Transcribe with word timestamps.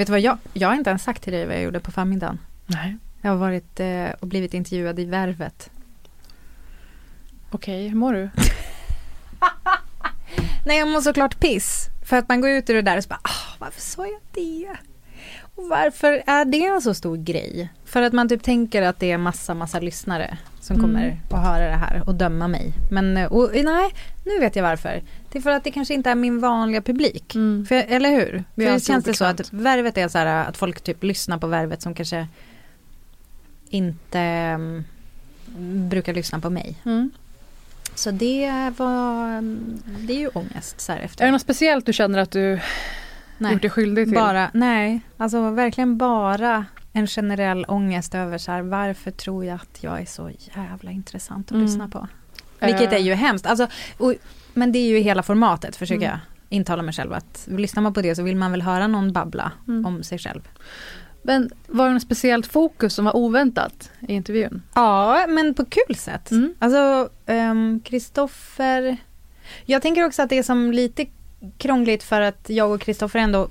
Vet 0.00 0.06
du 0.06 0.10
vad, 0.10 0.20
jag, 0.20 0.38
jag 0.52 0.68
har 0.68 0.74
inte 0.74 0.90
ens 0.90 1.02
sagt 1.02 1.22
till 1.22 1.32
dig 1.32 1.46
vad 1.46 1.54
jag 1.54 1.62
gjorde 1.62 1.80
på 1.80 1.90
förmiddagen. 1.90 2.38
Nej. 2.66 2.96
Jag 3.20 3.30
har 3.30 3.36
varit 3.36 3.80
eh, 3.80 4.08
och 4.20 4.26
blivit 4.26 4.54
intervjuad 4.54 4.98
i 4.98 5.04
Värvet. 5.04 5.70
Okej, 7.50 7.88
hur 7.88 7.96
mår 7.96 8.12
du? 8.12 8.30
Nej, 10.66 10.78
jag 10.78 10.88
mår 10.88 11.00
såklart 11.00 11.40
piss. 11.40 11.86
För 12.04 12.16
att 12.16 12.28
man 12.28 12.40
går 12.40 12.50
ut 12.50 12.70
ur 12.70 12.74
det 12.74 12.82
där 12.82 12.96
och 12.96 13.02
så 13.02 13.08
bara, 13.08 13.20
ah, 13.22 13.56
varför 13.58 13.80
sa 13.80 14.06
jag 14.06 14.20
det? 14.32 14.68
Och 15.54 15.68
varför 15.68 16.22
är 16.26 16.44
det 16.44 16.64
en 16.64 16.82
så 16.82 16.94
stor 16.94 17.16
grej? 17.16 17.68
För 17.84 18.02
att 18.02 18.12
man 18.12 18.28
typ 18.28 18.42
tänker 18.42 18.82
att 18.82 18.98
det 19.00 19.10
är 19.10 19.18
massa, 19.18 19.54
massa 19.54 19.80
lyssnare 19.80 20.38
som 20.70 20.84
Mm. 20.84 20.90
kommer 20.90 21.20
att 21.30 21.46
höra 21.46 21.70
det 21.70 21.76
här 21.76 22.02
och 22.06 22.14
döma 22.14 22.48
mig. 22.48 22.72
Men 22.90 23.16
eh, 23.16 23.32
och, 23.32 23.50
nej, 23.54 23.94
nu 24.24 24.38
vet 24.40 24.56
jag 24.56 24.62
varför. 24.62 25.02
Det 25.32 25.38
är 25.38 25.42
för 25.42 25.50
att 25.50 25.64
det 25.64 25.70
kanske 25.70 25.94
inte 25.94 26.10
är 26.10 26.14
min 26.14 26.40
vanliga 26.40 26.82
publik. 26.82 27.34
Mm. 27.34 27.66
För, 27.66 27.74
eller 27.74 28.10
hur? 28.10 28.44
Det 28.54 28.64
För 28.64 28.72
alltid 28.72 28.86
känns 28.86 29.04
det 29.04 29.14
så 29.14 29.24
att 29.24 29.52
Värvet 29.52 29.98
är 29.98 30.08
så 30.08 30.18
här 30.18 30.48
att 30.48 30.56
folk 30.56 30.80
typ 30.80 31.02
lyssnar 31.04 31.38
på 31.38 31.46
Värvet 31.46 31.82
som 31.82 31.94
kanske 31.94 32.28
inte 33.68 34.18
mm, 34.18 34.84
brukar 35.88 36.14
lyssna 36.14 36.40
på 36.40 36.50
mig. 36.50 36.76
Mm. 36.84 37.10
Så 37.94 38.10
det 38.10 38.72
var, 38.76 39.24
mm, 39.28 39.82
det 39.98 40.12
är 40.12 40.18
ju 40.18 40.28
ångest 40.28 40.80
så 40.80 40.92
här 40.92 40.98
efter. 41.00 41.24
Är 41.24 41.26
det 41.26 41.32
något 41.32 41.42
speciellt 41.42 41.86
du 41.86 41.92
känner 41.92 42.18
att 42.18 42.30
du 42.30 42.60
Nej. 43.38 43.52
gjort 43.52 43.62
dig 43.62 43.70
skyldig 43.70 44.06
till? 44.06 44.14
Bara, 44.14 44.50
nej, 44.54 45.00
alltså 45.16 45.50
verkligen 45.50 45.98
bara 45.98 46.64
en 46.92 47.06
generell 47.06 47.64
ångest 47.68 48.14
över 48.14 48.38
så 48.38 48.52
här, 48.52 48.62
varför 48.62 49.10
tror 49.10 49.44
jag 49.44 49.54
att 49.54 49.78
jag 49.82 50.00
är 50.00 50.06
så 50.06 50.30
jävla 50.56 50.90
intressant 50.90 51.46
att 51.46 51.50
Mm. 51.52 51.66
lyssna 51.66 51.88
på? 51.88 52.08
Vilket 52.60 52.92
Eh. 52.92 52.94
är 52.94 52.98
ju 52.98 53.14
hemskt. 53.14 53.46
Alltså, 53.46 53.66
och, 53.98 54.14
men 54.54 54.72
det 54.72 54.78
är 54.78 54.88
ju 54.88 54.98
hela 54.98 55.22
formatet, 55.22 55.76
försöker 55.76 56.06
Mm. 56.06 56.10
jag 56.10 56.18
intala 56.48 56.82
mig 56.82 56.94
själv. 56.94 57.12
att 57.12 57.44
Lyssnar 57.50 57.82
man 57.82 57.92
på 57.94 58.02
det 58.02 58.14
så 58.14 58.22
vill 58.22 58.36
man 58.36 58.50
väl 58.50 58.62
höra 58.62 58.86
någon 58.86 59.12
babbla 59.12 59.52
Mm. 59.68 59.86
om 59.86 60.02
sig 60.02 60.18
själv. 60.18 60.48
Men 61.22 61.50
var 61.66 61.86
det 61.86 61.92
något 61.92 62.02
speciellt 62.02 62.46
fokus 62.46 62.94
som 62.94 63.04
var 63.04 63.16
oväntat 63.16 63.90
i 64.08 64.12
intervjun? 64.14 64.62
Ja, 64.74 65.26
men 65.28 65.54
på 65.54 65.64
kul 65.64 65.96
sätt. 65.96 66.30
Mm. 66.30 66.54
Alltså, 66.58 67.08
ehm, 67.26 67.80
Kristoffer... 67.84 68.96
jag 69.66 69.82
tänker 69.82 70.06
också 70.06 70.22
att 70.22 70.28
det 70.30 70.38
är 70.38 70.42
som 70.42 70.72
lite 70.72 71.06
krångligt 71.58 72.02
för 72.02 72.20
att 72.20 72.50
jag 72.50 72.70
och 72.70 72.80
Kristoffer 72.80 73.18
ändå... 73.18 73.48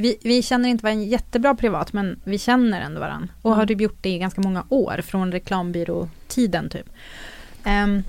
Vi, 0.00 0.18
vi 0.22 0.42
känner 0.42 0.68
inte 0.68 0.82
varandra 0.84 1.04
jättebra 1.04 1.54
privat, 1.54 1.92
men 1.92 2.20
vi 2.24 2.38
känner 2.38 2.80
ändå 2.80 3.00
varandra. 3.00 3.28
Och 3.42 3.50
Mm. 3.50 3.58
har 3.58 3.66
typ 3.66 3.80
gjort 3.80 3.98
det 4.00 4.08
i 4.08 4.18
ganska 4.18 4.40
många 4.40 4.64
år, 4.68 5.00
från 5.02 5.32
reklambyråtiden 5.32 6.68
typ. 6.70 6.86
Ehm, 7.64 8.02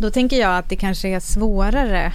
då 0.00 0.10
tänker 0.10 0.36
jag 0.40 0.58
att 0.58 0.68
det 0.68 0.76
kanske 0.76 1.08
är 1.08 1.20
svårare 1.20 2.12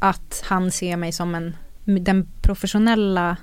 att 0.00 0.42
han 0.46 0.70
ser 0.70 0.96
mig 0.96 1.12
som 1.12 1.34
en, 1.34 1.56
den 1.84 2.26
professionella 2.42 3.36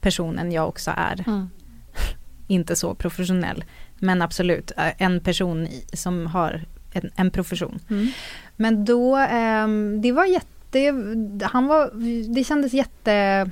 personen 0.00 0.52
jag 0.52 0.68
också 0.68 0.90
är 0.96 1.24
inte 2.48 2.76
så 2.76 2.94
professionell. 2.94 3.64
Men 3.98 4.22
absolut, 4.22 4.72
eh, 4.76 5.02
en 5.02 5.20
person 5.20 5.68
som 5.92 6.26
har 6.26 6.64
en, 6.92 7.10
en 7.16 7.30
profession. 7.30 7.78
Mm. 7.90 8.08
Men 8.56 8.84
då, 8.84 9.16
ehm, 9.16 10.00
det 10.02 10.12
var 10.12 10.24
jätte, 10.24 10.94
han 11.42 11.66
var, 11.66 11.90
det 12.34 12.44
kändes 12.44 12.72
jätte, 12.72 13.50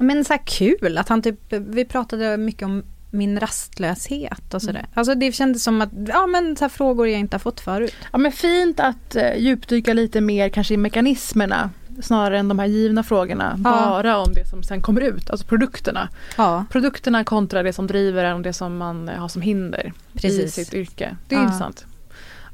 men 0.00 0.24
så 0.24 0.32
här 0.32 0.40
kul 0.44 0.98
att 0.98 1.08
han 1.08 1.22
typ, 1.22 1.52
vi 1.52 1.84
pratade 1.84 2.36
mycket 2.36 2.62
om 2.62 2.82
min 3.12 3.40
rastlöshet 3.40 4.54
och 4.54 4.62
sådär. 4.62 4.86
Alltså 4.94 5.14
det 5.14 5.32
kändes 5.32 5.62
som 5.64 5.80
att, 5.80 5.90
ja 6.08 6.26
men 6.26 6.56
så 6.56 6.64
här 6.64 6.68
frågor 6.68 7.08
jag 7.08 7.20
inte 7.20 7.34
har 7.34 7.40
fått 7.40 7.60
förut. 7.60 7.94
Ja 8.12 8.18
men 8.18 8.32
fint 8.32 8.80
att 8.80 9.16
eh, 9.16 9.36
djupdyka 9.36 9.92
lite 9.94 10.20
mer 10.20 10.48
kanske 10.48 10.74
i 10.74 10.76
mekanismerna 10.76 11.70
snarare 12.02 12.38
än 12.38 12.48
de 12.48 12.58
här 12.58 12.66
givna 12.66 13.02
frågorna. 13.02 13.54
Bara 13.56 14.18
om 14.18 14.32
det 14.34 14.48
som 14.48 14.62
sen 14.62 14.80
kommer 14.80 15.00
ut, 15.00 15.30
alltså 15.30 15.46
produkterna. 15.46 16.08
Ja, 16.36 16.64
Produkterna 16.70 17.24
kontra 17.24 17.62
det 17.62 17.72
som 17.72 17.86
driver 17.86 18.24
en 18.24 18.36
och 18.36 18.42
det 18.42 18.52
som 18.52 18.76
man 18.76 19.08
eh, 19.08 19.14
har 19.18 19.28
som 19.28 19.42
hinder 19.42 19.92
i 20.12 20.18
Precis. 20.18 20.54
sitt 20.54 20.74
yrke. 20.74 21.16
Det 21.28 21.34
är 21.34 21.38
Ja. 21.38 21.44
intressant. 21.44 21.86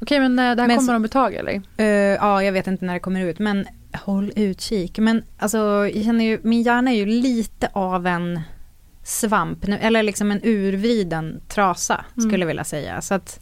Okej 0.00 0.20
men 0.20 0.38
eh, 0.38 0.54
det 0.54 0.62
här 0.62 0.68
Men 0.68 0.76
kommer 0.76 0.94
om 0.94 1.04
ett 1.04 1.12
tag 1.12 1.34
eller? 1.34 1.62
Eh, 1.76 1.86
ja, 1.86 2.42
jag 2.42 2.52
vet 2.52 2.66
inte 2.66 2.84
när 2.84 2.94
det 2.94 3.00
kommer 3.00 3.20
ut, 3.24 3.38
men 3.38 3.66
håll 4.04 4.32
utkik. 4.36 4.98
Men 4.98 5.22
alltså, 5.38 5.58
jag 5.94 6.04
känner 6.04 6.24
ju, 6.24 6.40
min 6.42 6.62
hjärna 6.62 6.90
är 6.90 6.94
ju 6.96 7.06
lite 7.06 7.68
av 7.72 8.06
en 8.06 8.40
svamp 9.04 9.66
nu, 9.66 9.78
eller 9.78 10.02
liksom 10.02 10.30
en 10.30 10.40
urvriden 10.44 11.40
trasa, 11.48 12.04
Mm. 12.16 12.30
skulle 12.30 12.42
jag 12.42 12.46
vilja 12.48 12.64
säga. 12.64 13.00
Så 13.00 13.14
att... 13.14 13.40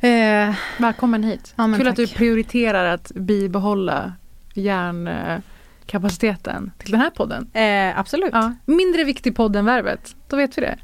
eh, 0.00 0.54
Välkommen 0.78 1.22
hit. 1.22 1.54
Ja, 1.56 1.74
Kul 1.78 1.88
att 1.88 1.96
du 1.96 2.06
tack. 2.06 2.16
prioriterar 2.16 2.84
att 2.94 3.12
bibehålla 3.14 4.12
hjärnkapaciteten 4.54 6.72
till 6.78 6.90
den 6.90 7.00
här 7.00 7.10
podden. 7.10 7.50
eh, 7.52 7.98
absolut. 7.98 8.30
Ja. 8.32 8.52
Mindre 8.64 9.04
viktig 9.04 9.36
podd 9.36 9.56
än 9.56 9.64
Värvet. 9.64 10.16
Då 10.28 10.36
vet 10.36 10.58
vi 10.58 10.62
det. 10.62 10.78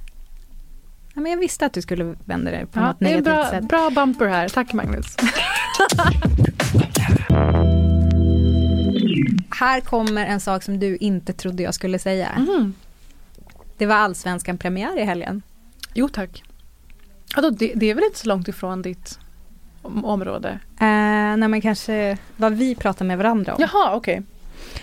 Ja, 1.14 1.20
men 1.20 1.32
jag 1.32 1.38
visste 1.38 1.66
att 1.66 1.72
du 1.72 1.82
skulle 1.82 2.14
vända 2.24 2.50
det 2.50 2.66
på 2.66 2.80
Ja, 2.80 2.86
något 2.86 3.00
negativt 3.00 3.24
bra, 3.24 3.46
sätt. 3.50 3.68
bra 3.68 3.90
bumper 3.90 4.26
här. 4.28 4.48
Tack 4.48 4.72
Magnus. 4.72 5.16
Här 9.50 9.80
kommer 9.80 10.26
en 10.26 10.40
sak 10.40 10.62
som 10.62 10.78
du 10.80 10.96
inte 10.96 11.32
trodde 11.32 11.62
jag 11.62 11.74
skulle 11.74 11.98
säga. 11.98 12.28
Mhm. 12.38 12.74
Det 13.78 13.86
var 13.86 13.94
allsvenskan 13.94 14.58
premiär 14.58 14.98
i 14.98 15.04
helgen. 15.04 15.42
Jo 15.94 16.08
tack. 16.08 16.42
Alltså, 17.34 17.50
det, 17.50 17.72
det 17.74 17.90
är 17.90 17.94
väl 17.94 18.04
inte 18.04 18.18
så 18.18 18.28
långt 18.28 18.48
ifrån 18.48 18.82
ditt 18.82 19.18
om- 19.82 20.04
område? 20.04 20.48
Eh, 20.80 21.36
nej, 21.36 21.48
men 21.48 21.60
kanske 21.60 22.18
vad 22.36 22.52
vi 22.52 22.74
pratar 22.74 23.04
med 23.04 23.18
varandra 23.18 23.54
om. 23.54 23.60
Jaha 23.62 23.94
okej. 23.94 24.22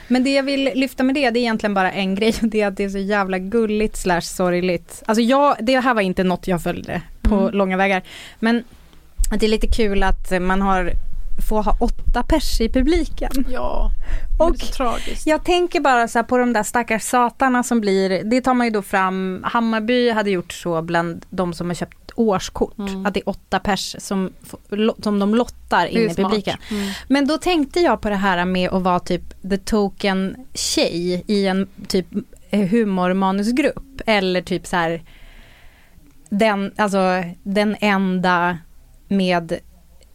Men 0.08 0.24
det 0.24 0.30
jag 0.34 0.44
vill 0.44 0.72
lyfta 0.76 1.04
med 1.04 1.16
det, 1.16 1.30
det 1.30 1.40
är 1.40 1.42
egentligen 1.42 1.74
bara 1.74 1.92
en 1.92 2.16
grej 2.16 2.34
och 2.42 2.48
det 2.48 2.62
är 2.62 2.68
att 2.68 2.78
det 2.78 2.84
är 2.84 2.90
så 2.90 2.98
jävla 2.98 3.40
gulligt 3.40 3.98
slash 3.98 4.22
sorgligt. 4.22 5.04
Alltså 5.06 5.22
jag, 5.22 5.56
det 5.62 5.80
här 5.80 5.94
var 5.94 6.02
inte 6.02 6.24
något 6.24 6.48
jag 6.48 6.64
följde 6.64 7.02
på 7.22 7.36
Mm. 7.36 7.54
långa 7.54 7.78
vägar. 7.78 8.04
Men 8.40 8.64
att 9.32 9.40
det 9.40 9.46
är 9.46 9.50
lite 9.50 9.68
kul 9.68 10.04
att 10.04 10.32
man 10.42 10.62
har, 10.62 10.92
får 11.50 11.64
ha 11.64 11.78
åtta 11.80 12.24
pers 12.24 12.62
i 12.62 12.70
publiken. 12.70 13.32
Ja. 13.50 13.92
Och 14.40 14.52
det 14.52 14.64
är 14.64 14.66
så 14.66 14.74
tragiskt. 14.74 15.28
Jag 15.28 15.44
tänker 15.44 15.80
bara 15.80 16.08
så 16.08 16.20
här 16.20 16.24
på 16.24 16.38
de 16.38 16.54
där 16.54 16.64
stackars 16.64 17.04
satarna 17.04 17.64
som 17.64 17.82
blir, 17.82 18.24
det 18.24 18.42
tar 18.42 18.54
man 18.54 18.68
ju 18.68 18.72
då 18.72 18.82
fram, 18.82 19.42
Hammarby 19.44 20.10
hade 20.12 20.30
gjort 20.30 20.54
så 20.54 20.82
bland 20.82 21.26
de 21.30 21.54
som 21.54 21.68
har 21.68 21.76
köpt 21.76 22.12
årskort, 22.16 22.78
Mm. 22.78 23.06
att 23.06 23.14
det 23.14 23.20
är 23.20 23.30
åtta 23.30 23.60
pers 23.60 23.96
som, 24.00 24.34
som 25.04 25.20
de 25.20 25.36
lottar 25.36 25.86
in 25.86 26.12
i 26.12 26.16
publiken. 26.16 26.58
Mm. 26.72 26.90
Men 27.08 27.28
då 27.28 27.38
tänkte 27.38 27.80
jag 27.80 28.02
på 28.02 28.10
det 28.10 28.16
här 28.16 28.46
med 28.46 28.70
att 28.70 28.82
vara 28.82 29.00
typ 29.00 29.50
the 29.50 29.58
token 29.58 30.36
tjej 30.54 31.24
i 31.28 31.48
en 31.48 31.68
typ 31.88 32.06
humormanusgrupp. 32.52 34.02
Eller 34.06 34.42
typ 34.42 34.68
så 34.68 34.76
här 34.76 35.02
den, 36.30 36.72
alltså, 36.76 37.24
den 37.44 37.76
enda 37.80 38.58
med 39.08 39.60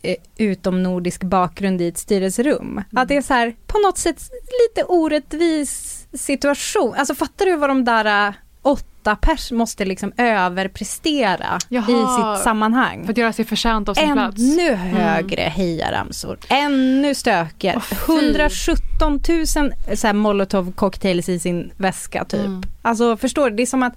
eh, 0.02 0.16
utomnordisk 0.36 1.22
bakgrund 1.22 1.80
i 1.80 1.88
ett 1.88 1.98
styrelserum. 1.98 2.82
Att 2.92 3.08
det 3.08 3.16
är 3.16 3.22
så 3.22 3.34
här 3.34 3.56
på 3.66 3.78
något 3.78 3.98
sätt 3.98 4.30
lite 4.68 4.84
orättvis 4.88 6.06
situation. 6.12 6.94
Alltså 6.96 7.14
fattar 7.14 7.46
du 7.46 7.56
vad 7.56 7.70
de 7.70 7.84
där 7.84 8.28
eh, 8.28 8.34
åtta 8.62 9.16
pers 9.16 9.52
måste 9.52 9.84
liksom 9.84 10.12
överprestera 10.16 11.58
Jaha. 11.68 11.84
i 11.90 12.36
sitt 12.36 12.44
sammanhang. 12.44 13.04
För 13.04 13.12
att 13.12 13.18
göra 13.18 13.32
sig 13.32 13.44
förtjänt 13.44 13.88
av 13.88 13.94
sin 13.94 14.12
plats. 14.12 14.42
Ännu 14.42 14.74
högre 14.74 15.42
hejaramsor, 15.42 16.38
ännu 16.48 17.14
stökigare. 17.14 17.80
Fy. 17.80 18.12
117 18.12 19.20
000 19.28 19.46
så 19.46 20.06
här 20.06 20.12
molotov 20.12 20.72
cocktails 20.72 21.28
i 21.28 21.38
sin 21.38 21.72
väska 21.76 22.24
typ. 22.24 22.40
Mm. 22.40 22.62
Alltså 22.82 23.16
förstår 23.16 23.50
du, 23.50 23.56
det 23.56 23.62
är 23.62 23.66
som 23.66 23.82
att 23.82 23.96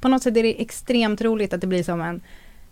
på 0.00 0.08
något 0.08 0.22
sätt 0.22 0.36
är 0.36 0.42
det 0.42 0.62
extremt 0.62 1.22
roligt 1.22 1.52
att 1.52 1.60
det 1.60 1.66
blir 1.66 1.82
som 1.82 2.00
en 2.00 2.20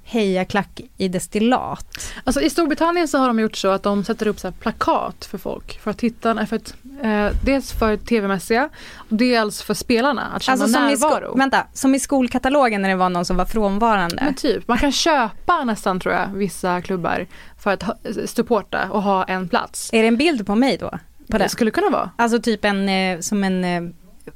hejaklack 0.02 0.80
i 0.96 1.08
destillat. 1.08 2.12
Alltså 2.24 2.40
I 2.40 2.50
Storbritannien 2.50 3.08
så 3.08 3.18
har 3.18 3.26
de 3.26 3.40
gjort 3.40 3.56
så 3.56 3.68
att 3.70 3.82
de 3.82 4.04
sätter 4.04 4.26
upp 4.26 4.40
så 4.40 4.52
plakat 4.52 5.24
för 5.24 5.38
folk. 5.38 5.80
För 5.80 5.90
att 5.90 5.98
tittarna, 5.98 6.46
för 6.46 6.56
att, 6.56 6.74
eh, 7.02 7.26
dels 7.44 7.72
för 7.72 7.96
tv-mässiga, 7.96 8.68
dels 9.08 9.62
för 9.62 9.74
spelarna 9.74 10.22
att 10.22 10.42
känna 10.42 10.52
Alltså 10.62 10.74
som 10.78 10.86
i, 10.86 10.90
närvaro. 10.90 11.26
sko- 11.28 11.38
vänta, 11.38 11.66
som 11.72 11.94
i 11.94 12.00
skolkatalogen 12.00 12.82
när 12.82 12.88
det 12.88 12.94
var 12.96 13.08
någon 13.08 13.24
som 13.24 13.36
var 13.36 13.44
frånvarande. 13.44 14.22
Men 14.24 14.34
typ, 14.34 14.68
man 14.68 14.78
kan 14.78 14.92
köpa 14.92 15.64
nästan 15.64 16.00
tror 16.00 16.14
jag 16.14 16.26
vissa 16.26 16.80
klubbar 16.82 17.26
för 17.58 17.70
att 17.72 17.82
ha, 17.82 17.94
supporta 18.26 18.90
och 18.90 19.02
ha 19.02 19.24
en 19.24 19.48
plats. 19.48 19.90
Är 19.92 20.02
det 20.02 20.08
en 20.08 20.16
bild 20.16 20.46
på 20.46 20.54
mig 20.54 20.76
då? 20.76 20.90
På 20.90 20.98
Det 21.26 21.38
den? 21.38 21.48
skulle 21.48 21.70
kunna 21.70 21.90
vara. 21.90 22.10
Alltså 22.16 22.38
typ 22.42 22.64
en, 22.64 22.88
eh, 22.88 23.20
som 23.20 23.44
en 23.44 23.64
eh, 23.64 23.82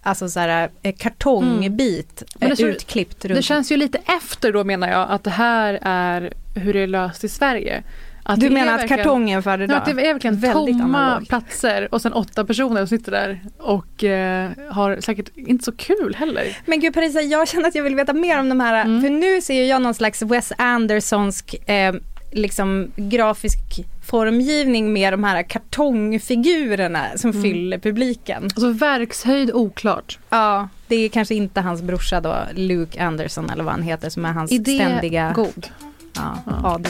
alltså 0.02 0.29
så 0.29 0.41
här, 0.41 0.70
eh, 0.82 0.94
kartongbit 0.99 2.23
eh, 2.41 2.55
så- 2.55 2.67
utklippt 2.67 3.25
runt. 3.25 3.37
Det 3.37 3.43
känns 3.43 3.73
ju 3.73 3.76
lite 3.76 3.99
efter 4.19 4.52
då 4.52 4.64
menar 4.64 4.88
jag 4.91 5.11
att 5.11 5.25
det 5.25 5.31
här 5.31 5.79
är 5.82 6.32
hur 6.55 6.73
det 6.75 6.81
är 6.81 6.87
löst 6.87 7.25
i 7.25 7.29
Sverige. 7.29 7.82
Att 8.26 8.41
du 8.41 8.50
menar 8.50 8.79
att 8.79 8.88
kartongen 8.88 9.43
föredrar? 9.43 9.67
Nej, 9.67 9.76
att 9.76 9.85
det 9.85 9.91
är 9.91 10.12
verkligen 10.12 10.37
Väldigt 10.37 10.79
tomma 10.79 10.99
analogt. 10.99 11.29
platser 11.29 11.88
och 11.94 12.02
sen 12.02 12.12
åtta 12.12 12.44
personer 12.44 12.76
som 12.87 12.99
sitter 12.99 13.12
där 13.12 13.41
och 13.58 14.05
eh, 14.05 14.50
har 14.70 15.00
säkert 15.00 15.29
inte 15.37 15.64
så 15.64 15.73
kul 15.73 16.14
heller. 16.19 16.58
Men 16.67 16.81
gud 16.81 16.94
Parisa, 16.94 17.20
jag 17.20 17.49
känner 17.49 17.69
att 17.69 17.75
jag 17.75 17.82
vill 17.82 17.94
veta 17.94 18.12
mer 18.12 18.40
om 18.40 18.49
de 18.49 18.61
här, 18.61 18.85
Mm. 18.85 19.02
för 19.02 19.11
nu 19.11 19.40
ser 19.40 19.64
jag 19.64 19.82
någon 19.82 19.94
slags 19.94 20.23
Wes 20.23 20.52
Andersonsk 20.58 21.55
eh, 21.69 21.94
liksom 22.32 22.90
grafisk 22.97 23.58
formgivning 24.04 24.92
med 24.92 25.12
de 25.12 25.24
här 25.24 25.42
kartongfigurerna 25.42 27.06
som 27.16 27.30
Mm. 27.30 27.42
fyller 27.42 27.78
publiken. 27.78 28.44
Alltså 28.44 28.70
verkshöjd 28.70 29.50
oklart. 29.54 30.18
Ja, 30.30 30.68
det 30.88 30.96
är 30.96 31.08
kanske 31.08 31.34
inte 31.34 31.60
hans 31.60 31.82
brorsa 31.82 32.20
då, 32.20 32.36
Luke 32.54 33.02
Anderson 33.04 33.50
eller 33.50 33.64
vad 33.64 33.72
han 33.74 33.82
heter, 33.82 34.08
som 34.10 34.24
är 34.24 34.32
hans 34.32 34.52
Idé 34.52 34.74
ständiga 34.76 35.32
god. 35.36 35.66
ja, 36.14 36.38
Ja. 36.46 36.74
AD. 36.74 36.88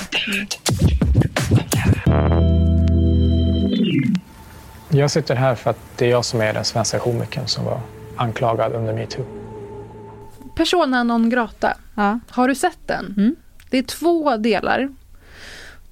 Jag 4.90 5.11
sitter 5.11 5.34
här 5.34 5.55
för 5.55 5.70
att 5.70 5.78
det 5.96 6.05
är 6.06 6.11
jag 6.11 6.25
som 6.25 6.40
är 6.40 6.52
den 6.55 6.64
svenska 6.64 6.99
komikern 6.99 7.46
som 7.46 7.64
var 7.64 7.81
anklagad 8.16 8.72
under 8.72 8.93
metoo. 8.94 9.25
Persona 10.56 11.02
non 11.05 11.31
grata. 11.31 11.76
Ja. 11.94 12.19
Har 12.31 12.49
du 12.49 12.55
sett 12.55 12.78
den? 12.87 13.14
Mm. 13.16 13.37
Det 13.70 13.78
är 13.78 13.82
två 13.82 14.37
delar. 14.37 14.88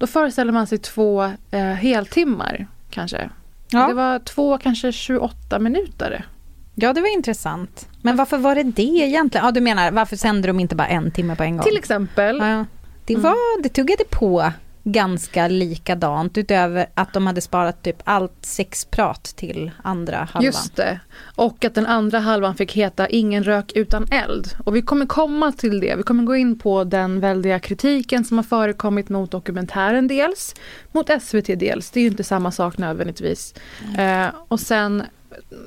Då 0.03 0.07
föreställer 0.07 0.53
man 0.53 0.67
sig 0.67 0.79
två 0.79 1.23
eh, 1.51 1.61
heltimmar 1.61 2.67
kanske. 2.91 3.31
Ja. 3.71 3.89
Det 3.89 3.95
var 3.95 4.19
två, 4.19 4.59
kanske 4.59 4.93
28 4.93 5.59
minuter. 5.59 6.27
ja, 6.75 6.93
det 6.93 7.01
var 7.01 7.09
intressant. 7.15 7.89
Men 8.03 8.17
varför 8.17 8.39
var 8.39 8.55
det 8.55 8.63
det 8.63 8.83
egentligen? 8.83 9.45
Ja, 9.47 9.53
du 9.53 9.61
menar 9.61 9.91
varför 9.91 10.17
sänder 10.17 10.49
de 10.49 10.61
inte 10.61 10.75
bara 10.77 10.87
en 10.89 11.11
timme 11.11 11.37
på 11.37 11.43
en 11.43 11.57
gång? 11.57 11.65
Till 11.67 11.77
exempel. 11.77 12.39
Ja. 12.39 12.65
Det, 13.07 13.15
Mm. 13.15 13.23
var, 13.23 13.63
det 13.63 13.69
tuggade 13.69 14.05
på 14.11 14.53
ganska 14.85 15.49
likadant 15.49 16.39
utöver 16.39 16.87
att 16.95 17.13
de 17.13 17.27
hade 17.27 17.41
sparat 17.41 17.83
typ 17.83 17.97
allt 18.05 18.33
sexprat 18.41 19.25
till 19.25 19.71
andra 19.83 20.17
halvan. 20.17 20.43
Just 20.43 20.77
det. 20.77 21.01
Och 21.37 21.65
att 21.65 21.75
den 21.75 21.87
andra 21.87 22.19
halvan 22.19 22.55
fick 22.55 22.73
heta 22.73 23.09
Ingen 23.09 23.45
rök 23.45 23.73
utan 23.75 24.07
eld. 24.11 24.49
Och 24.65 24.77
vi 24.77 24.83
kommer 24.83 25.07
komma 25.07 25.53
till 25.53 25.81
det. 25.81 25.97
Vi 25.97 26.03
kommer 26.03 26.25
gå 26.25 26.37
in 26.37 26.59
på 26.59 26.85
den 26.85 27.21
väldiga 27.21 27.59
kritiken 27.59 28.25
som 28.25 28.39
har 28.39 28.45
förekommit 28.45 29.09
mot 29.09 29.31
dokumentären 29.31 30.09
dels. 30.09 30.55
Mot 30.93 31.11
SVT 31.23 31.47
dels. 31.47 31.91
Det 31.91 32.01
är 32.01 32.03
ju 32.03 32.11
inte 32.11 32.25
samma 32.25 32.51
sak 32.51 32.79
nödvändigtvis. 32.79 33.55
Eh, 33.99 34.27
och 34.49 34.61
sen 34.61 35.03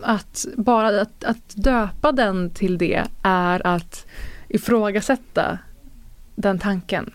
att 0.03 0.45
bara 0.55 1.01
att, 1.01 1.23
att 1.23 1.55
döpa 1.55 2.11
den 2.11 2.49
till 2.49 2.77
det 2.77 3.03
är 3.23 3.67
att 3.67 4.05
ifrågasätta 4.47 5.59
den 6.35 6.59
tanken. 6.59 7.13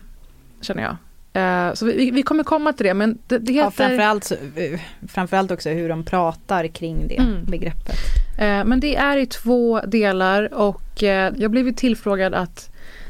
Känner 0.61 0.83
jag. 0.83 0.97
Eh, 1.33 1.73
så 1.73 1.85
vi, 1.85 2.11
vi 2.11 2.23
kommer 2.23 2.43
komma 2.43 2.73
till 2.73 2.85
det 2.85 2.93
men 2.93 3.17
det, 3.27 3.37
det 3.37 3.53
heter... 3.53 3.63
Ja, 3.65 3.71
framförallt, 3.71 4.31
framförallt 5.07 5.51
också 5.51 5.69
hur 5.69 5.89
de 5.89 6.03
pratar 6.03 6.67
kring 6.67 7.07
det 7.07 7.17
Mm. 7.17 7.45
begreppet. 7.45 7.95
Eh, 8.37 8.63
Men 8.65 8.79
det 8.79 8.95
är 8.95 9.17
i 9.17 9.25
två 9.25 9.79
delar 9.87 10.53
och 10.53 11.03
eh, 11.03 11.33
jag 11.37 11.51
blev 11.51 11.73
tillfrågad 11.73 12.33
att 12.33 12.69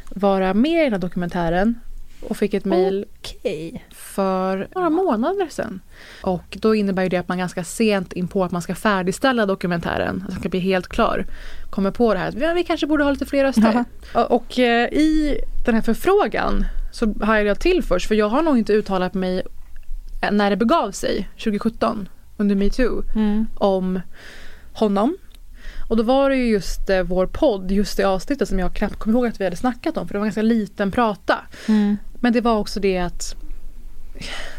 vara 0.10 0.54
med 0.54 0.82
i 0.82 0.84
den 0.84 0.94
här 0.94 1.00
dokumentären 1.00 1.76
och 2.22 2.38
fick 2.38 2.54
ett 2.54 2.66
mejl 2.66 3.06
Okej. 3.20 3.86
för 3.92 4.68
några 4.76 4.90
månader 4.90 5.48
sedan. 5.50 5.80
Och 6.22 6.58
då 6.62 6.76
innebär 6.76 7.10
det 7.10 7.18
att 7.18 7.28
man 7.28 7.38
ganska 7.38 7.64
sent 7.64 8.14
in 8.14 8.28
på 8.28 8.44
att 8.44 8.52
man 8.52 8.62
ska 8.62 8.76
färdigställa 8.76 9.46
dokumentären, 9.46 10.22
att 10.24 10.30
den 10.32 10.40
ska 10.40 10.50
bli 10.50 10.60
helt 10.60 10.88
klar, 10.88 11.26
kommer 11.70 11.92
på 11.92 12.14
det 12.14 12.20
här 12.20 12.28
att 12.30 12.36
"Ja, 12.36 12.54
vi 12.54 12.64
kanske 12.64 12.88
borde 12.88 13.04
ha 13.04 13.12
lite 13.12 13.26
fler 13.26 13.44
röster. 13.44 13.86
Jaha. 14.14 14.26
Och, 14.26 14.32
och 14.36 14.60
i 14.60 15.38
den 15.66 15.76
här 15.76 15.82
förfrågan 15.82 16.66
så 16.92 17.14
hajade 17.22 17.48
jag 17.50 17.60
till 17.60 17.84
först 17.84 18.08
för 18.08 18.16
jag 18.16 18.30
har 18.30 18.42
nog 18.42 18.58
inte 18.58 18.74
uttalat 18.74 19.14
mig 19.14 19.44
när 20.32 20.50
det 20.50 20.56
begav 20.58 20.92
sig 20.92 21.30
2017 21.44 22.10
under 22.38 22.56
metoo 22.56 23.04
Mm. 23.16 23.48
om 23.56 24.00
honom. 24.74 25.18
Och 25.90 25.98
då 25.98 26.04
var 26.04 26.30
det 26.30 26.36
ju 26.36 26.46
just 26.46 26.90
eh, 26.90 27.04
vår 27.04 27.28
podd, 27.28 27.72
just 27.72 27.98
det 27.98 28.04
avsnittet 28.04 28.50
som 28.50 28.60
jag 28.60 28.74
knappt 28.74 28.96
kommer 28.96 29.18
ihåg 29.18 29.28
att 29.28 29.40
vi 29.42 29.44
hade 29.44 29.56
snackat 29.56 29.98
om 29.98 30.08
för 30.08 30.14
det 30.14 30.20
var 30.20 30.26
en 30.26 30.30
ganska 30.30 30.42
liten 30.42 30.92
prata. 30.92 31.38
Mm. 31.68 31.98
Men 32.14 32.34
det 32.34 32.42
var 32.42 32.56
också 32.58 32.80
det 32.80 32.98
att, 32.98 33.36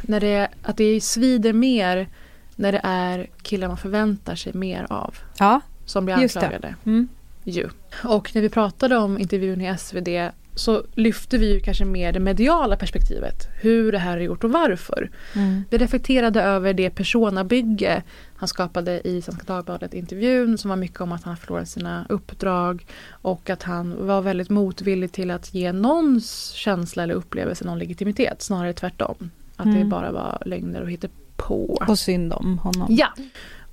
när 0.03 0.21
det, 0.21 0.49
att 0.63 0.77
det 0.77 1.01
svider 1.01 1.53
mer 1.53 2.09
när 2.57 2.73
det 2.73 2.81
är 2.85 3.27
killar 3.43 3.69
man 3.69 3.77
förväntar 3.77 4.35
sig 4.35 4.53
mer 4.55 4.87
av 4.91 5.15
Ja, 5.39 5.61
som 5.85 6.05
blir 6.05 6.15
anklagade. 6.15 6.75
mm. 6.85 7.09
Ju. 7.45 7.69
Och 8.05 8.35
när 8.35 8.43
vi 8.43 8.49
pratade 8.49 8.97
om 8.97 9.19
intervjun 9.19 9.61
i 9.61 9.79
SvD 9.79 10.09
så 10.55 10.85
lyfte 10.95 11.39
vi 11.39 11.53
ju 11.53 11.61
kanske 11.61 11.85
mer 11.85 12.13
det 12.13 12.21
mediala 12.21 12.77
perspektivet. 12.77 13.49
Hur 13.61 13.93
det 13.93 13.99
här 13.99 14.17
är 14.17 14.21
gjort 14.21 14.45
och 14.45 14.53
varför. 14.53 15.11
Mm. 15.35 15.65
Vi 15.71 15.79
reflekterade 15.79 16.43
över 16.43 16.73
det 16.75 16.91
personabygge 16.91 18.03
han 18.37 18.49
skapade 18.49 19.09
i 19.09 19.23
Svenska 19.23 19.45
Dagbladet 19.47 19.95
intervjun 19.95 20.59
som 20.59 20.69
var 20.69 20.77
mycket 20.77 21.01
om 21.01 21.13
att 21.13 21.25
han 21.25 21.37
förlorade 21.37 21.67
sina 21.67 22.07
uppdrag 22.09 22.87
och 23.11 23.51
att 23.51 23.63
han 23.63 24.07
var 24.07 24.23
väldigt 24.23 24.51
motvillig 24.51 25.13
till 25.13 25.31
att 25.31 25.55
ge 25.55 25.73
någons 25.73 26.51
känsla 26.51 27.03
eller 27.03 27.15
upplevelse 27.15 27.65
någon 27.65 27.79
legitimitet, 27.79 28.43
snarare 28.43 28.73
tvärtom. 28.73 29.31
Att 29.57 29.65
det 29.73 29.77
Mm. 29.77 29.89
bara 29.89 30.13
var 30.13 30.43
lögner 30.47 30.81
och 30.83 30.91
hittepå. 30.91 31.79
Och 31.89 31.99
synd 31.99 32.33
om 32.33 32.59
honom. 32.59 32.87
Ja. 32.91 33.09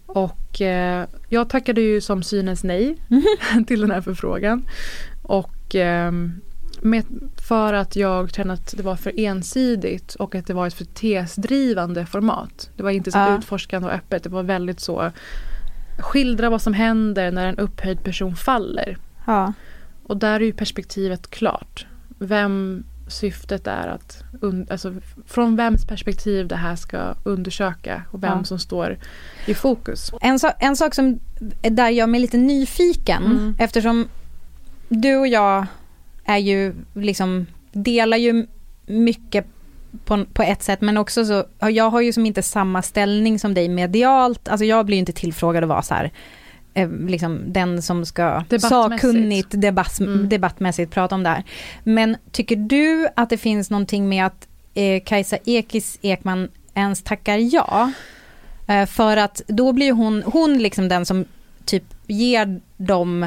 Och 0.06 0.62
eh, 0.62 1.06
jag 1.30 1.50
tackade 1.50 1.82
ju 1.82 2.02
som 2.02 2.24
synes 2.24 2.64
nej 2.64 2.98
till 3.68 3.82
den 3.82 3.92
här 3.92 4.02
förfrågan. 4.02 4.66
Och 5.24 5.76
ehm, 5.76 6.42
med, 6.82 7.06
för 7.48 7.74
att 7.74 7.96
jag 7.96 8.32
kände 8.32 8.54
att 8.54 8.74
det 8.78 8.84
var 8.84 8.96
för 8.96 9.20
ensidigt 9.20 10.16
och 10.16 10.36
att 10.36 10.48
det 10.48 10.54
var 10.54 10.68
ett 10.68 10.74
för 10.74 10.86
tesdrivande 10.86 12.06
format. 12.06 12.70
Det 12.78 12.84
var 12.84 12.90
inte 12.92 13.12
så 13.12 13.18
Ja. 13.18 13.38
utforskande 13.38 13.88
och 13.88 13.94
öppet. 13.94 14.24
Det 14.24 14.30
var 14.30 14.44
väldigt 14.44 14.80
så 14.80 15.12
skildra 16.00 16.50
vad 16.50 16.62
som 16.62 16.74
händer 16.74 17.32
när 17.32 17.48
en 17.48 17.58
upphöjd 17.60 18.04
person 18.04 18.36
faller. 18.36 18.98
Ja. 19.28 19.54
Och 20.04 20.18
där 20.18 20.34
är 20.40 20.46
ju 20.46 20.54
perspektivet 20.54 21.30
klart. 21.30 21.86
Vem 22.20 22.84
syftet 23.08 23.68
är 23.68 23.88
att, 23.88 24.24
alltså 24.70 24.94
från 25.28 25.56
vems 25.56 25.86
perspektiv 25.86 26.48
det 26.48 26.56
här 26.56 26.76
ska 26.76 27.14
undersöka 27.24 28.04
och 28.12 28.24
vem 28.24 28.38
Ja. 28.38 28.44
som 28.44 28.60
står 28.60 28.98
i 29.46 29.54
fokus. 29.54 30.12
En, 30.22 30.38
so- 30.38 30.54
en 30.60 30.76
sak 30.76 30.96
som 30.96 31.20
där 31.62 31.90
jag 31.90 32.16
är 32.16 32.20
lite 32.20 32.38
nyfiken 32.38 33.26
Mm. 33.26 33.56
eftersom 33.60 34.08
du 34.90 35.16
och 35.18 35.28
jag 35.28 35.66
är 36.30 36.38
ju 36.38 36.74
liksom 36.94 37.46
delar 37.72 38.18
ju 38.18 38.48
mycket 38.86 39.46
på, 40.06 40.26
på 40.34 40.44
ett 40.44 40.64
sätt 40.64 40.82
men 40.82 40.98
också 40.98 41.26
så 41.26 41.46
jag 41.60 41.90
har 41.90 42.02
ju 42.02 42.14
som 42.14 42.26
inte 42.26 42.42
samma 42.42 42.82
ställning 42.82 43.40
som 43.40 43.54
dig 43.54 43.70
medialt 43.70 44.48
alltså 44.48 44.66
jag 44.66 44.86
blir 44.86 44.96
ju 44.96 45.00
inte 45.00 45.14
tillfrågad 45.14 45.64
att 45.64 45.70
vara 45.70 45.82
så 45.82 45.94
här 45.94 46.12
eh, 46.74 46.90
liksom 46.92 47.42
den 47.48 47.82
som 47.82 48.06
ska 48.06 48.44
sakkunnigt 48.70 49.62
debatt, 49.62 50.00
Mm. 50.00 50.30
debattmässigt 50.30 50.92
prata 50.92 51.16
om 51.16 51.24
det 51.24 51.30
här. 51.30 51.44
Men 51.84 52.18
tycker 52.32 52.56
du 52.56 53.08
att 53.16 53.30
det 53.30 53.38
finns 53.38 53.70
någonting 53.70 54.10
med 54.10 54.26
att 54.26 54.48
eh, 54.74 55.04
Kajsa 55.04 55.38
Ekis 55.46 56.00
Ekman 56.02 56.50
ens 56.74 57.04
tackar 57.04 57.38
ja? 57.38 57.92
Eh, 58.68 58.86
för 58.86 59.18
att 59.18 59.42
då 59.48 59.74
blir 59.74 59.92
hon, 59.92 60.24
hon 60.26 60.58
liksom 60.58 60.88
den 60.88 61.06
som 61.06 61.26
typ 61.66 61.84
ger 62.08 62.60
dem 62.78 63.24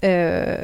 eh, 0.00 0.58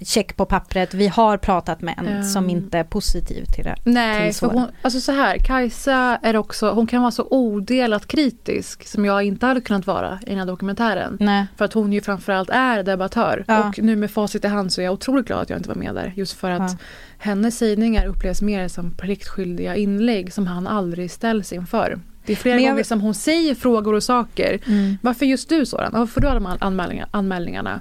check 0.00 0.36
på 0.36 0.44
pappret, 0.46 0.94
vi 0.94 1.08
har 1.08 1.36
pratat 1.36 1.80
med 1.82 1.94
en 1.98 2.06
Mm. 2.08 2.24
som 2.24 2.50
inte 2.50 2.78
är 2.78 2.84
positiv 2.84 3.44
till 3.44 3.64
det. 3.64 3.76
Nej, 3.84 4.30
till 4.32 4.40
för 4.40 4.46
hon, 4.46 4.66
alltså 4.82 5.00
så 5.00 5.12
här, 5.12 5.38
Kajsa 5.38 6.18
är 6.22 6.36
också, 6.36 6.70
hon 6.70 6.86
kan 6.86 7.00
vara 7.02 7.10
så 7.10 7.26
odelat 7.30 8.06
kritisk 8.08 8.88
som 8.88 9.04
jag 9.04 9.22
inte 9.22 9.46
hade 9.46 9.60
kunnat 9.60 9.86
vara 9.86 10.18
i 10.26 10.30
den 10.30 10.38
här 10.38 10.46
dokumentären. 10.46 11.16
Nej. 11.20 11.46
För 11.56 11.64
att 11.64 11.72
hon 11.72 11.92
ju 11.92 12.00
framförallt 12.00 12.50
är 12.50 12.82
debattör. 12.82 13.44
Ja. 13.48 13.68
Och 13.68 13.78
nu 13.78 13.96
med 13.96 14.10
facit 14.10 14.44
i 14.44 14.48
hand 14.48 14.72
så 14.72 14.80
är 14.80 14.84
jag 14.84 14.94
otroligt 14.94 15.26
glad 15.26 15.40
att 15.40 15.50
jag 15.50 15.58
inte 15.58 15.68
var 15.68 15.76
med 15.76 15.94
där. 15.94 16.12
Just 16.16 16.32
för 16.32 16.50
att 16.50 16.70
Ja. 16.72 16.76
hennes 17.18 17.58
sägningar 17.58 18.06
upplevs 18.06 18.42
mer 18.42 18.68
som 18.68 18.90
pliktskyldiga 18.90 19.76
inlägg 19.76 20.32
som 20.32 20.46
han 20.46 20.66
aldrig 20.66 21.10
ställs 21.10 21.52
inför. 21.52 21.98
Det 22.26 22.32
är 22.32 22.36
flera 22.36 22.60
jag 22.60 22.70
gånger 22.70 22.82
som 22.84 23.00
hon 23.00 23.14
säger 23.14 23.54
frågor 23.54 23.94
och 23.94 24.02
saker. 24.02 24.58
Mm. 24.66 24.98
Varför 25.02 25.26
just 25.26 25.48
du 25.48 25.66
Soran? 25.66 25.92
Varför 25.92 26.06
får 26.12 26.20
du 26.20 26.26
alla 26.26 26.34
de 26.40 26.46
här 26.46 26.56
anmälningar, 26.60 27.08
anmälningarna? 27.10 27.80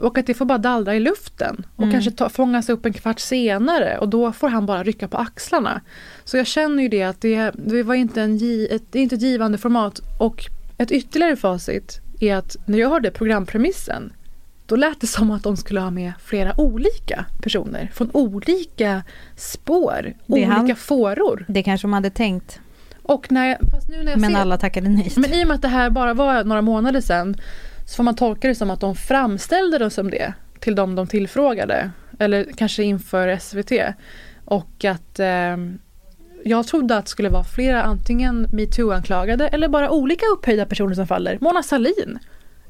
Och 0.00 0.18
att 0.18 0.26
det 0.26 0.34
får 0.34 0.44
bara 0.44 0.58
dallra 0.58 0.94
i 0.96 1.00
luften 1.00 1.66
och 1.76 1.82
Mm. 1.82 1.92
kanske 1.92 2.10
ta, 2.10 2.28
fångas 2.28 2.68
upp 2.68 2.86
en 2.86 2.92
kvart 2.92 3.20
senare 3.20 3.98
och 3.98 4.08
då 4.08 4.32
får 4.32 4.48
han 4.48 4.66
bara 4.66 4.82
rycka 4.82 5.08
på 5.08 5.16
axlarna. 5.16 5.80
Så 6.24 6.36
jag 6.36 6.46
känner 6.46 6.82
ju 6.82 6.88
det 6.88 7.02
att 7.02 7.20
det, 7.20 7.50
det 7.54 7.82
var 7.82 7.94
inte 7.94 8.22
en, 8.22 8.34
ett, 8.70 8.82
det 8.90 8.98
är 8.98 9.02
inte 9.02 9.14
ett 9.14 9.22
givande 9.22 9.58
format 9.58 10.00
och 10.18 10.46
ett 10.78 10.90
ytterligare 10.92 11.36
facit 11.36 12.00
är 12.20 12.36
att 12.36 12.56
när 12.66 12.78
jag 12.78 12.88
hörde 12.90 13.10
programpremissen 13.10 14.12
då 14.66 14.76
lät 14.76 15.00
det 15.00 15.06
som 15.06 15.30
att 15.30 15.42
de 15.42 15.56
skulle 15.56 15.80
ha 15.80 15.90
med 15.90 16.12
flera 16.24 16.60
olika 16.60 17.24
personer 17.42 17.90
från 17.94 18.10
olika 18.12 19.02
spår, 19.36 20.14
olika 20.26 20.48
han- 20.50 20.76
fåror. 20.76 21.44
Det 21.48 21.62
kanske 21.62 21.84
de 21.86 21.92
hade 21.92 22.10
tänkt, 22.10 22.60
Och 23.02 23.32
när 23.32 23.48
jag, 23.48 23.58
fast 23.70 23.88
nu 23.88 24.02
när 24.02 24.10
jag 24.10 24.20
men 24.20 24.30
ser, 24.30 24.38
alla 24.38 24.58
tackade 24.58 24.88
nej. 24.88 25.12
men 25.16 25.32
i 25.34 25.44
och 25.44 25.48
med 25.48 25.54
att 25.54 25.62
det 25.62 25.68
här 25.68 25.90
bara 25.90 26.14
var 26.14 26.44
några 26.44 26.62
månader 26.62 27.00
sedan 27.00 27.36
så 27.90 27.96
får 27.96 28.02
man 28.04 28.14
tolka 28.14 28.48
det 28.48 28.54
som 28.54 28.70
att 28.70 28.80
de 28.80 28.94
framställde 28.96 29.78
det 29.78 29.90
som 29.90 30.10
det 30.10 30.32
till 30.60 30.74
de 30.74 30.94
de 30.94 31.06
tillfrågade. 31.06 31.90
Eller 32.18 32.46
kanske 32.56 32.82
inför 32.82 33.36
SVT. 33.38 33.72
Och 34.44 34.84
att 34.84 35.18
eh, 35.20 35.56
jag 36.44 36.66
trodde 36.66 36.96
att 36.96 37.04
det 37.04 37.10
skulle 37.10 37.28
vara 37.28 37.44
flera 37.44 37.82
antingen 37.82 38.46
metoo-anklagade 38.46 39.48
eller 39.48 39.68
bara 39.68 39.90
olika 39.90 40.26
upphöjda 40.26 40.66
personer 40.66 40.94
som 40.94 41.06
faller. 41.06 41.38
Mona 41.40 41.62
Sahlin. 41.62 42.18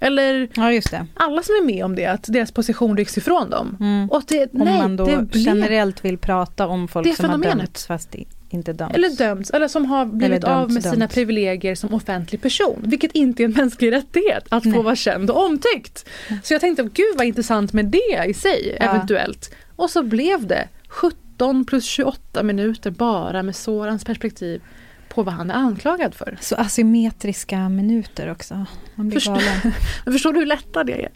Eller 0.00 0.48
Ja, 0.54 0.80
alla 1.14 1.42
som 1.42 1.54
är 1.54 1.64
med 1.64 1.84
om 1.84 1.94
det, 1.96 2.06
att 2.06 2.24
deras 2.28 2.52
position 2.52 2.96
rycks 2.96 3.18
ifrån 3.18 3.50
dem. 3.50 3.76
Mm. 3.80 4.10
Och 4.10 4.22
det, 4.28 4.42
Om 4.54 4.60
nej, 4.64 4.78
man 4.78 4.96
då 4.96 5.04
det 5.06 5.26
generellt 5.38 6.04
vill 6.04 6.18
prata 6.18 6.66
om 6.66 6.88
folk 6.88 7.16
som 7.16 7.24
har 7.24 7.32
fenomenet. 7.32 7.56
dömts 7.58 7.86
fast 7.86 8.14
i- 8.14 8.26
inte 8.54 8.72
dömts. 8.72 8.94
Eller 8.96 9.08
dömts, 9.10 9.50
eller 9.50 9.68
som 9.68 9.86
har 9.86 10.06
blivit 10.06 10.40
dömts, 10.42 10.48
av 10.64 10.72
med 10.72 10.82
sina 10.82 10.96
dömts. 10.96 11.14
privilegier 11.14 11.74
som 11.74 11.94
offentlig 11.94 12.42
person. 12.42 12.82
Vilket 12.86 13.12
inte 13.12 13.42
är 13.42 13.44
en 13.44 13.52
mänsklig 13.52 13.92
rättighet, 13.92 14.44
att 14.48 14.62
få 14.62 14.68
Nej. 14.68 14.82
vara 14.82 14.96
känd 14.96 15.30
och 15.30 15.44
omtyckt. 15.46 16.08
Så 16.42 16.54
jag 16.54 16.60
tänkte, 16.60 16.82
gud 16.82 17.16
vad 17.16 17.26
intressant 17.26 17.72
med 17.72 17.84
det 17.84 18.24
i 18.28 18.34
sig, 18.34 18.76
Ja. 18.80 18.86
eventuellt. 18.86 19.54
Och 19.76 19.90
så 19.90 20.02
blev 20.02 20.46
det 20.46 20.68
17 20.88 21.64
plus 21.64 21.84
28 21.84 22.42
minuter 22.42 22.90
bara 22.90 23.42
med 23.42 23.56
Sorans 23.56 24.04
perspektiv 24.04 24.62
på 25.08 25.22
vad 25.22 25.34
han 25.34 25.50
är 25.50 25.54
anklagad 25.54 26.14
för. 26.14 26.38
Så 26.40 26.56
asymmetriska 26.56 27.68
minuter 27.68 28.30
också. 28.30 28.64
Man 28.94 29.08
blir 29.08 29.16
Förstår- 29.20 29.32
galen. 29.34 29.72
Förstår 30.12 30.32
du 30.32 30.38
hur 30.38 30.46
lättad 30.46 30.86
det 30.86 31.02
är? 31.04 31.08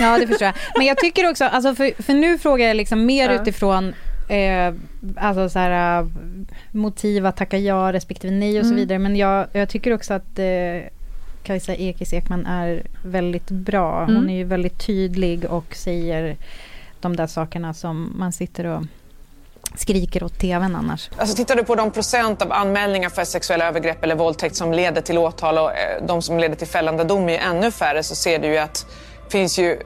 Ja, 0.00 0.18
det 0.18 0.26
förstår 0.26 0.46
jag. 0.46 0.54
Men 0.76 0.86
jag 0.86 0.98
tycker 0.98 1.30
också, 1.30 1.44
alltså 1.44 1.74
för, 1.74 2.02
för 2.02 2.14
nu 2.14 2.38
frågar 2.38 2.66
jag 2.66 2.76
liksom 2.76 3.06
mer 3.06 3.30
Ja. 3.30 3.42
utifrån 3.42 3.94
eh, 4.28 4.74
alltså 5.16 5.48
så 5.48 5.58
här, 5.58 6.00
eh, 6.00 6.06
motiv 6.72 7.26
att 7.26 7.36
tacka 7.36 7.58
ja 7.58 7.92
respektive 7.92 8.34
nej 8.34 8.58
och 8.60 8.64
så 8.66 8.72
Mm. 8.72 8.76
vidare. 8.80 8.98
Men 8.98 9.16
jag, 9.16 9.46
jag 9.52 9.68
tycker 9.68 9.92
också 9.94 10.14
att 10.14 10.38
eh, 10.38 10.88
Kajsa 11.42 11.74
Ekis 11.74 12.12
Ekman 12.12 12.46
är 12.46 12.82
väldigt 13.04 13.50
bra. 13.50 14.04
Hon 14.04 14.16
Mm. 14.16 14.30
är 14.30 14.34
ju 14.36 14.44
väldigt 14.44 14.86
tydlig 14.86 15.44
och 15.44 15.74
säger 15.74 16.36
de 17.00 17.16
där 17.16 17.26
sakerna 17.26 17.74
som 17.74 18.12
man 18.18 18.32
sitter 18.32 18.64
och 18.64 18.82
skriker 19.74 20.22
åt 20.24 20.38
tvn 20.38 20.76
annars. 20.76 21.10
Alltså 21.16 21.36
tittar 21.36 21.56
du 21.56 21.64
på 21.64 21.74
de 21.74 21.90
procent 21.90 22.42
av 22.42 22.52
anmälningar 22.52 23.08
för 23.08 23.24
sexuella 23.24 23.66
övergrepp 23.68 24.04
eller 24.04 24.14
våldtäkt 24.14 24.56
som 24.56 24.72
leder 24.72 25.00
till 25.00 25.18
åtal 25.18 25.58
och 25.58 25.70
eh, 25.70 26.06
de 26.06 26.22
som 26.22 26.38
leder 26.38 26.54
till 26.54 26.66
fällande 26.66 27.04
dom 27.04 27.28
är 27.28 27.32
ju 27.32 27.38
ännu 27.38 27.70
färre 27.70 28.02
så 28.02 28.14
ser 28.14 28.38
du 28.38 28.46
ju 28.48 28.58
att 28.58 28.86
det 29.24 29.30
finns 29.32 29.58
ju 29.58 29.78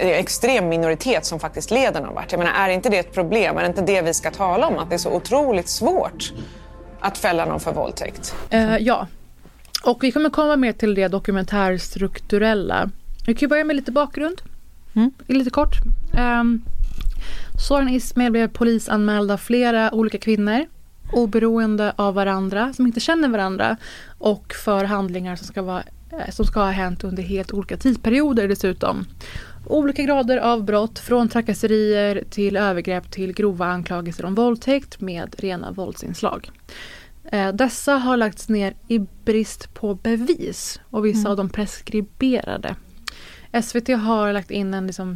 extrem 0.00 0.68
minoritet 0.68 1.24
som 1.24 1.40
faktiskt 1.40 1.70
leder 1.70 2.00
någon 2.00 2.14
vart. 2.14 2.32
Jag 2.32 2.38
menar, 2.38 2.52
är 2.52 2.68
inte 2.68 2.88
det 2.88 2.98
ett 2.98 3.14
problem? 3.14 3.56
Är 3.56 3.60
det 3.60 3.66
inte 3.66 3.82
det 3.82 4.02
vi 4.02 4.14
ska 4.14 4.30
tala 4.30 4.66
om? 4.66 4.78
Att 4.78 4.88
det 4.88 4.96
är 4.96 4.98
så 4.98 5.12
otroligt 5.12 5.68
svårt 5.68 6.32
att 7.00 7.18
fälla 7.18 7.44
någon 7.44 7.60
för 7.60 7.72
våldtäkt? 7.72 8.34
Eh, 8.50 8.76
ja. 8.76 9.06
Och 9.84 10.04
vi 10.04 10.12
kommer 10.12 10.30
komma 10.30 10.56
mer 10.56 10.72
till 10.72 10.94
det 10.94 11.08
dokumentärstrukturella. 11.08 12.90
Vi 13.26 13.34
kan 13.34 13.48
börja 13.48 13.64
med 13.64 13.76
lite 13.76 13.92
bakgrund. 13.92 14.42
Mm. 14.94 15.10
Lite 15.26 15.50
kort. 15.50 15.74
Um, 16.40 16.64
Soran 17.68 17.88
Ismail 17.88 18.32
blev 18.32 18.48
polisanmäld 18.48 19.30
av 19.30 19.36
flera 19.36 19.94
olika 19.94 20.18
kvinnor 20.18 20.66
oberoende 21.12 21.92
av 21.96 22.14
varandra, 22.14 22.72
som 22.72 22.86
inte 22.86 23.00
känner 23.00 23.28
varandra 23.28 23.76
och 24.18 24.54
för 24.64 24.84
handlingar 24.84 25.36
som 25.36 25.46
ska, 25.46 25.62
vara, 25.62 25.82
eh, 26.12 26.30
som 26.30 26.46
ska 26.46 26.60
ha 26.60 26.70
hänt 26.70 27.04
under 27.04 27.22
helt 27.22 27.52
olika 27.52 27.76
tidsperioder 27.76 28.48
dessutom. 28.48 29.06
Olika 29.70 30.02
grader 30.02 30.36
av 30.36 30.64
brott, 30.64 30.98
från 30.98 31.28
trakasserier 31.28 32.24
till 32.30 32.56
övergrepp 32.56 33.10
till 33.10 33.32
grova 33.32 33.66
anklagelser 33.66 34.24
om 34.24 34.34
våldtäkt 34.34 35.00
med 35.00 35.34
rena 35.38 35.72
våldsinslag. 35.72 36.50
Eh, 37.32 37.52
Dessa 37.52 37.92
har 37.92 38.16
lagts 38.16 38.48
ner 38.48 38.74
i 38.88 38.98
brist 39.24 39.74
på 39.74 39.94
bevis 39.94 40.80
och 40.90 41.06
vissa 41.06 41.30
av 41.30 41.36
dem 41.36 41.50
preskriberade. 41.50 42.76
SVT 43.62 43.88
har 43.88 44.32
lagt 44.32 44.50
in 44.50 44.74
en 44.74 44.86
liksom 44.86 45.14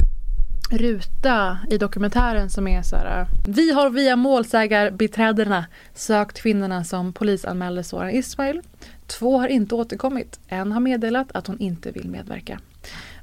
ruta 0.71 1.57
i 1.69 1.77
dokumentären 1.77 2.49
som 2.49 2.67
är 2.67 2.81
så 2.81 2.95
här. 2.95 3.27
Vi 3.47 3.71
har 3.71 3.89
via 3.89 4.15
målsägarbiträdena 4.15 5.65
sökt 5.93 6.41
kvinnorna 6.41 6.83
som 6.83 7.13
polisanmälde 7.13 7.83
Soran 7.83 8.09
Ismail. 8.09 8.61
Två 9.07 9.37
har 9.37 9.47
inte 9.47 9.75
återkommit. 9.75 10.39
En 10.47 10.71
har 10.71 10.79
meddelat 10.79 11.27
att 11.31 11.47
hon 11.47 11.59
inte 11.59 11.91
vill 11.91 12.09
medverka. 12.09 12.59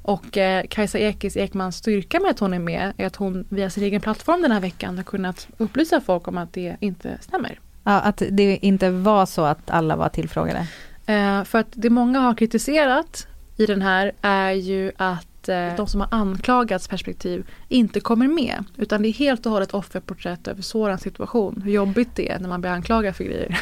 Och 0.03 0.37
eh, 0.37 0.65
Kajsa 0.69 0.99
Ekis 0.99 1.37
Ekmans 1.37 1.77
styrka 1.77 2.19
med 2.19 2.31
att 2.31 2.39
hon 2.39 2.53
är 2.53 2.59
med 2.59 2.93
är 2.97 3.07
att 3.07 3.15
hon 3.15 3.45
via 3.49 3.69
sin 3.69 3.83
egen 3.83 4.01
plattform 4.01 4.41
den 4.41 4.51
här 4.51 4.59
veckan 4.59 4.97
har 4.97 5.03
kunnat 5.03 5.47
upplysa 5.57 6.01
folk 6.01 6.27
om 6.27 6.37
att 6.37 6.53
det 6.53 6.77
inte 6.79 7.17
stämmer. 7.21 7.59
Ja, 7.83 7.99
att 7.99 8.21
det 8.31 8.57
inte 8.61 8.89
var 8.89 9.25
så 9.25 9.41
att 9.41 9.69
alla 9.69 9.95
var 9.95 10.09
tillfrågade. 10.09 10.67
Eh, 11.05 11.43
för 11.43 11.59
att 11.59 11.67
det 11.71 11.89
många 11.89 12.19
har 12.19 12.35
kritiserat 12.35 13.27
i 13.57 13.65
den 13.65 13.81
här 13.81 14.11
är 14.21 14.51
ju 14.51 14.91
att 14.97 15.49
eh, 15.49 15.75
de 15.77 15.87
som 15.87 16.01
har 16.01 16.07
anklagats 16.11 16.87
perspektiv 16.87 17.45
inte 17.67 17.99
kommer 17.99 18.27
med. 18.27 18.63
Utan 18.77 19.01
det 19.01 19.07
är 19.07 19.13
helt 19.13 19.45
och 19.45 19.51
hållet 19.51 19.73
offerporträtt 19.73 20.47
över 20.47 20.61
Sorans 20.61 21.01
situation. 21.01 21.61
Hur 21.65 21.71
jobbigt 21.71 22.09
det 22.15 22.31
är 22.31 22.39
när 22.39 22.49
man 22.49 22.61
blir 22.61 22.71
anklagad 22.71 23.15
för 23.15 23.23
grejer. 23.23 23.59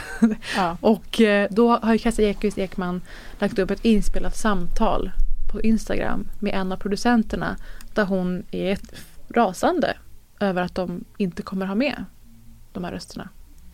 Ja. 0.56 0.78
och 0.82 1.22
eh, 1.22 1.48
då 1.52 1.78
har 1.78 1.94
ju 1.94 2.00
Kajsa 2.00 2.22
Ekqvist 2.22 2.58
Ekman 2.58 3.02
lagt 3.40 3.60
upp 3.60 3.72
ett 3.72 3.86
inspelat 3.86 4.38
samtal 4.38 5.12
på 5.52 5.62
Instagram 5.62 6.28
med 6.40 6.54
en 6.54 6.72
av 6.72 6.78
producenterna. 6.78 7.58
Där 7.94 8.06
hon 8.06 8.44
är 8.52 8.78
rasande 9.30 9.98
över 10.40 10.62
att 10.62 10.76
de 10.76 11.04
inte 11.18 11.42
kommer 11.44 11.66
ha 11.66 11.76
med 11.76 12.06
de 12.74 12.84
här 12.84 12.92
rösterna. 12.92 13.30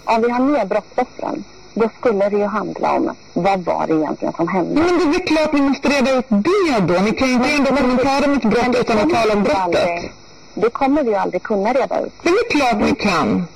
Om 0.06 0.22
vi 0.22 0.30
har 0.32 0.40
med 0.40 0.68
brottsoffren, 0.68 1.44
då 1.76 1.90
skulle 2.00 2.30
det 2.30 2.38
ju 2.38 2.46
handla 2.46 2.92
om 2.92 3.16
vad 3.34 3.60
var 3.66 3.88
det 3.88 3.94
egentligen 3.94 4.34
som 4.34 4.48
hände. 4.48 4.82
Men 4.82 4.98
det 4.98 5.04
är 5.04 5.12
väl 5.12 5.28
klart 5.28 5.54
ni 5.54 5.62
måste 5.62 5.88
reda 5.90 6.12
ut 6.20 6.26
det 6.30 6.94
då. 6.94 7.02
Ni 7.02 7.12
kan 7.12 7.28
ju 7.28 7.34
inte 7.34 7.50
en 7.50 7.64
dokumentär 7.64 8.28
om 8.28 8.34
ett 8.34 8.44
brott 8.44 8.76
utan 8.82 8.98
att 8.98 9.10
tala 9.10 9.34
om 9.34 9.44
brottet. 9.44 9.62
Aldrig, 9.62 10.12
det 10.56 10.70
kommer 10.70 11.04
vi 11.04 11.10
ju 11.10 11.16
aldrig 11.16 11.44
kunna 11.44 11.74
reda 11.74 12.00
ut. 12.06 12.14
Det 12.24 12.30
är 12.30 12.34
väl 12.34 12.60
klart 12.60 12.90
ni 12.90 12.96
kan. 12.96 13.48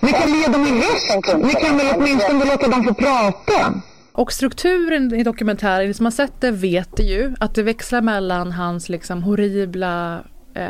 Ni 0.00 0.12
kan 0.12 0.34
ge 0.40 0.46
dem 0.46 0.62
en 0.66 0.76
röst. 0.76 1.36
Ni 1.48 1.52
kan 1.52 1.76
väl 1.76 1.86
åtminstone 1.96 2.44
låta 2.44 2.68
dem 2.68 2.84
få 2.84 2.94
prata. 2.94 3.74
Och 4.14 4.32
strukturen 4.32 5.14
i 5.14 5.22
dokumentären, 5.22 5.88
ni 5.88 5.94
som 5.94 6.06
har 6.06 6.10
sett 6.10 6.40
det 6.40 6.50
vet 6.50 6.96
det 6.96 7.02
ju 7.02 7.34
att 7.40 7.54
det 7.54 7.62
växlar 7.62 8.02
mellan 8.02 8.52
hans 8.52 8.88
liksom 8.88 9.22
horribla 9.22 10.24
eh, 10.54 10.68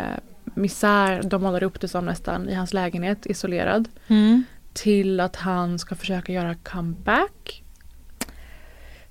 misär, 0.54 1.22
de 1.22 1.42
målar 1.42 1.62
upp 1.62 1.80
det 1.80 1.88
som 1.88 2.04
nästan, 2.04 2.48
i 2.48 2.54
hans 2.54 2.72
lägenhet 2.72 3.26
isolerad. 3.26 3.88
Mm. 4.08 4.44
Till 4.72 5.20
att 5.20 5.36
han 5.36 5.78
ska 5.78 5.94
försöka 5.94 6.32
göra 6.32 6.54
comeback. 6.54 7.63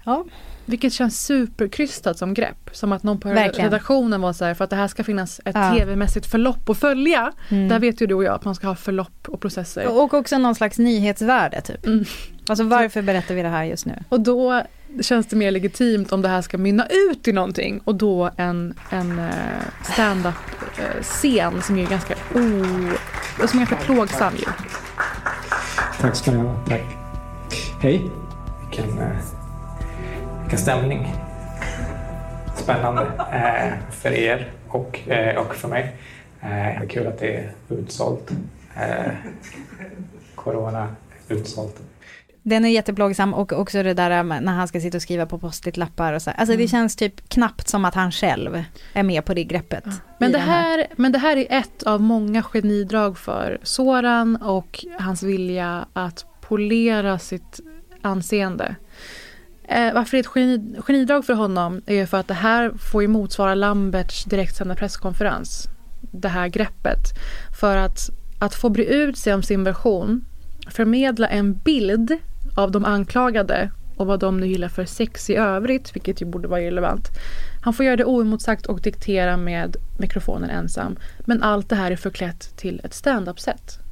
Ja. 0.04 0.26
Vilket 0.66 0.94
känns 0.94 1.26
superkrystat 1.26 2.18
som 2.18 2.34
grepp. 2.34 2.70
Som 2.72 2.92
att 2.92 3.04
någon 3.04 3.20
på 3.20 3.30
Verkligen. 3.30 3.70
redaktionen 3.72 4.22
var 4.22 4.34
så 4.34 4.46
här, 4.46 4.54
för 4.54 4.64
att 4.64 4.70
det 4.70 4.76
här 4.76 4.88
ska 4.88 5.04
finnas 5.04 5.42
ett 5.46 5.56
Ja. 5.56 5.74
tv-mässigt 5.78 6.26
förlopp 6.26 6.70
att 6.70 6.78
följa. 6.78 7.32
Mm. 7.50 7.68
Där 7.70 7.80
vet 7.80 8.02
ju 8.02 8.08
du 8.08 8.16
och 8.16 8.24
jag 8.24 8.34
att 8.36 8.46
man 8.46 8.56
ska 8.56 8.68
ha 8.68 8.76
förlopp 8.76 9.28
och 9.28 9.42
processer. 9.42 9.88
Och 9.88 10.14
också 10.14 10.38
någon 10.38 10.56
slags 10.56 10.78
nyhetsvärde 10.78 11.62
typ. 11.62 11.86
Mm. 11.86 12.06
Alltså 12.48 12.64
varför 12.64 13.02
berättar 13.02 13.36
vi 13.36 13.42
det 13.42 13.50
här 13.50 13.64
just 13.64 13.86
nu? 13.86 13.94
Och 14.10 14.20
då 14.20 14.62
känns 15.02 15.28
det 15.28 15.36
mer 15.36 15.52
legitimt 15.52 16.12
om 16.12 16.22
det 16.22 16.28
här 16.28 16.42
ska 16.42 16.58
mynna 16.58 16.88
ut 17.12 17.28
i 17.28 17.32
någonting 17.32 17.82
och 17.84 17.96
då 17.96 18.30
en, 18.38 18.74
en 18.90 19.20
eh, 19.20 19.30
stand-up 19.94 20.34
eh, 20.78 21.02
scen 21.02 21.62
som 21.62 21.78
är 21.78 21.88
ganska 21.88 22.14
o... 22.14 22.40
som 23.48 23.60
är 23.60 23.66
ganska 23.66 23.76
plågsam 23.76 24.34
ju. 24.38 24.46
Tack 26.02 26.16
ska 26.16 26.32
ni 26.32 26.38
ha. 26.38 26.56
Tack. 26.68 26.84
Hej. 27.82 28.12
Vilken, 28.62 29.00
eh, 29.00 29.08
vilken 30.54 30.66
stämning. 30.66 31.14
Spännande 32.56 33.02
eh, 33.34 33.92
för 33.92 34.12
er 34.12 34.52
och, 34.68 35.10
eh, 35.10 35.38
och 35.38 35.56
för 35.56 35.68
mig. 35.68 35.96
Eh, 36.42 36.50
det 36.50 36.84
är 36.84 36.88
kul 36.88 37.08
att 37.08 37.20
det 37.20 37.36
är 37.38 37.52
utsålt. 37.70 38.32
Eh, 38.76 39.14
corona 40.36 40.88
utsålt. 41.28 41.82
Den 42.44 42.66
är 42.66 42.70
jätteplågsam 42.70 43.34
och 43.34 43.54
också 43.54 43.84
det 43.84 43.94
där 43.94 44.24
när 44.24 44.54
han 44.54 44.68
ska 44.68 44.80
sitta 44.80 44.98
och 44.98 45.02
skriva 45.02 45.26
på 45.26 45.40
postitlappar 45.40 46.14
och 46.14 46.22
så. 46.22 46.32
Alltså 46.32 46.56
det 46.58 46.68
känns 46.68 46.96
typ 46.96 47.30
knappt 47.30 47.68
som 47.68 47.86
att 47.86 47.96
han 47.96 48.12
själv 48.12 48.64
är 48.94 49.04
med 49.04 49.26
på 49.26 49.34
det 49.34 49.44
greppet. 49.44 49.86
Men 50.18 50.30
i 50.30 50.34
det, 50.34 50.40
den 50.40 50.48
här, 50.48 50.88
men 50.96 51.12
det 51.12 51.20
här 51.20 51.38
är 51.38 51.46
ett 51.50 51.84
av 51.84 52.02
många 52.02 52.44
genidrag 52.44 53.18
för 53.18 53.58
Soran 53.64 54.36
och 54.36 54.86
hans 55.00 55.24
vilja 55.24 55.86
att 55.94 56.26
polera 56.42 57.20
sitt 57.20 57.60
anseende. 58.02 58.76
Eh, 59.64 59.94
varför 59.94 60.12
det 60.12 60.18
är 60.18 60.24
ett 60.24 60.36
geni, 60.36 60.76
genidrag 60.80 61.26
för 61.26 61.34
honom 61.34 61.82
är 61.86 62.06
för 62.06 62.18
att 62.18 62.28
det 62.28 62.34
här 62.34 62.72
får 62.92 63.02
ju 63.02 63.08
motsvara 63.08 63.56
Lamberts 63.56 64.24
direktsända 64.24 64.76
presskonferens. 64.76 65.68
Det 66.12 66.28
här 66.28 66.48
greppet. 66.48 67.00
För 67.60 67.78
att, 67.78 68.10
att 68.40 68.56
få 68.56 68.70
bre 68.70 68.86
ut 68.86 69.18
sig 69.18 69.34
om 69.34 69.44
sin 69.44 69.64
version, 69.64 70.26
förmedla 70.68 71.28
en 71.28 71.54
bild 71.54 72.18
av 72.56 72.72
de 72.72 72.86
anklagade 72.86 73.72
och 73.96 74.08
vad 74.08 74.20
de 74.20 74.40
nu 74.40 74.48
gillar 74.48 74.68
för 74.68 74.86
sex 74.86 75.30
i 75.30 75.36
övrigt, 75.36 75.96
vilket 75.96 76.22
ju 76.22 76.26
borde 76.26 76.48
vara 76.48 76.62
irrelevant. 76.62 77.10
Han 77.64 77.74
får 77.74 77.86
göra 77.86 77.96
det 77.96 78.06
oemotsagt 78.06 78.66
och 78.66 78.82
diktera 78.82 79.38
med 79.38 79.76
mikrofonen 80.00 80.50
ensam. 80.50 80.96
Men 81.20 81.44
allt 81.44 81.70
det 81.70 81.76
här 81.76 81.92
är 81.92 81.96
förklätt 81.96 82.58
till 82.58 82.82
ett 82.84 82.94
stand-up-set. 82.94 83.83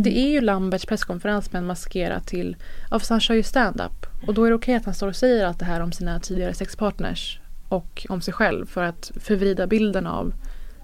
Det 0.00 0.18
är 0.18 0.28
ju 0.28 0.40
Lamberts 0.40 0.86
presskonferens 0.86 1.52
men 1.52 1.66
maskerat 1.66 2.26
till, 2.26 2.56
ja 2.90 2.98
för 2.98 3.08
han 3.08 3.20
kör 3.20 3.34
ju 3.34 3.42
stand-up. 3.42 4.06
Och 4.26 4.34
då 4.34 4.44
är 4.44 4.48
det 4.48 4.56
okej 4.56 4.74
att 4.74 4.84
han 4.84 4.94
står 4.94 5.08
och 5.08 5.16
säger 5.16 5.46
allt 5.46 5.58
det 5.58 5.64
här 5.64 5.80
om 5.80 5.92
sina 5.92 6.20
tidigare 6.20 6.54
sexpartners 6.54 7.40
och 7.68 8.06
om 8.08 8.20
sig 8.20 8.34
själv 8.34 8.66
för 8.66 8.82
att 8.82 9.12
förvrida 9.20 9.66
bilden 9.66 10.06
av 10.06 10.32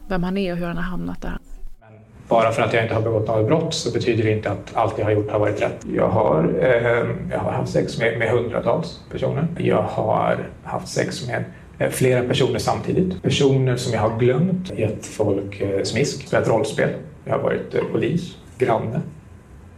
vem 0.08 0.22
han 0.22 0.36
är 0.36 0.52
och 0.52 0.58
hur 0.58 0.66
han 0.66 0.76
har 0.76 0.84
hamnat 0.84 1.22
där. 1.22 1.38
Bara 2.28 2.52
för 2.52 2.62
att 2.62 2.72
jag 2.72 2.82
inte 2.82 2.94
har 2.94 3.02
begått 3.02 3.28
något 3.28 3.46
brott 3.46 3.74
så 3.74 3.92
betyder 3.92 4.24
det 4.24 4.30
inte 4.30 4.50
att 4.50 4.70
allt 4.74 4.98
jag 4.98 5.04
har 5.04 5.12
gjort 5.12 5.30
har 5.30 5.38
varit 5.38 5.62
rätt. 5.62 5.86
Jag 5.94 6.08
har, 6.08 6.54
eh, 6.60 7.06
jag 7.30 7.38
har 7.38 7.52
haft 7.52 7.72
sex 7.72 7.98
med, 7.98 8.18
med 8.18 8.30
hundratals 8.30 9.00
personer. 9.10 9.46
Jag 9.58 9.82
har 9.82 10.48
haft 10.62 10.88
sex 10.88 11.26
med 11.26 11.44
eh, 11.78 11.90
flera 11.90 12.28
personer 12.28 12.58
samtidigt. 12.58 13.22
Personer 13.22 13.76
som 13.76 13.92
jag 13.92 14.00
har 14.00 14.18
glömt, 14.18 14.78
gett 14.78 15.06
folk 15.06 15.60
eh, 15.60 15.82
smisk, 15.82 16.26
spelat 16.28 16.48
rollspel. 16.48 16.90
Jag 17.24 17.32
har 17.32 17.42
varit 17.42 17.74
eh, 17.74 17.80
polis, 17.92 18.36
granne. 18.58 19.00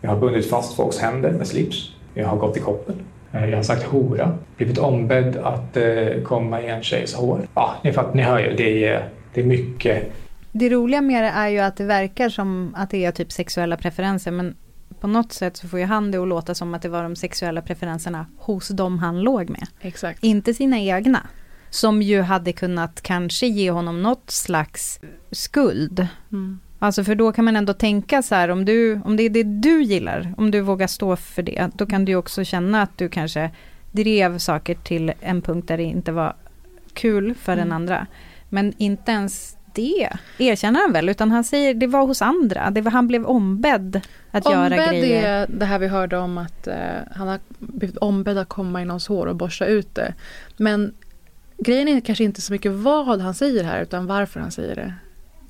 Jag 0.01 0.11
har 0.11 0.17
bundit 0.17 0.51
fast 0.51 0.77
folks 0.77 0.99
händer 0.99 1.33
med 1.33 1.47
slips. 1.47 1.93
Jag 2.15 2.29
har 2.29 2.37
gått 2.37 2.57
i 2.57 2.61
koppel. 2.61 2.95
Eh, 3.33 3.45
Jag 3.51 3.57
har 3.57 3.63
sagt 3.63 3.83
hora, 3.83 4.39
blivit 4.57 4.79
ombedd 4.79 5.37
att 5.37 5.77
eh, 5.77 6.23
komma 6.25 6.63
i 6.63 6.69
en 6.69 6.83
tjejs 6.83 7.15
hår. 7.15 7.41
Ja, 7.55 7.75
ni, 7.85 7.93
fattar, 7.93 8.15
ni 8.15 8.23
hör 8.23 8.39
ju, 8.39 8.57
det 8.57 8.85
är, 8.85 9.09
det 9.35 9.41
är 9.41 9.45
mycket 9.45 10.13
Det 10.53 10.69
roliga 10.71 11.01
med 11.01 11.23
det 11.23 11.29
är 11.29 11.49
ju 11.49 11.59
att 11.59 11.77
det 11.77 11.85
verkar 11.85 12.29
som 12.29 12.75
att 12.77 12.91
det 12.91 13.05
är 13.05 13.13
typ 13.13 13.33
sexuella 13.33 13.77
preferenser 13.77 14.31
men 14.31 14.55
på 15.01 15.07
något 15.07 15.33
sätt 15.33 15.57
så 15.57 15.69
får 15.69 15.79
ju 15.79 15.85
han 15.85 16.11
det 16.11 16.19
att 16.19 16.29
låta 16.29 16.55
som 16.55 16.75
att 16.75 16.83
det 16.83 16.89
var 16.89 17.03
de 17.03 17.17
sexuella 17.17 17.63
preferenserna 17.63 18.27
hos 18.39 18.69
dem 18.69 18.99
han 18.99 19.21
låg 19.21 19.51
med. 19.51 19.67
Exakt. 19.81 20.25
Inte 20.25 20.55
sina 20.55 20.79
egna. 20.79 21.27
Som 21.71 22.03
ju 22.03 22.23
hade 22.23 22.53
kunnat 22.53 23.03
kanske 23.03 23.47
ge 23.47 23.71
honom 23.71 24.03
något 24.03 24.31
slags 24.31 25.01
skuld. 25.31 26.07
Mm. 26.33 26.61
Alltså 26.79 27.05
för 27.05 27.15
då 27.15 27.33
kan 27.33 27.45
man 27.45 27.57
ändå 27.57 27.73
tänka 27.73 28.23
så 28.23 28.35
här 28.35 28.49
om, 28.49 28.65
du, 28.65 29.01
om 29.05 29.17
det 29.17 29.23
är 29.23 29.31
det 29.31 29.43
du 29.43 29.83
gillar, 29.83 30.35
om 30.37 30.51
du 30.51 30.61
vågar 30.61 30.87
stå 30.87 31.17
för 31.17 31.43
det, 31.43 31.71
då 31.75 31.87
kan 31.87 32.05
du 32.05 32.15
också 32.15 32.45
känna 32.45 32.83
att 32.83 32.99
du 32.99 33.09
kanske 33.09 33.51
drev 33.93 34.39
saker 34.39 34.75
till 34.75 35.13
en 35.21 35.43
punkt 35.43 35.69
där 35.69 35.77
det 35.77 35.83
inte 35.83 36.13
var 36.13 36.35
kul 36.95 37.35
för 37.35 37.53
Mm. 37.53 37.65
den 37.69 37.73
andra. 37.77 38.07
Men 38.49 38.73
inte 38.77 39.13
ens 39.13 39.57
det 39.75 40.09
erkänner 40.39 40.81
han 40.81 40.93
väl, 40.93 41.09
utan 41.09 41.31
han 41.31 41.45
säger 41.45 41.75
det 41.75 41.87
var 41.87 42.07
hos 42.07 42.23
andra, 42.23 42.71
det 42.71 42.81
var, 42.81 42.91
han 42.91 43.09
blev 43.09 43.25
ombedd 43.27 44.01
att 44.31 44.51
göra 44.51 44.63
Ombedd 44.65 44.89
grejer. 44.91 45.23
är 45.43 45.47
det 45.49 45.65
här 45.65 45.79
vi 45.79 45.87
hörde 45.89 46.19
om 46.19 46.39
att 46.39 46.67
eh, 46.67 46.75
han 47.15 47.29
har 47.29 47.39
blivit 47.59 47.97
ombedd 47.97 48.39
att 48.39 48.49
komma 48.49 48.83
i 48.83 48.85
någons 48.85 49.09
hår 49.09 49.27
och 49.27 49.37
borsta 49.37 49.67
ut 49.67 49.95
det. 49.95 50.15
Men 50.57 50.95
grejen 51.59 51.89
är 51.89 52.01
kanske 52.01 52.25
inte 52.25 52.41
så 52.41 52.53
mycket 52.53 52.73
vad 52.73 53.21
han 53.21 53.35
säger 53.35 53.65
här 53.65 53.83
utan 53.83 54.07
varför 54.07 54.41
han 54.41 54.51
säger 54.51 54.75
det. 54.75 54.95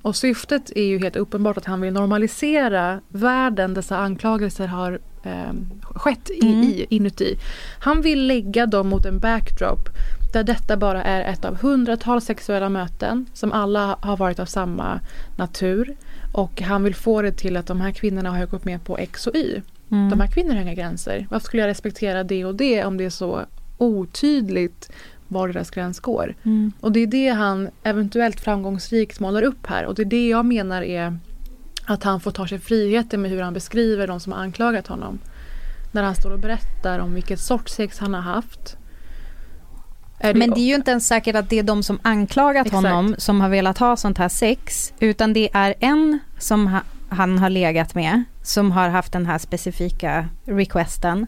Och 0.07 0.17
syftet 0.17 0.73
är 0.77 0.85
ju 0.85 0.99
helt 0.99 1.17
uppenbart 1.17 1.57
att 1.57 1.65
han 1.65 1.81
vill 1.81 1.93
normalisera 1.93 3.01
världen 3.09 3.75
dessa 3.75 3.97
anklagelser 3.97 4.67
har 4.67 5.01
eh, 5.23 5.53
skett 5.83 6.31
i, 6.31 6.47
Mm. 6.47 6.63
i, 6.63 6.87
inuti. 6.91 7.39
Han 7.81 8.03
vill 8.03 8.27
lägga 8.27 8.67
dem 8.67 8.89
mot 8.89 9.05
en 9.05 9.19
backdrop 9.19 9.89
där 10.33 10.45
detta 10.45 10.77
bara 10.77 11.03
är 11.05 11.33
ett 11.33 11.45
av 11.45 11.61
hundratals 11.61 12.25
sexuella 12.25 12.69
möten 12.69 13.27
som 13.33 13.53
alla 13.53 13.99
har 14.01 14.17
varit 14.17 14.39
av 14.39 14.47
samma 14.47 15.01
natur. 15.37 15.97
Och 16.33 16.63
han 16.63 16.85
vill 16.85 16.95
få 16.95 17.23
det 17.23 17.33
till 17.33 17.57
att 17.57 17.67
de 17.67 17.81
här 17.81 17.91
kvinnorna 17.91 18.31
har 18.31 18.47
gått 18.47 18.65
med 18.65 18.85
på 18.85 18.99
X 18.99 19.27
och 19.27 19.35
Y. 19.35 19.63
Mm. 19.91 20.11
De 20.11 20.21
här 20.21 20.29
kvinnorna 20.29 20.55
har 20.55 20.63
inga 20.63 20.75
gränser. 20.75 21.27
Varför 21.31 21.45
skulle 21.45 21.63
jag 21.63 21.69
respektera 21.69 22.25
det 22.25 22.45
och 22.45 22.55
det 22.55 22.85
om 22.85 22.97
det 22.97 23.05
är 23.05 23.11
så 23.11 23.41
otydligt 23.79 24.91
var 25.29 25.49
deras 25.49 25.71
gräns 25.71 26.01
går? 26.01 26.35
Mm. 26.43 26.73
Och 26.81 26.93
det 26.93 27.01
är 27.01 27.07
det 27.07 27.29
han 27.29 27.71
eventuellt 27.83 28.41
framgångsrikt 28.41 29.21
målar 29.21 29.43
upp 29.43 29.67
här. 29.67 29.85
Och 29.85 29.95
det 29.95 30.03
är 30.03 30.07
det 30.07 30.29
jag 30.29 30.47
menar 30.47 30.83
är 30.83 31.19
att 31.85 32.05
han 32.05 32.21
får 32.21 32.31
ta 32.31 32.47
sig 32.47 32.59
friheten 32.59 33.23
med 33.23 33.31
hur 33.31 33.43
han 33.43 33.55
beskriver 33.55 34.07
de 34.07 34.21
som 34.21 34.33
har 34.33 34.39
anklagat 34.39 34.87
honom. 34.87 35.19
När 35.93 36.03
han 36.03 36.15
står 36.15 36.31
och 36.31 36.39
berättar 36.39 36.99
om 36.99 37.15
vilket 37.15 37.41
sorts 37.41 37.75
sex 37.75 37.99
han 37.99 38.15
har 38.15 38.21
haft. 38.21 38.77
Är 40.19 40.35
Men 40.35 40.51
det 40.51 40.61
är 40.61 40.67
ju 40.67 40.75
inte 40.75 40.91
ens 40.91 41.07
säkert 41.07 41.37
att 41.37 41.51
det 41.51 41.59
är 41.59 41.63
de 41.63 41.83
som 41.83 41.99
anklagat 42.03 42.67
Exakt. 42.67 42.87
honom 42.87 43.15
som 43.19 43.41
har 43.41 43.49
velat 43.49 43.79
ha 43.79 43.97
sånt 43.97 44.19
här 44.19 44.29
sex, 44.29 44.93
utan 44.99 45.33
det 45.33 45.49
är 45.53 45.75
en 45.81 46.19
som 46.39 46.67
ha, 46.67 46.81
han 47.09 47.39
har 47.39 47.51
legat 47.51 47.95
med, 47.95 48.25
som 48.43 48.71
har 48.73 48.89
haft 48.89 49.13
den 49.13 49.27
här 49.27 49.39
specifika 49.39 50.29
requesten. 50.45 51.27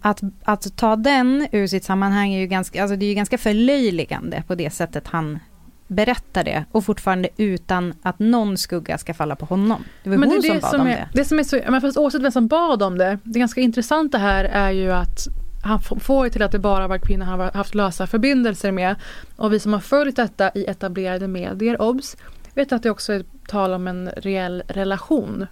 Att, 0.00 0.20
att 0.44 0.76
ta 0.76 0.96
den 0.96 1.46
ur 1.52 1.66
sitt 1.66 1.84
sammanhang 1.84 2.32
är 2.32 2.40
ju 2.40 2.46
ganska, 2.46 2.82
alltså 2.82 2.96
det 2.96 3.04
är 3.04 3.08
ju 3.08 3.14
ganska 3.14 3.38
förlöjligande 3.38 4.42
på 4.46 4.54
det 4.54 4.70
sättet 4.70 5.08
han 5.08 5.38
berättar 5.86 6.44
det 6.44 6.64
och 6.72 6.84
fortfarande 6.84 7.28
utan 7.36 7.94
att 8.02 8.18
någon 8.18 8.56
skugga 8.56 8.98
ska 8.98 9.14
falla 9.14 9.36
på 9.36 9.46
honom. 9.46 9.84
Det 10.02 10.10
var 10.10 10.16
Men 10.16 10.28
hon 10.28 10.40
det 10.40 10.46
som 10.46 10.60
bad 10.60 10.70
som 10.70 10.80
om 10.80 10.86
är, 10.86 10.96
det. 10.96 11.08
det 11.12 11.24
som 11.24 11.38
är 11.38 11.42
så, 11.42 11.60
men 11.68 11.80
fast 11.80 11.98
oavsett 11.98 12.22
vem 12.22 12.32
som 12.32 12.46
bad 12.46 12.82
om 12.82 12.98
det, 12.98 13.18
det 13.22 13.38
ganska 13.38 13.60
intressanta 13.60 14.18
här 14.18 14.44
är 14.44 14.70
ju 14.70 14.92
att 14.92 15.28
han 15.62 15.80
får 15.80 16.26
ju 16.26 16.30
till 16.30 16.42
att 16.42 16.52
det 16.52 16.58
bara 16.58 16.88
var 16.88 16.98
kvinnor 16.98 17.24
han 17.24 17.40
har 17.40 17.50
haft 17.50 17.74
lösa 17.74 18.06
förbindelser 18.06 18.72
med. 18.72 18.96
Och 19.36 19.52
vi 19.52 19.60
som 19.60 19.72
har 19.72 19.80
följt 19.80 20.16
detta 20.16 20.50
i 20.54 20.64
etablerade 20.66 21.28
medier, 21.28 21.82
obs, 21.82 22.16
vet 22.54 22.72
att 22.72 22.82
det 22.82 22.90
också 22.90 23.12
är 23.12 23.24
tal 23.48 23.72
om 23.72 23.88
en 23.88 24.10
reell 24.16 24.62
relation. 24.68 25.46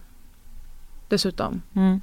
Dessutom. 1.09 1.63
Mm. 1.77 2.01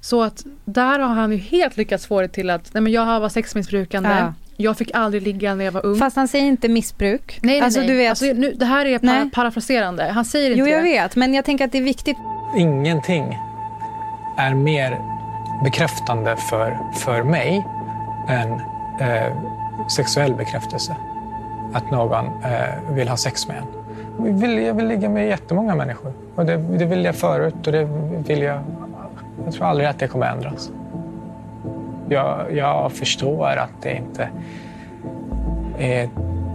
Så 0.00 0.22
att 0.22 0.44
där 0.64 0.98
har 0.98 1.08
han 1.14 1.32
ju 1.32 1.36
helt 1.38 1.76
lyckats 1.76 2.06
få 2.06 2.20
det 2.20 2.28
till 2.28 2.50
att 2.50 2.70
nej 2.74 2.80
men 2.80 2.92
jag 2.92 3.20
var 3.20 3.28
sexmissbrukande. 3.28 4.08
Ja. 4.08 4.34
Jag 4.56 4.76
fick 4.76 4.90
aldrig 4.94 5.22
ligga 5.22 5.54
när 5.54 5.64
jag 5.64 5.72
var 5.72 5.86
ung. 5.86 5.96
Fast 5.98 6.16
han 6.16 6.28
säger 6.28 6.44
inte 6.44 6.68
missbruk. 6.68 7.38
nej, 7.42 7.54
nej, 7.56 7.64
alltså, 7.64 7.80
nej. 7.80 7.88
Du 7.88 7.94
vet, 7.96 8.10
Alltså, 8.10 8.24
nu, 8.24 8.52
det 8.52 8.64
här 8.64 8.86
är 8.86 8.98
para, 8.98 9.12
Nej. 9.12 9.30
parafraserande. 9.30 10.04
Han 10.04 10.24
säger 10.24 10.50
inte 10.50 10.60
jo, 10.60 10.66
jag 10.66 10.78
det. 10.78 10.82
vet, 10.82 11.16
men 11.16 11.34
jag 11.34 11.44
tänker 11.44 11.64
att 11.64 11.72
det 11.72 11.78
är 11.78 11.82
viktigt. 11.82 12.16
ingenting 12.56 13.38
är 14.36 14.54
mer 14.54 14.98
bekräftande 15.64 16.36
för, 16.36 16.78
för 16.94 17.22
mig 17.22 17.66
än 18.28 18.52
eh, 19.00 19.32
sexuell 19.96 20.34
bekräftelse. 20.34 20.96
Att 21.72 21.90
någon 21.90 22.26
eh, 22.26 22.92
vill 22.94 23.08
ha 23.08 23.16
sex 23.16 23.48
med 23.48 23.56
en. 23.56 23.64
Jag 24.26 24.32
vill, 24.40 24.58
jag 24.58 24.74
vill 24.74 24.86
ligga 24.86 25.08
med 25.08 25.28
jättemånga 25.28 25.74
människor. 25.74 26.12
Och 26.34 26.46
det, 26.46 26.56
det 26.56 26.84
vill 26.84 27.04
jag 27.04 27.14
förut 27.14 27.66
och 27.66 27.72
det 27.72 27.84
vill 28.28 28.42
jag... 28.42 28.60
Jag 29.44 29.54
tror 29.54 29.66
aldrig 29.66 29.88
att 29.88 29.98
det 29.98 30.08
kommer 30.08 30.26
ändras. 30.26 30.70
Jag, 32.08 32.56
jag 32.56 32.92
förstår 32.92 33.56
att 33.56 33.82
det 33.82 33.96
inte 33.96 34.28
är 35.78 36.08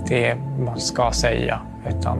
det 0.08 0.36
man 0.60 0.80
ska 0.80 1.12
säga. 1.12 1.60
Utan, 1.89 2.19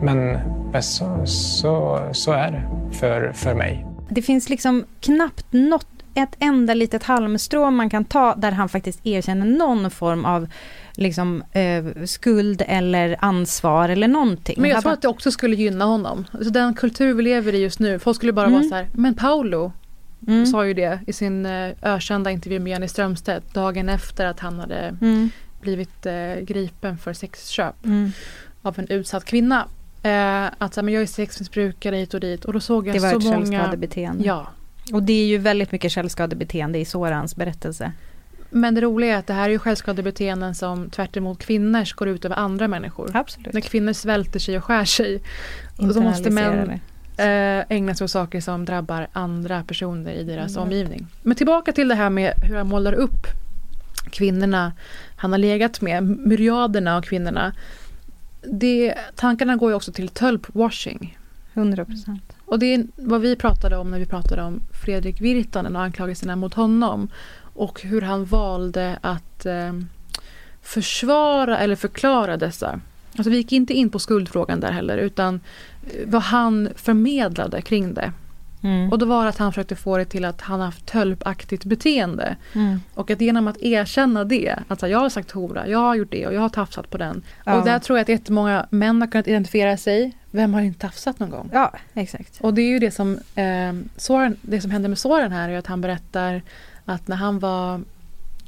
men 0.00 0.38
så, 0.82 1.26
så, 1.26 2.00
så 2.12 2.32
är 2.32 2.50
det 2.50 2.62
för, 2.96 3.32
för 3.32 3.54
mig. 3.54 3.86
Det 4.08 4.22
finns 4.22 4.48
liksom 4.48 4.84
knappt 5.00 5.46
något, 5.50 5.86
ett 6.14 6.36
enda 6.38 6.74
litet 6.74 7.02
halmstrå 7.02 7.70
man 7.70 7.90
kan 7.90 8.04
ta 8.04 8.34
där 8.34 8.52
han 8.52 8.68
faktiskt 8.68 9.06
erkänner 9.06 9.46
någon 9.46 9.90
form 9.90 10.24
av 10.24 10.48
liksom, 10.96 11.42
eh, 11.52 11.84
skuld 12.04 12.62
eller 12.66 13.16
ansvar 13.18 13.88
eller 13.88 14.08
någonting. 14.08 14.54
Men 14.58 14.70
jag 14.70 14.82
tror 14.82 14.92
att 14.92 15.02
det 15.02 15.08
också 15.08 15.30
skulle 15.30 15.56
gynna 15.56 15.84
honom. 15.84 16.24
Alltså 16.32 16.50
den 16.50 16.74
kultur 16.74 17.14
vi 17.14 17.22
lever 17.22 17.54
i 17.54 17.58
just 17.58 17.78
nu, 17.78 17.98
folk 17.98 18.16
skulle 18.16 18.32
bara 18.32 18.46
vara 18.46 18.56
Mm. 18.56 18.68
så 18.68 18.74
här, 18.74 18.88
men 18.92 19.14
Paolo 19.14 19.72
Mm. 20.28 20.46
sa 20.46 20.66
ju 20.66 20.74
det 20.74 21.00
i 21.06 21.12
sin 21.12 21.46
eh, 21.46 21.70
ökända 21.82 22.30
intervju 22.30 22.58
med 22.58 22.70
Jenny 22.70 22.88
Strömstedt 22.88 23.54
dagen 23.54 23.88
efter 23.88 24.26
att 24.26 24.40
han 24.40 24.58
hade 24.60 24.96
Mm, 25.00 25.30
blivit 25.60 26.06
eh, 26.06 26.34
gripen 26.42 26.98
för 26.98 27.12
sexköp 27.12 27.84
mm. 27.84 28.12
av 28.62 28.78
en 28.78 28.88
utsatt 28.88 29.24
kvinna. 29.24 29.66
Eh, 30.02 30.44
att 30.58 30.74
så 30.74 30.82
men 30.82 30.94
jag 30.94 31.02
är 31.02 31.06
sexmissbrukare 31.06 31.96
hit 31.96 32.14
och 32.14 32.20
dit 32.20 32.44
och 32.44 32.52
då 32.52 32.60
såg 32.60 32.86
jag 32.88 32.94
Det 32.96 33.00
var 33.00 33.10
så 33.10 33.16
ett 33.18 33.24
många... 33.24 33.36
självskadebeteende. 33.36 34.24
Ja. 34.24 34.46
Och 34.92 35.02
det 35.02 35.12
är 35.12 35.26
ju 35.26 35.38
väldigt 35.38 35.72
mycket 35.72 35.92
självskadebeteende 35.92 36.78
i 36.78 36.84
Sorans 36.84 37.36
berättelse. 37.36 37.92
Men 38.54 38.74
det 38.74 38.80
roliga 38.80 39.14
är 39.14 39.18
att 39.18 39.26
det 39.26 39.32
här 39.32 39.44
är 39.44 39.48
ju 39.52 39.58
självskadebeteenden 39.58 40.54
som 40.54 40.90
tvärt 40.90 41.16
emot 41.16 41.38
kvinnors 41.38 41.92
går 41.94 42.08
ut 42.08 42.24
över 42.24 42.36
andra 42.36 42.68
människor. 42.68 43.10
Absolut. 43.14 43.52
När 43.52 43.60
kvinnor 43.60 43.92
svälter 43.92 44.38
sig 44.40 44.56
och 44.58 44.64
skär 44.64 44.84
sig. 44.84 45.22
Så 45.92 46.00
måste 46.00 46.30
män 46.30 46.70
eh, 47.16 47.64
ägna 47.68 47.94
sig 47.94 48.04
åt 48.04 48.10
saker 48.10 48.40
som 48.40 48.64
drabbar 48.64 49.08
andra 49.12 49.64
personer 49.64 50.12
i 50.12 50.24
deras 50.24 50.56
Mm. 50.56 50.62
omgivning. 50.62 51.06
Men 51.22 51.36
tillbaka 51.36 51.72
till 51.72 51.88
det 51.88 51.94
här 51.94 52.10
med 52.10 52.32
hur 52.42 52.56
han 52.56 52.68
målar 52.68 52.92
upp 52.92 53.26
kvinnorna 54.10 54.72
han 55.16 55.32
har 55.32 55.38
legat 55.38 55.80
med, 55.80 56.02
myriaderna 56.02 56.96
av 56.96 57.02
kvinnorna. 57.02 57.52
Det, 58.52 58.94
tankarna 59.16 59.56
går 59.56 59.70
ju 59.70 59.76
också 59.76 59.92
till 59.92 60.08
tölpwashing. 60.08 61.18
100 61.54 61.84
procent. 61.84 62.22
Och 62.44 62.58
det 62.58 62.74
är 62.74 62.86
vad 62.96 63.20
vi 63.20 63.36
pratade 63.36 63.76
om 63.76 63.90
när 63.90 63.98
vi 63.98 64.06
pratade 64.06 64.42
om 64.42 64.60
Fredrik 64.84 65.20
Virtanen 65.20 65.76
och 65.76 65.82
anklagelserna 65.82 66.36
mot 66.36 66.54
honom. 66.54 67.08
Och 67.54 67.82
hur 67.82 68.00
han 68.00 68.24
valde 68.24 68.98
att 69.00 69.46
eh, 69.46 69.72
försvara 70.62 71.58
eller 71.58 71.76
förklara 71.76 72.36
dessa. 72.36 72.80
Alltså 73.16 73.30
vi 73.30 73.36
gick 73.36 73.52
inte 73.52 73.74
in 73.74 73.90
på 73.90 73.98
skuldfrågan 73.98 74.60
där 74.60 74.72
heller 74.72 74.98
utan 74.98 75.40
eh, 75.86 75.90
vad 76.06 76.22
han 76.22 76.68
förmedlade 76.76 77.62
kring 77.62 77.94
det. 77.94 78.12
Mm. 78.64 78.92
Och 78.92 78.98
då 78.98 79.06
var 79.06 79.22
det 79.22 79.28
att 79.28 79.38
han 79.38 79.52
försökte 79.52 79.76
få 79.76 79.98
det 79.98 80.04
till 80.04 80.24
att 80.24 80.40
han 80.40 80.60
haft 80.60 80.86
tölpaktigt 80.86 81.64
beteende. 81.64 82.36
Mm. 82.52 82.80
Och 82.94 83.10
att 83.10 83.20
genom 83.20 83.48
att 83.48 83.62
erkänna 83.62 84.24
det, 84.24 84.58
att 84.68 84.80
säga, 84.80 84.90
jag 84.90 84.98
har 84.98 85.08
sagt 85.08 85.30
hora, 85.30 85.68
jag 85.68 85.78
har 85.78 85.94
gjort 85.94 86.10
det 86.10 86.26
och 86.26 86.34
jag 86.34 86.40
har 86.40 86.48
tafsat 86.48 86.90
på 86.90 86.98
den. 86.98 87.22
Ja. 87.44 87.58
Och 87.58 87.64
där 87.64 87.78
tror 87.78 87.98
jag 87.98 88.02
att 88.02 88.08
jättemånga 88.08 88.66
män 88.70 89.00
har 89.00 89.08
kunnat 89.08 89.28
identifiera 89.28 89.76
sig. 89.76 90.16
Vem 90.30 90.54
har 90.54 90.60
inte 90.60 90.80
tafsat 90.80 91.18
någon 91.18 91.30
gång? 91.30 91.50
Ja, 91.52 91.72
exakt. 91.94 92.40
Och 92.40 92.54
det 92.54 92.62
är 92.62 92.68
ju 92.68 92.78
det 92.78 92.90
som, 92.90 93.18
eh, 93.34 93.72
Soren, 93.96 94.36
det 94.42 94.60
som 94.60 94.70
hände 94.70 94.88
med 94.88 94.98
Soren 94.98 95.32
här 95.32 95.48
är 95.48 95.58
att 95.58 95.66
han 95.66 95.80
berättar 95.80 96.42
att 96.84 97.08
när 97.08 97.16
han 97.16 97.38
var 97.38 97.80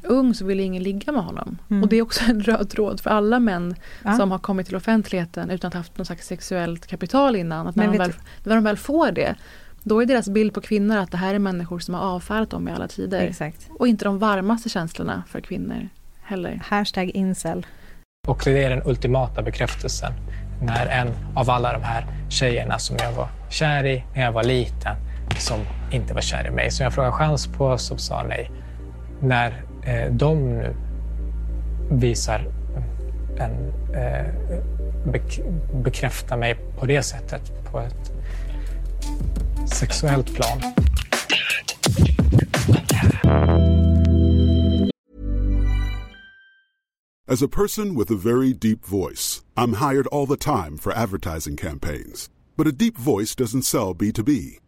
ung 0.03 0.35
så 0.35 0.45
ville 0.45 0.63
ingen 0.63 0.83
ligga 0.83 1.13
med 1.13 1.25
honom. 1.25 1.59
Mm. 1.71 1.83
Och 1.83 1.89
det 1.89 1.97
är 1.97 2.03
också 2.03 2.25
en 2.25 2.41
röd 2.43 2.71
tråd 2.71 3.01
för 3.01 3.11
alla 3.11 3.41
män 3.41 3.75
Ja. 4.05 4.17
som 4.17 4.31
har 4.31 4.39
kommit 4.39 4.67
till 4.67 4.77
offentligheten 4.77 5.51
utan 5.51 5.69
att 5.69 5.75
ha 5.75 5.81
haft 5.81 5.99
något 5.99 6.07
slags 6.07 6.27
sexuellt 6.27 6.87
kapital 6.87 7.37
innan. 7.37 7.67
Att 7.67 7.77
när, 7.77 7.85
de 7.85 7.91
vet 7.91 8.01
väl, 8.01 8.13
när 8.45 8.55
de 8.55 8.65
väl 8.65 8.77
får 8.77 9.13
det, 9.13 9.35
då 9.83 10.03
är 10.03 10.07
deras 10.07 10.29
bild 10.29 10.55
på 10.55 10.61
kvinnor 10.61 10.97
att 10.97 11.11
det 11.11 11.17
här 11.17 11.35
är 11.35 11.39
människor 11.39 11.79
som 11.79 11.95
har 11.95 12.03
avfärdat 12.03 12.51
dem 12.51 12.69
i 12.69 12.73
alla 12.73 12.89
tider. 12.89 13.21
Exakt. 13.21 13.69
Och 13.79 13.89
inte 13.89 14.05
de 14.05 14.19
varmaste 14.19 14.69
känslorna 14.69 15.23
för 15.29 15.41
kvinnor 15.41 15.89
heller. 16.23 16.61
Hashtag 16.65 17.11
incel. 17.11 17.67
Och 18.29 18.43
det 18.45 18.65
är 18.65 18.71
den 18.71 18.83
ultimata 18.87 19.43
bekräftelsen. 19.43 20.13
När 20.63 20.87
en 20.87 21.09
av 21.35 21.51
alla 21.51 21.73
de 21.73 21.83
här 21.83 22.07
tjejerna 22.29 22.79
som 22.79 22.97
jag 22.99 23.13
var 23.13 23.29
kär 23.51 23.87
i 23.87 24.05
när 24.15 24.23
jag 24.23 24.33
var 24.33 24.45
liten, 24.45 24.97
som 25.39 25.61
inte 25.91 26.15
var 26.15 26.21
kär 26.21 26.47
i 26.47 26.51
mig, 26.51 26.71
som 26.71 26.85
jag 26.85 26.93
frågade 26.93 27.13
chans 27.13 27.47
på, 27.47 27.79
som 27.79 27.99
sa 27.99 28.23
nej. 28.23 28.51
När 29.21 29.65
eh, 29.83 30.13
de 30.13 30.49
nu 30.49 30.77
visar 31.91 32.49
en, 33.39 33.73
eh, 33.95 34.27
bek 35.13 35.41
bekräftar 35.85 36.37
mig 36.37 36.57
på 36.79 36.87
det 36.87 37.03
sättet, 37.03 37.53
på 37.71 37.81
ett 37.81 38.13
sexuellt 39.67 40.35
plan. 40.35 40.63
As 47.29 47.43
a 47.43 47.49
person 47.49 47.97
with 47.97 48.11
a 48.11 48.15
very 48.15 48.53
deep 48.53 48.87
voice, 48.87 49.45
I'm 49.57 49.75
hired 49.75 50.07
all 50.07 50.27
the 50.27 50.37
time 50.37 50.79
for 50.79 50.93
advertising 50.93 51.57
campaigns. 51.57 52.31
But 52.57 52.67
a 52.67 52.73
deep 52.73 52.97
voice 52.97 53.35
doesn't 53.35 53.63
sell 53.63 53.95
B2B, 53.95 54.59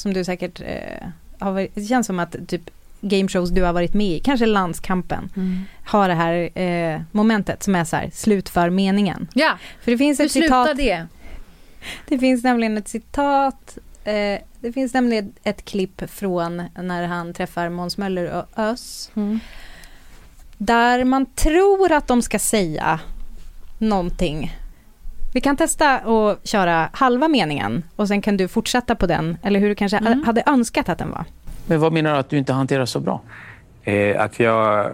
som 0.00 0.12
du 0.14 0.24
säkert 0.24 0.60
eh, 0.60 1.08
har 1.38 1.52
varit, 1.52 1.74
det 1.74 1.84
känns 1.84 2.06
som 2.06 2.18
att 2.18 2.36
typ 2.48 2.70
gameshows 3.00 3.50
du 3.50 3.62
har 3.62 3.72
varit 3.72 3.94
med 3.94 4.06
i, 4.06 4.20
kanske 4.20 4.46
landskampen, 4.46 5.30
Mm. 5.36 5.64
har 5.84 6.08
det 6.08 6.14
här 6.14 6.58
eh, 6.58 7.00
momentet 7.12 7.62
som 7.62 7.74
är 7.74 7.84
så 7.84 7.96
här, 7.96 8.10
slutför 8.14 8.70
meningen. 8.70 9.28
Ja, 9.34 9.58
För 9.80 9.90
det 9.92 9.98
finns 9.98 10.20
hur 10.20 10.24
ett 10.26 10.32
citat, 10.32 10.66
slutar 10.68 10.74
det? 10.84 11.06
det 12.08 12.18
finns 12.18 12.44
nämligen 12.44 12.78
ett 12.78 12.88
citat, 12.88 13.78
eh, 14.04 14.38
det 14.60 14.72
finns 14.72 14.94
nämligen 14.94 15.32
ett 15.44 15.64
klipp 15.64 16.10
från 16.10 16.62
när 16.82 17.06
han 17.06 17.34
träffar 17.34 17.68
Måns 17.68 17.98
Möller 17.98 18.30
och 18.30 18.58
Ös, 18.58 19.10
Mm. 19.14 19.40
där 20.58 21.04
man 21.04 21.26
tror 21.26 21.92
att 21.92 22.06
de 22.06 22.22
ska 22.22 22.38
säga 22.38 23.00
någonting. 23.78 24.56
Vi 25.34 25.40
kan 25.40 25.56
testa 25.56 25.98
och 26.00 26.38
köra 26.44 26.88
halva 26.92 27.28
meningen 27.28 27.82
och 27.96 28.08
sen 28.08 28.22
kan 28.22 28.36
du 28.36 28.48
fortsätta 28.48 28.94
på 28.94 29.06
den, 29.06 29.36
eller 29.42 29.60
hur 29.60 29.68
du 29.68 29.74
kanske 29.74 29.96
Mm. 29.98 30.22
hade 30.24 30.42
önskat 30.46 30.88
att 30.88 30.98
den 30.98 31.10
var. 31.10 31.24
Men 31.66 31.80
vad 31.80 31.92
menar 31.92 32.12
du 32.12 32.18
att 32.18 32.30
du 32.30 32.38
inte 32.38 32.52
hanterar 32.52 32.84
så 32.86 33.00
bra? 33.00 33.20
Eh, 33.82 34.20
att 34.22 34.40
jag 34.40 34.84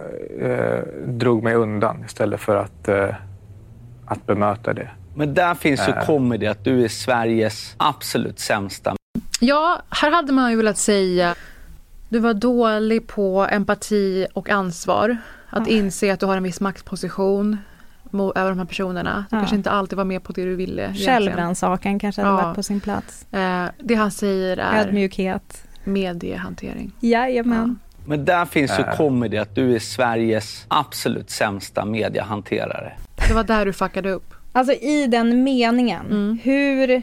eh, 0.41 0.79
drog 1.07 1.43
mig 1.43 1.55
undan 1.55 2.03
istället 2.05 2.39
för 2.41 2.55
att, 2.55 2.87
eh, 2.87 3.15
att 4.05 4.25
bemöta 4.25 4.73
det. 4.73 4.89
Men 5.15 5.33
där 5.33 5.55
finns 5.55 5.87
ju 5.87 5.91
Äh. 5.93 6.05
comedy, 6.05 6.45
att 6.45 6.63
du 6.63 6.83
är 6.83 6.87
Sveriges 6.87 7.73
absolut 7.77 8.39
sämsta. 8.39 8.95
Ja, 9.39 9.81
här 9.89 10.11
hade 10.11 10.33
man 10.33 10.51
ju 10.51 10.57
velat 10.57 10.77
säga 10.77 11.35
du 12.09 12.19
var 12.19 12.33
dålig 12.33 13.07
på 13.07 13.47
empati 13.51 14.27
och 14.33 14.49
ansvar. 14.49 15.17
Att 15.49 15.67
inse 15.67 16.13
att 16.13 16.19
du 16.19 16.25
har 16.25 16.37
en 16.37 16.43
viss 16.43 16.61
maktposition 16.61 17.57
över 18.13 18.49
de 18.49 18.57
här 18.59 18.65
personerna. 18.65 19.25
Du 19.29 19.35
Ja. 19.35 19.39
kanske 19.39 19.55
inte 19.55 19.71
alltid 19.71 19.97
var 19.97 20.05
med 20.05 20.23
på 20.23 20.31
det 20.33 20.43
du 20.45 20.55
ville. 20.55 20.93
Självrannsakan 20.93 21.99
kanske 21.99 22.21
hade 22.21 22.33
Ja. 22.41 22.43
varit 22.45 22.55
på 22.55 22.63
sin 22.63 22.79
plats. 22.79 23.25
Eh, 23.31 23.65
det 23.79 23.95
han 23.95 24.11
säger 24.11 24.57
är 24.57 24.81
Ödmjukhet. 24.81 25.63
mediehantering. 25.83 26.91
Jajamän. 26.99 27.79
Men 28.05 28.25
där 28.25 28.45
finns 28.45 28.79
ju 28.79 28.83
Äh. 28.83 28.95
comedy, 28.97 29.37
att 29.37 29.55
du 29.55 29.75
är 29.75 29.79
Sveriges 29.79 30.65
absolut 30.67 31.29
sämsta 31.29 31.85
mediehanterare. 31.85 32.93
Det 33.27 33.33
var 33.33 33.43
där 33.43 33.65
du 33.65 33.73
fuckade 33.73 34.11
upp. 34.11 34.33
Alltså 34.53 34.73
i 34.73 35.07
den 35.07 35.43
meningen, 35.43 36.05
Mm. 36.05 36.39
hur... 36.43 37.01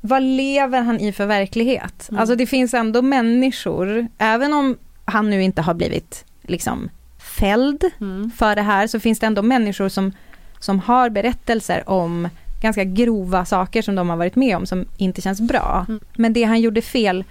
Vad 0.00 0.22
lever 0.22 0.82
han 0.82 1.00
i 1.00 1.12
för 1.12 1.26
verklighet? 1.26 2.08
Mm. 2.10 2.20
Alltså 2.20 2.36
det 2.36 2.46
finns 2.46 2.74
ändå 2.74 3.02
människor, 3.02 4.06
även 4.18 4.52
om 4.52 4.76
han 5.04 5.30
nu 5.30 5.42
inte 5.42 5.62
har 5.62 5.74
blivit 5.74 6.24
liksom 6.42 6.90
fälld 7.38 7.84
Mm. 8.00 8.30
för 8.30 8.56
det 8.56 8.62
här, 8.62 8.86
så 8.86 9.00
finns 9.00 9.18
det 9.18 9.26
ändå 9.26 9.42
människor 9.42 9.88
som, 9.88 10.12
som 10.58 10.78
har 10.80 11.10
berättelser 11.10 11.88
om 11.88 12.28
ganska 12.62 12.84
grova 12.84 13.44
saker 13.44 13.82
som 13.82 13.94
de 13.94 14.08
har 14.10 14.16
varit 14.16 14.36
med 14.36 14.56
om 14.56 14.66
som 14.66 14.86
inte 14.96 15.20
känns 15.20 15.40
bra. 15.40 15.84
Mm. 15.88 16.00
Men 16.16 16.32
det 16.32 16.44
han 16.44 16.60
gjorde 16.60 16.82
fel, 16.82 17.24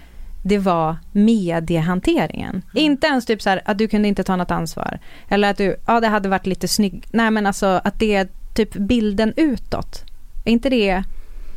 det 0.44 0.58
var 0.58 0.96
mediehanteringen. 1.12 2.50
Mm. 2.50 2.62
Inte 2.74 3.06
ens 3.06 3.26
typ 3.26 3.42
så 3.42 3.50
här 3.50 3.60
att 3.64 3.78
du 3.78 3.88
kunde 3.88 4.08
inte 4.08 4.24
ta 4.24 4.36
något 4.36 4.50
ansvar. 4.50 4.98
Eller 5.28 5.50
att 5.50 5.56
du, 5.56 5.76
ja 5.86 6.00
det 6.00 6.08
hade 6.08 6.28
varit 6.28 6.46
lite 6.46 6.68
snygg. 6.68 7.04
Nej 7.10 7.30
men 7.30 7.46
alltså 7.46 7.80
att 7.84 7.98
det 8.00 8.14
är 8.14 8.28
typ 8.54 8.74
bilden 8.74 9.32
utåt. 9.36 10.04
Är 10.44 10.50
inte 10.52 10.70
det 10.70 11.02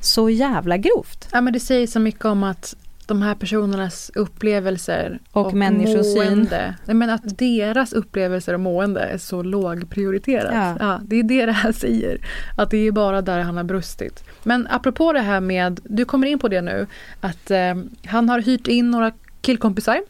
så 0.02 0.30
jävla 0.30 0.78
grovt? 0.78 1.28
Ja, 1.32 1.42
men 1.42 1.54
det 1.54 1.60
säger 1.60 1.88
så 1.88 2.00
mycket 2.00 2.26
om 2.26 2.44
att 2.44 2.76
de 3.12 3.22
här 3.22 3.36
personernas 3.36 4.12
upplevelser 4.16 5.20
Och 5.32 5.54
människosyn. 5.54 6.16
mående, 6.16 6.76
nej, 6.86 6.96
men 6.96 7.10
att 7.10 7.38
deras 7.38 7.94
upplevelser 7.94 8.54
och 8.54 8.60
mående 8.60 9.02
är 9.02 9.18
så 9.18 9.44
lågprioriterat. 9.44 10.78
Ja. 10.80 11.02
det 11.04 11.16
är 11.16 11.24
det 11.24 11.46
det 11.46 11.52
här 11.52 11.72
säger. 11.72 12.18
Att 12.58 12.70
det 12.70 12.88
är 12.88 12.92
bara 12.92 13.22
där 13.22 13.40
han 13.40 13.58
har 13.58 13.64
brustit. 13.64 14.24
Men 14.44 14.68
apropå 14.70 15.14
det 15.14 15.20
här 15.20 15.42
med, 15.42 15.80
du 15.84 16.06
kommer 16.06 16.28
in 16.28 16.40
på 16.40 16.48
det 16.48 16.62
nu, 16.62 16.88
att 17.22 17.52
eh, 17.52 17.76
han 18.06 18.30
har 18.30 18.42
hyrt 18.42 18.68
in 18.68 18.92
några 18.92 19.12
killkompisar 19.42 20.02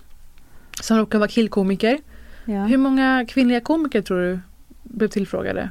som 0.82 0.98
råkar 0.98 1.20
vara 1.20 1.30
killkomiker. 1.30 1.98
Ja. 2.46 2.64
Hur 2.64 2.78
många 2.78 3.26
kvinnliga 3.28 3.60
komiker 3.60 4.02
tror 4.02 4.20
du 4.22 4.40
blev 4.84 5.08
tillfrågade? 5.08 5.70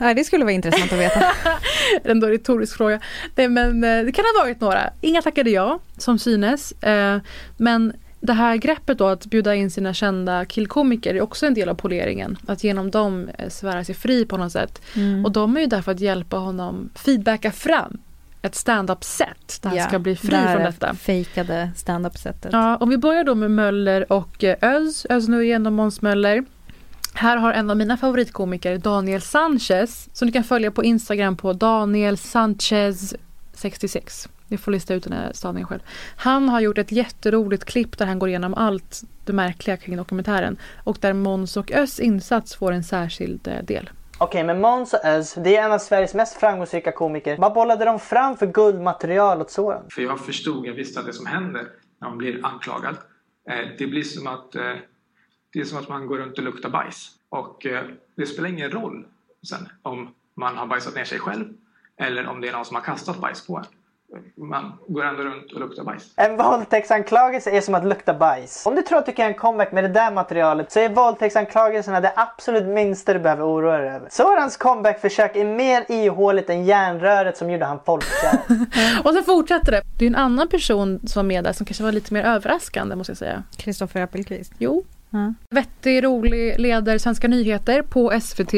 Nej, 0.00 0.14
det 0.14 0.24
skulle 0.24 0.44
vara 0.44 0.52
intressant 0.52 0.92
att 0.92 0.98
veta. 0.98 1.24
Ändå 2.04 2.26
retorisk 2.26 2.76
fråga. 2.76 3.00
Nej, 3.34 3.48
men 3.48 3.84
eh, 3.84 4.04
det 4.04 4.12
kan 4.12 4.24
ha 4.24 4.42
varit 4.42 4.60
några. 4.60 4.90
Inga 5.00 5.22
tackade 5.22 5.50
ja, 5.50 5.78
som 5.98 6.18
synes. 6.18 6.72
Eh, 6.72 7.18
men 7.56 7.92
det 8.20 8.32
här 8.32 8.56
greppet 8.56 8.98
då 8.98 9.06
att 9.06 9.26
bjuda 9.26 9.54
in 9.54 9.70
sina 9.70 9.94
kända 9.94 10.44
killkomiker 10.44 11.14
är 11.14 11.20
också 11.20 11.46
en 11.46 11.54
del 11.54 11.68
av 11.68 11.74
poleringen. 11.74 12.38
Att 12.46 12.64
genom 12.64 12.90
dem 12.90 13.28
eh, 13.38 13.48
svära 13.48 13.84
sig 13.84 13.94
fri 13.94 14.24
på 14.24 14.36
något 14.36 14.52
sätt. 14.52 14.82
Mm. 14.96 15.24
Och 15.24 15.32
de 15.32 15.56
är 15.56 15.60
ju 15.60 15.66
där 15.66 15.82
för 15.82 15.92
att 15.92 16.00
hjälpa 16.00 16.36
honom 16.36 16.90
feedbacka 16.94 17.52
fram 17.52 17.98
ett 18.42 18.54
stand-up 18.54 19.04
set 19.04 19.62
där 19.62 19.70
han 19.70 19.88
ska 19.88 19.98
bli 19.98 20.16
fri 20.16 20.28
det 20.30 20.52
från 20.52 20.62
detta. 20.62 20.94
fejkade 20.94 21.70
stand-up-sättet. 21.76 22.52
Ja, 22.52 22.76
om 22.76 22.88
vi 22.88 22.98
börjar 22.98 23.24
då 23.24 23.34
med 23.34 23.50
Möller 23.50 24.12
och 24.12 24.44
Öz, 24.60 25.06
Öz 25.10 25.28
Nujen 25.28 25.66
och 25.66 25.72
Måns 25.72 26.02
Möller. 26.02 26.44
Här 27.14 27.36
har 27.36 27.52
en 27.52 27.70
av 27.70 27.76
mina 27.76 27.96
favoritkomiker, 27.96 28.78
Daniel 28.78 29.20
Sanchez, 29.20 30.08
som 30.12 30.26
du 30.26 30.32
kan 30.32 30.44
följa 30.44 30.70
på 30.70 30.84
Instagram 30.84 31.36
på 31.36 31.52
Daniel 31.52 32.16
Sanchez 32.16 33.14
66. 33.52 34.28
Ni 34.48 34.56
får 34.56 34.72
lista 34.72 34.94
ut 34.94 35.04
den 35.04 35.12
här 35.12 35.32
stavningen 35.32 35.66
själv. 35.66 35.80
Han 36.16 36.48
har 36.48 36.60
gjort 36.60 36.78
ett 36.78 36.92
jätteroligt 36.92 37.64
klipp 37.64 37.98
där 37.98 38.06
han 38.06 38.18
går 38.18 38.28
igenom 38.28 38.54
allt 38.54 39.02
det 39.24 39.32
märkliga 39.32 39.76
kring 39.76 39.96
dokumentären 39.96 40.58
och 40.84 40.98
där 41.00 41.12
Måns 41.12 41.56
och 41.56 41.72
Öz 41.72 42.00
insats 42.00 42.54
får 42.54 42.72
en 42.72 42.84
särskild 42.84 43.48
eh, 43.48 43.64
del. 43.64 43.90
Okej, 44.18 44.44
men 44.44 44.60
Måns 44.60 44.94
och 44.94 45.04
Öz, 45.04 45.34
det 45.34 45.56
är 45.56 45.64
en 45.64 45.72
av 45.72 45.78
Sveriges 45.78 46.14
mest 46.14 46.40
framgångsrika 46.40 46.92
komiker. 46.92 47.36
Vad 47.36 47.52
bollade 47.52 47.84
de 47.84 47.98
fram 47.98 48.36
för 48.36 48.46
guldmaterial 48.46 49.40
åt 49.40 49.50
Soran? 49.50 49.82
För 49.90 50.02
jag 50.02 50.20
förstod, 50.20 50.66
jag 50.66 50.74
visste 50.74 51.00
att 51.00 51.06
det 51.06 51.12
som 51.12 51.26
händer 51.26 51.66
när 52.00 52.08
man 52.08 52.18
blir 52.18 52.46
anklagad, 52.46 52.96
eh, 53.50 53.68
det 53.78 53.86
blir 53.86 54.02
som 54.02 54.26
att 54.26 54.54
eh, 54.54 54.62
det 55.52 55.60
är 55.60 55.64
som 55.64 55.78
att 55.78 55.88
man 55.88 56.06
går 56.06 56.18
runt 56.18 56.38
och 56.38 56.44
luktar 56.44 56.70
bajs. 56.70 57.10
Och 57.28 57.66
eh, 57.66 57.84
det 58.16 58.26
spelar 58.26 58.48
ingen 58.48 58.70
roll 58.70 59.04
sen 59.48 59.68
om 59.82 60.14
man 60.34 60.56
har 60.56 60.66
bajsat 60.66 60.94
ner 60.94 61.04
sig 61.04 61.18
själv 61.18 61.44
eller 61.96 62.26
om 62.26 62.40
det 62.40 62.48
är 62.48 62.52
någon 62.52 62.64
som 62.64 62.74
har 62.74 62.82
kastat 62.82 63.20
bajs 63.20 63.46
på 63.46 63.56
en. 63.56 63.64
Man 64.36 64.72
går 64.88 65.04
ändå 65.04 65.22
runt 65.22 65.52
och 65.52 65.60
luktar 65.60 65.84
bajs. 65.84 66.12
En 66.16 66.36
våldtäktsanklagelse 66.36 67.50
är 67.50 67.60
som 67.60 67.74
att 67.74 67.84
lukta 67.86 68.14
bajs. 68.14 68.66
Om 68.66 68.74
du 68.74 68.82
tror 68.82 68.98
att 68.98 69.06
du 69.06 69.12
kan 69.12 69.22
göra 69.22 69.34
en 69.34 69.38
comeback 69.38 69.72
med 69.72 69.84
det 69.84 69.88
där 69.88 70.12
materialet 70.12 70.72
så 70.72 70.80
är 70.80 70.88
våldtäktsanklagelserna 70.88 72.00
det 72.00 72.12
absolut 72.16 72.66
minsta 72.66 73.12
du 73.12 73.20
behöver 73.20 73.44
oroa 73.44 73.78
dig 73.78 73.88
över. 73.90 74.08
Sorans 74.10 74.56
comebackförsök 74.56 75.36
är 75.36 75.44
mer 75.44 75.84
ihåligt 75.88 76.50
än 76.50 76.64
järnröret 76.64 77.36
som 77.36 77.50
gjorde 77.50 77.64
han 77.64 77.78
folkkär. 77.86 78.38
och 79.04 79.14
så 79.14 79.22
fortsätter 79.22 79.72
det. 79.72 79.82
Det 79.98 80.04
är 80.04 80.08
en 80.08 80.16
annan 80.16 80.48
person 80.48 81.00
som 81.06 81.20
var 81.20 81.28
med 81.28 81.44
där 81.44 81.52
som 81.52 81.66
kanske 81.66 81.84
var 81.84 81.92
lite 81.92 82.14
mer 82.14 82.24
överraskande 82.24 82.96
måste 82.96 83.10
jag 83.10 83.18
säga. 83.18 83.42
Kristoffer 83.56 84.02
Appelqvist. 84.02 84.52
Jo. 84.58 84.84
Mm. 85.12 85.34
Vettig, 85.50 86.04
rolig, 86.04 86.60
leder 86.60 86.98
Svenska 86.98 87.28
nyheter 87.28 87.82
på 87.82 88.20
SVT. 88.20 88.54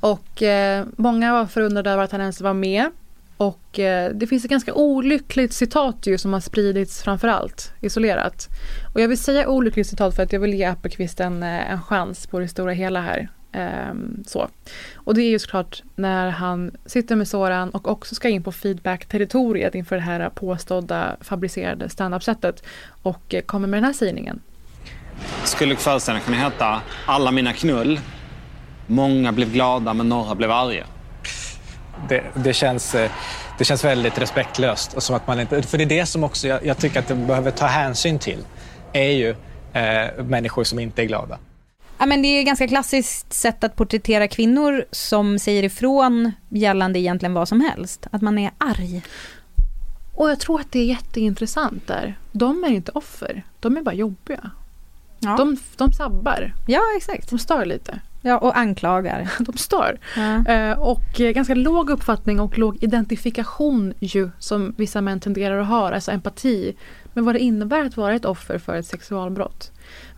Och 0.00 0.42
eh, 0.42 0.86
många 0.96 1.32
var 1.32 1.46
förundrade 1.46 1.90
över 1.90 2.04
att 2.04 2.12
han 2.12 2.20
ens 2.20 2.40
var 2.40 2.54
med. 2.54 2.90
Och 3.36 3.78
eh, 3.78 4.12
det 4.14 4.26
finns 4.26 4.44
ett 4.44 4.50
ganska 4.50 4.74
olyckligt 4.74 5.52
citat 5.52 6.06
ju 6.06 6.18
som 6.18 6.32
har 6.32 6.40
spridits 6.40 7.02
framförallt 7.02 7.72
isolerat. 7.80 8.48
Och 8.94 9.00
jag 9.00 9.08
vill 9.08 9.18
säga 9.18 9.48
olyckligt 9.48 9.86
citat 9.86 10.16
för 10.16 10.22
att 10.22 10.32
jag 10.32 10.40
vill 10.40 10.54
ge 10.54 10.64
Appelqvist 10.64 11.20
en, 11.20 11.42
eh, 11.42 11.72
en 11.72 11.82
chans 11.82 12.26
på 12.26 12.38
det 12.38 12.48
stora 12.48 12.72
hela 12.72 13.00
här. 13.00 13.28
Ehm, 13.52 14.24
så. 14.26 14.48
Och 14.94 15.14
det 15.14 15.22
är 15.22 15.30
ju 15.30 15.38
såklart 15.38 15.82
när 15.96 16.30
han 16.30 16.70
sitter 16.86 17.16
med 17.16 17.28
Soran 17.28 17.70
och 17.70 17.88
också 17.88 18.14
ska 18.14 18.28
in 18.28 18.42
på 18.42 18.52
feedback-territoriet 18.52 19.74
inför 19.74 19.96
det 19.96 20.02
här 20.02 20.30
påstådda 20.30 21.16
fabricerade 21.20 21.88
standup-sättet 21.88 22.62
och 23.02 23.34
eh, 23.34 23.42
kommer 23.42 23.68
med 23.68 23.76
den 23.76 23.84
här 23.84 23.92
sägningen. 23.92 24.40
Skulle 25.44 25.76
föreställningen 25.76 26.24
kunna 26.24 26.36
heta 26.36 26.80
Alla 27.06 27.30
mina 27.30 27.52
knull? 27.52 28.00
Många 28.86 29.32
blev 29.32 29.52
glada 29.52 29.94
men 29.94 30.08
några 30.08 30.34
blev 30.34 30.50
arga. 30.50 30.86
Det, 32.08 32.24
det, 32.34 32.52
känns, 32.52 32.94
eh, 32.94 33.10
det 33.58 33.64
känns 33.64 33.84
väldigt 33.84 34.18
respektlöst. 34.18 34.94
Och 34.94 35.02
som 35.02 35.16
att 35.16 35.26
man 35.26 35.40
inte, 35.40 35.62
för 35.62 35.78
det 35.78 35.84
är 35.84 35.88
det 35.88 36.06
som 36.06 36.24
också 36.24 36.48
jag, 36.48 36.66
jag 36.66 36.78
tycker 36.78 36.98
att 36.98 37.08
det 37.08 37.14
behöver 37.14 37.50
ta 37.50 37.66
hänsyn 37.66 38.18
till. 38.18 38.44
är 38.92 39.10
ju 39.10 39.30
eh, 39.72 40.24
människor 40.24 40.64
som 40.64 40.78
inte 40.78 41.02
är 41.02 41.06
glada. 41.06 41.38
Ja, 41.98 42.06
men 42.06 42.22
det 42.22 42.28
är 42.28 42.40
ett 42.40 42.46
ganska 42.46 42.68
klassiskt 42.68 43.32
sätt 43.32 43.64
att 43.64 43.76
porträttera 43.76 44.28
kvinnor 44.28 44.84
som 44.90 45.38
säger 45.38 45.62
ifrån 45.62 46.32
gällande 46.48 46.98
egentligen 46.98 47.34
vad 47.34 47.48
som 47.48 47.60
helst. 47.60 48.06
Att 48.10 48.22
man 48.22 48.38
är 48.38 48.50
arg. 48.58 49.02
Och 50.16 50.30
jag 50.30 50.40
tror 50.40 50.60
att 50.60 50.72
det 50.72 50.78
är 50.78 50.84
jätteintressant 50.84 51.86
där. 51.86 52.18
De 52.32 52.64
är 52.64 52.68
inte 52.68 52.92
offer, 52.92 53.42
de 53.60 53.76
är 53.76 53.82
bara 53.82 53.94
jobbiga. 53.94 54.50
Ja. 55.20 55.36
De, 55.36 55.56
de 55.76 55.92
sabbar. 55.92 56.52
Ja, 56.66 56.80
exakt. 56.96 57.30
De 57.30 57.38
stör 57.38 57.64
lite. 57.64 58.00
Ja, 58.22 58.38
och 58.38 58.58
anklagar. 58.58 59.32
De 59.38 59.56
stör. 59.56 59.98
Ja. 60.16 60.52
Eh, 60.52 60.78
och 60.78 61.20
eh, 61.20 61.30
ganska 61.32 61.54
låg 61.54 61.90
uppfattning 61.90 62.40
och 62.40 62.58
låg 62.58 62.82
identifikation 62.82 63.94
ju 63.98 64.30
som 64.38 64.74
vissa 64.76 65.00
män 65.00 65.20
tenderar 65.20 65.58
att 65.60 65.66
ha, 65.68 65.94
alltså 65.94 66.10
empati. 66.10 66.76
Men 67.14 67.24
vad 67.24 67.34
det 67.34 67.38
innebär 67.38 67.84
att 67.84 67.96
vara 67.96 68.14
ett 68.14 68.24
offer 68.24 68.58
för 68.58 68.74
ett 68.76 68.86
sexualbrott. 68.86 69.72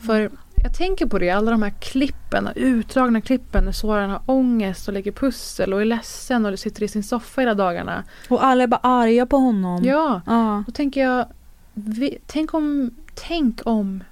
För 0.06 0.30
jag 0.62 0.74
tänker 0.74 1.06
på 1.06 1.18
det, 1.18 1.30
alla 1.30 1.50
de 1.50 1.62
här 1.62 1.70
klippen, 1.80 2.48
utdragna 2.54 3.20
klippen 3.20 3.64
när 3.64 3.72
Soran 3.72 4.10
har 4.10 4.22
ångest 4.26 4.88
och 4.88 4.94
lägger 4.94 5.12
pussel 5.12 5.74
och 5.74 5.80
är 5.80 5.84
ledsen 5.84 6.46
och 6.46 6.58
sitter 6.58 6.82
i 6.82 6.88
sin 6.88 7.02
soffa 7.02 7.40
hela 7.40 7.54
dagarna. 7.54 8.04
Och 8.28 8.44
alla 8.44 8.62
är 8.62 8.66
bara 8.66 8.80
arga 8.82 9.26
på 9.26 9.36
honom. 9.36 9.84
Ja, 9.84 10.20
Ja. 10.26 10.62
då 10.66 10.72
tänker 10.72 11.00
jag, 11.00 11.26
vi, 11.74 12.18
tänk, 12.26 12.54
om, 12.54 12.90
tänk 13.14 13.60
om 13.64 14.04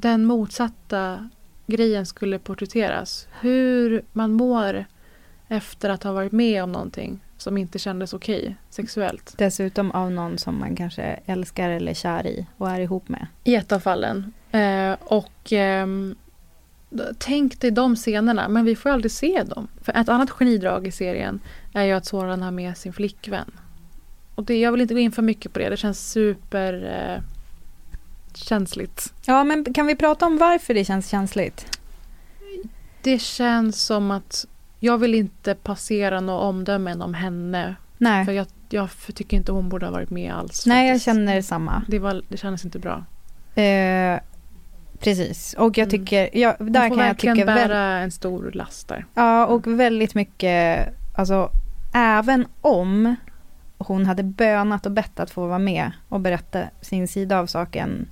den 0.00 0.24
motsatta 0.24 1.28
grejen 1.66 2.06
skulle 2.06 2.38
porträtteras. 2.38 3.28
Hur 3.40 4.02
man 4.12 4.32
mår 4.32 4.84
efter 5.48 5.90
att 5.90 6.02
ha 6.02 6.12
varit 6.12 6.32
med 6.32 6.62
om 6.62 6.72
någonting 6.72 7.20
som 7.36 7.56
inte 7.58 7.78
kändes 7.78 8.12
okej 8.14 8.56
sexuellt. 8.70 9.34
Dessutom 9.38 9.90
av 9.90 10.10
någon 10.10 10.38
som 10.38 10.58
man 10.60 10.76
kanske 10.76 11.02
älskar 11.26 11.70
eller 11.70 11.90
är 11.90 11.94
kär 11.94 12.26
i 12.26 12.46
och 12.56 12.70
är 12.70 12.80
ihop 12.80 13.08
med. 13.08 13.26
I 13.44 13.54
ett 13.54 13.72
av 13.72 13.80
fallen. 13.80 14.32
Eh, 14.50 14.92
och 15.00 15.52
då- 16.90 17.04
tänk 17.18 17.60
dig 17.60 17.70
de 17.70 17.96
scenerna, 17.96 18.48
men 18.48 18.64
vi 18.64 18.76
får 18.76 18.90
aldrig 18.90 19.12
se 19.12 19.42
dem. 19.42 19.68
För 19.82 19.92
ett 19.96 20.08
annat 20.08 20.30
genidrag 20.30 20.86
i 20.86 20.90
serien 20.90 21.40
är 21.74 21.84
ju 21.84 21.92
att 21.92 22.06
Soran 22.06 22.42
har 22.42 22.50
med 22.50 22.76
sin 22.76 22.92
flickvän. 22.92 23.50
Och 24.34 24.44
det, 24.44 24.60
jag 24.60 24.72
vill 24.72 24.80
inte 24.80 24.94
gå 24.94 25.00
in 25.00 25.12
för 25.12 25.22
mycket 25.22 25.52
på 25.52 25.58
det, 25.58 25.68
det 25.68 25.76
känns 25.76 26.10
super 26.10 26.72
eh, 26.84 27.22
känsligt. 28.36 29.12
Ja, 29.24 29.44
men 29.44 29.72
kan 29.72 29.86
vi 29.86 29.96
prata 29.96 30.26
om 30.26 30.38
varför 30.38 30.74
det 30.74 30.84
känns 30.84 31.08
känsligt? 31.08 31.78
Det 33.02 33.18
känns 33.18 33.82
som 33.82 34.10
att 34.10 34.46
jag 34.80 34.98
vill 34.98 35.14
inte 35.14 35.54
passera 35.54 36.20
några 36.20 36.40
omdömen 36.40 37.02
om 37.02 37.14
henne. 37.14 37.76
Nej. 37.98 38.24
För 38.24 38.32
jag, 38.32 38.46
jag 38.68 38.88
tycker 39.14 39.36
inte 39.36 39.52
hon 39.52 39.68
borde 39.68 39.86
ha 39.86 39.92
varit 39.92 40.10
med 40.10 40.34
alls. 40.34 40.66
Nej, 40.66 40.86
jag 40.86 40.94
faktiskt. 40.94 41.04
känner 41.04 41.42
samma. 41.42 41.82
Det, 41.88 41.98
var, 41.98 42.22
det 42.28 42.36
kändes 42.36 42.64
inte 42.64 42.78
bra. 42.78 43.04
Eh, 43.62 44.20
precis, 44.98 45.54
och 45.58 45.78
jag 45.78 45.90
tycker, 45.90 46.30
ja, 46.32 46.54
Hon 46.58 46.72
där 46.72 46.88
får 46.88 46.96
kan 46.96 46.98
jag 46.98 47.06
verkligen 47.06 47.36
tycka 47.36 47.46
bära 47.46 47.68
väl, 47.68 48.02
en 48.02 48.10
stor 48.10 48.50
last 48.54 48.88
där. 48.88 49.04
Ja, 49.14 49.46
och 49.46 49.66
väldigt 49.66 50.14
mycket, 50.14 50.88
alltså 51.14 51.50
även 51.94 52.46
om 52.60 53.16
hon 53.78 54.06
hade 54.06 54.22
bönat 54.22 54.86
och 54.86 54.92
bett 54.92 55.20
att 55.20 55.30
få 55.30 55.46
vara 55.46 55.58
med 55.58 55.90
och 56.08 56.20
berätta 56.20 56.62
sin 56.80 57.08
sida 57.08 57.38
av 57.38 57.46
saken 57.46 58.08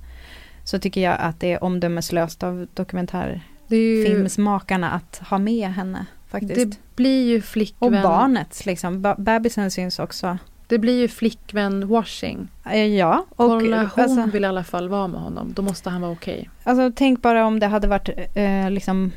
så 0.69 0.79
tycker 0.79 1.01
jag 1.01 1.17
att 1.19 1.39
det 1.39 1.53
är 1.53 1.63
omdömeslöst 1.63 2.43
av 2.43 2.67
dokumentärfilmsmakarna 2.73 4.91
att 4.91 5.21
ha 5.29 5.37
med 5.37 5.69
henne 5.69 6.05
faktiskt. 6.27 6.71
Det 6.71 6.77
blir 6.95 7.27
ju 7.27 7.41
flickvän... 7.41 7.95
och 7.95 8.01
barnet 8.03 8.65
liksom, 8.65 9.15
bebisen 9.17 9.71
syns 9.71 9.99
också. 9.99 10.37
Det 10.67 10.77
blir 10.77 10.99
ju 10.99 11.07
flickvän-washing. 11.07 12.47
Eh, 12.65 12.85
Ja, 12.85 13.25
och 13.29 13.35
Kolla, 13.37 13.89
hon 13.95 14.03
alltså- 14.03 14.25
vill 14.25 14.43
i 14.43 14.47
alla 14.47 14.63
fall 14.63 14.89
vara 14.89 15.07
med 15.07 15.21
honom. 15.21 15.53
Då 15.55 15.61
måste 15.61 15.89
han 15.89 16.01
vara 16.01 16.11
okej. 16.11 16.49
Alltså 16.63 16.91
tänk 16.95 17.21
bara 17.21 17.45
om 17.45 17.59
det 17.59 17.67
hade 17.67 17.87
varit 17.87 18.09
eh, 18.33 18.69
liksom 18.71 19.11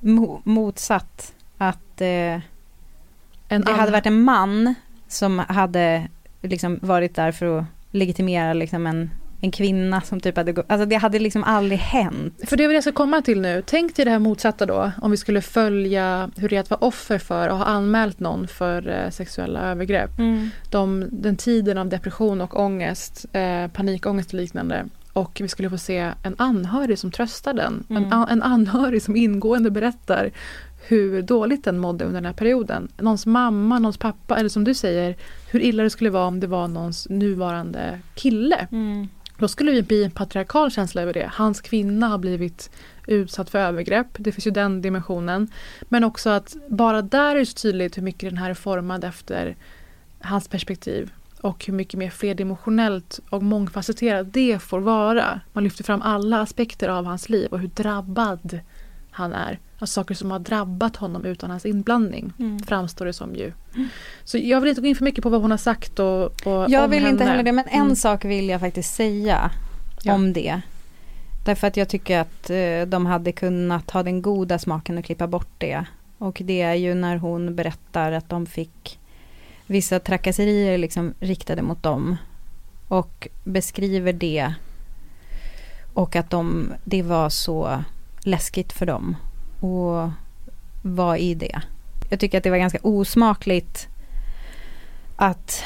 mo- 0.00 0.40
motsatt. 0.44 1.32
Att 1.58 2.00
eh, 2.00 2.06
det 2.06 2.42
annan- 3.48 3.78
hade 3.78 3.92
varit 3.92 4.06
en 4.06 4.20
man 4.22 4.74
som 5.08 5.38
hade 5.38 6.08
liksom 6.42 6.78
varit 6.82 7.14
där 7.14 7.32
för 7.32 7.58
att 7.58 7.64
legitimera 7.90 8.52
liksom 8.52 8.86
en, 8.86 9.10
en 9.40 9.50
kvinna 9.50 10.00
som 10.00 10.20
typ 10.20 10.36
hade 10.36 10.52
gått, 10.52 10.64
alltså 10.68 10.86
det 10.86 10.96
hade 10.96 11.18
liksom 11.18 11.44
aldrig 11.44 11.78
hänt. 11.78 12.40
För 12.46 12.56
det 12.56 12.64
är 12.64 12.68
väl 12.68 12.74
jag 12.74 12.84
ska 12.84 12.92
komma 12.92 13.22
till 13.22 13.40
nu. 13.40 13.62
Tänk 13.66 13.96
dig 13.96 14.04
det 14.04 14.10
här 14.10 14.18
motsatta 14.18 14.66
då. 14.66 14.90
Om 15.02 15.10
vi 15.10 15.16
skulle 15.16 15.40
följa 15.40 16.30
hur 16.36 16.48
det 16.48 16.56
är 16.56 16.60
att 16.60 16.70
vara 16.70 16.80
offer 16.80 17.18
för 17.18 17.48
och 17.48 17.56
ha 17.58 17.64
anmält 17.64 18.20
någon 18.20 18.48
för 18.48 18.88
eh, 18.88 19.10
sexuella 19.10 19.60
övergrepp. 19.60 20.18
Mm. 20.18 20.50
De, 20.70 21.04
den 21.12 21.36
tiden 21.36 21.78
av 21.78 21.88
depression 21.88 22.40
och 22.40 22.60
ångest, 22.60 23.26
eh, 23.32 23.66
panikångest 23.72 24.28
och 24.30 24.34
liknande. 24.40 24.84
Och 25.12 25.38
vi 25.42 25.48
skulle 25.48 25.70
få 25.70 25.78
se 25.78 26.12
en 26.22 26.34
anhörig 26.38 26.98
som 26.98 27.10
tröstar 27.10 27.54
den. 27.54 27.84
En, 27.88 27.96
Mm. 27.96 28.12
a- 28.12 28.28
en 28.30 28.42
anhörig 28.42 29.02
som 29.02 29.16
ingående 29.16 29.70
berättar 29.70 30.30
hur 30.88 31.22
dåligt 31.22 31.64
den 31.64 31.78
mådde 31.78 32.04
under 32.04 32.20
den 32.20 32.26
här 32.26 32.32
perioden. 32.32 32.88
Någons 32.98 33.26
mamma, 33.26 33.78
någons 33.78 33.98
pappa 33.98 34.36
eller 34.36 34.48
som 34.48 34.64
du 34.64 34.74
säger, 34.74 35.16
hur 35.50 35.60
illa 35.60 35.82
det 35.82 35.90
skulle 35.90 36.10
vara 36.10 36.26
om 36.26 36.40
det 36.40 36.46
var 36.46 36.68
någons 36.68 37.08
nuvarande 37.10 37.98
kille. 38.14 38.66
Mm. 38.72 39.08
Då 39.38 39.48
skulle 39.48 39.72
det 39.72 39.82
bli 39.82 40.04
en 40.04 40.10
patriarkal 40.10 40.70
känsla 40.70 41.02
över 41.02 41.12
det. 41.12 41.30
Hans 41.34 41.60
kvinna 41.60 42.08
har 42.08 42.18
blivit 42.18 42.70
utsatt 43.06 43.50
för 43.50 43.58
övergrepp. 43.58 44.06
Det 44.18 44.32
finns 44.32 44.46
ju 44.46 44.50
den 44.50 44.82
dimensionen. 44.82 45.48
Men 45.82 46.04
också 46.04 46.30
att 46.30 46.56
bara 46.68 47.02
där 47.02 47.34
är 47.34 47.38
det 47.38 47.46
så 47.46 47.54
tydligt 47.54 47.96
hur 47.96 48.02
mycket 48.02 48.30
den 48.30 48.38
här 48.38 48.50
är 48.50 48.54
formad 48.54 49.04
efter 49.04 49.56
hans 50.20 50.48
perspektiv 50.48 51.10
och 51.40 51.66
hur 51.66 51.74
mycket 51.74 51.98
mer 51.98 52.10
flerdimensionellt 52.10 53.20
och 53.30 53.42
mångfacetterat 53.42 54.32
det 54.32 54.58
får 54.58 54.80
vara. 54.80 55.40
Man 55.52 55.64
lyfter 55.64 55.84
fram 55.84 56.02
alla 56.02 56.40
aspekter 56.40 56.88
av 56.88 57.04
hans 57.04 57.28
liv 57.28 57.48
och 57.50 57.58
hur 57.58 57.68
drabbad 57.68 58.60
han 59.10 59.32
är. 59.32 59.58
Alltså 59.78 60.00
saker 60.00 60.14
som 60.14 60.30
har 60.30 60.38
drabbat 60.38 60.96
honom 60.96 61.24
utan 61.24 61.50
hans 61.50 61.66
inblandning 61.66 62.32
Mm. 62.38 62.58
framstår 62.58 63.06
det 63.06 63.12
som 63.12 63.34
ju. 63.34 63.52
Så 64.24 64.38
jag 64.38 64.60
vill 64.60 64.68
inte 64.68 64.80
gå 64.80 64.86
in 64.86 64.96
för 64.96 65.04
mycket 65.04 65.22
på 65.22 65.28
vad 65.30 65.40
hon 65.42 65.50
har 65.50 65.58
sagt 65.58 65.98
och, 65.98 66.24
och 66.46 66.70
Jag 66.70 66.88
vill 66.88 67.06
inte 67.06 67.24
henne. 67.24 67.30
heller 67.30 67.42
det, 67.44 67.52
men 67.52 67.68
en 67.68 67.80
Mm. 67.82 67.96
sak 67.96 68.24
vill 68.24 68.48
jag 68.48 68.60
faktiskt 68.60 68.94
säga 68.94 69.50
Ja. 70.02 70.14
om 70.14 70.32
det. 70.32 70.60
Därför 71.44 71.66
att 71.66 71.76
jag 71.76 71.88
tycker 71.88 72.18
att 72.20 72.50
eh, 72.50 72.82
de 72.86 73.06
hade 73.06 73.32
kunnat 73.32 73.90
ha 73.90 74.02
den 74.02 74.22
goda 74.22 74.58
smaken 74.58 74.98
att 74.98 75.04
klippa 75.04 75.26
bort 75.26 75.48
det. 75.58 75.84
Och 76.18 76.40
det 76.44 76.60
är 76.62 76.74
ju 76.74 76.94
när 76.94 77.16
hon 77.16 77.54
berättar 77.56 78.12
att 78.12 78.28
de 78.28 78.46
fick 78.46 78.98
vissa 79.66 80.00
trakasserier 80.00 80.78
liksom 80.78 81.14
riktade 81.20 81.62
mot 81.62 81.82
dem. 81.82 82.16
Och 82.88 83.28
beskriver 83.44 84.12
det. 84.12 84.52
Och 85.94 86.16
att 86.16 86.30
de, 86.30 86.72
det 86.84 87.02
var 87.02 87.28
så 87.30 87.84
läskigt 88.20 88.72
för 88.72 88.86
dem. 88.86 89.16
Och 89.60 90.10
vara 90.82 91.18
i 91.18 91.34
det. 91.34 91.60
Jag 92.10 92.20
tycker 92.20 92.38
att 92.38 92.44
det 92.44 92.50
var 92.50 92.58
ganska 92.58 92.78
osmakligt 92.82 93.88
att 95.16 95.62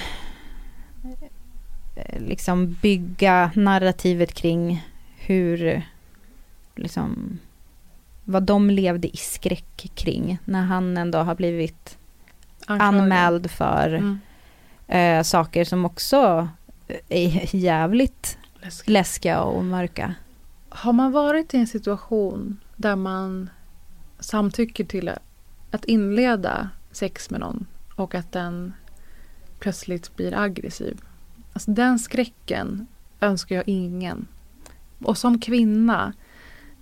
eh, 1.94 2.20
liksom 2.20 2.76
bygga 2.83 3.50
narrativet 3.55 4.35
kring 4.35 4.87
hur 5.16 5.83
liksom 6.74 7.38
vad 8.24 8.42
de 8.42 8.70
levde 8.70 9.09
i 9.09 9.16
skräck 9.16 9.90
kring 9.94 10.38
när 10.44 10.62
han 10.62 10.96
ändå 10.96 11.18
har 11.18 11.35
blivit 11.35 11.98
Anklagad. 12.66 12.94
anmäld 12.94 13.50
för 13.50 13.88
Mm. 13.88 14.18
eh, 14.88 15.22
saker 15.22 15.64
som 15.64 15.85
också 15.85 16.48
är 17.09 17.57
jävligt 17.57 18.38
Läskigt. 18.62 18.88
läskiga 18.88 19.40
och 19.42 19.64
mörka. 19.64 20.14
Har 20.68 20.92
man 20.92 21.12
varit 21.12 21.55
i 21.55 21.57
en 21.57 21.66
situation 21.66 22.57
där 22.76 22.96
man 22.96 23.50
samtycker 24.23 24.85
till 24.85 25.11
att 25.71 25.85
inleda 25.85 26.71
sex 26.91 27.31
med 27.31 27.41
någon 27.41 27.67
och 27.95 28.15
att 28.15 28.33
den 28.33 28.73
plötsligt 29.59 30.17
blir 30.17 30.39
aggressiv. 30.39 31.01
Alltså 31.53 31.71
den 31.71 31.99
skräcken 31.99 32.87
önskar 33.21 33.57
jag 33.57 33.69
ingen. 33.69 34.27
Och 34.99 35.19
som 35.19 35.41
kvinna, 35.41 36.13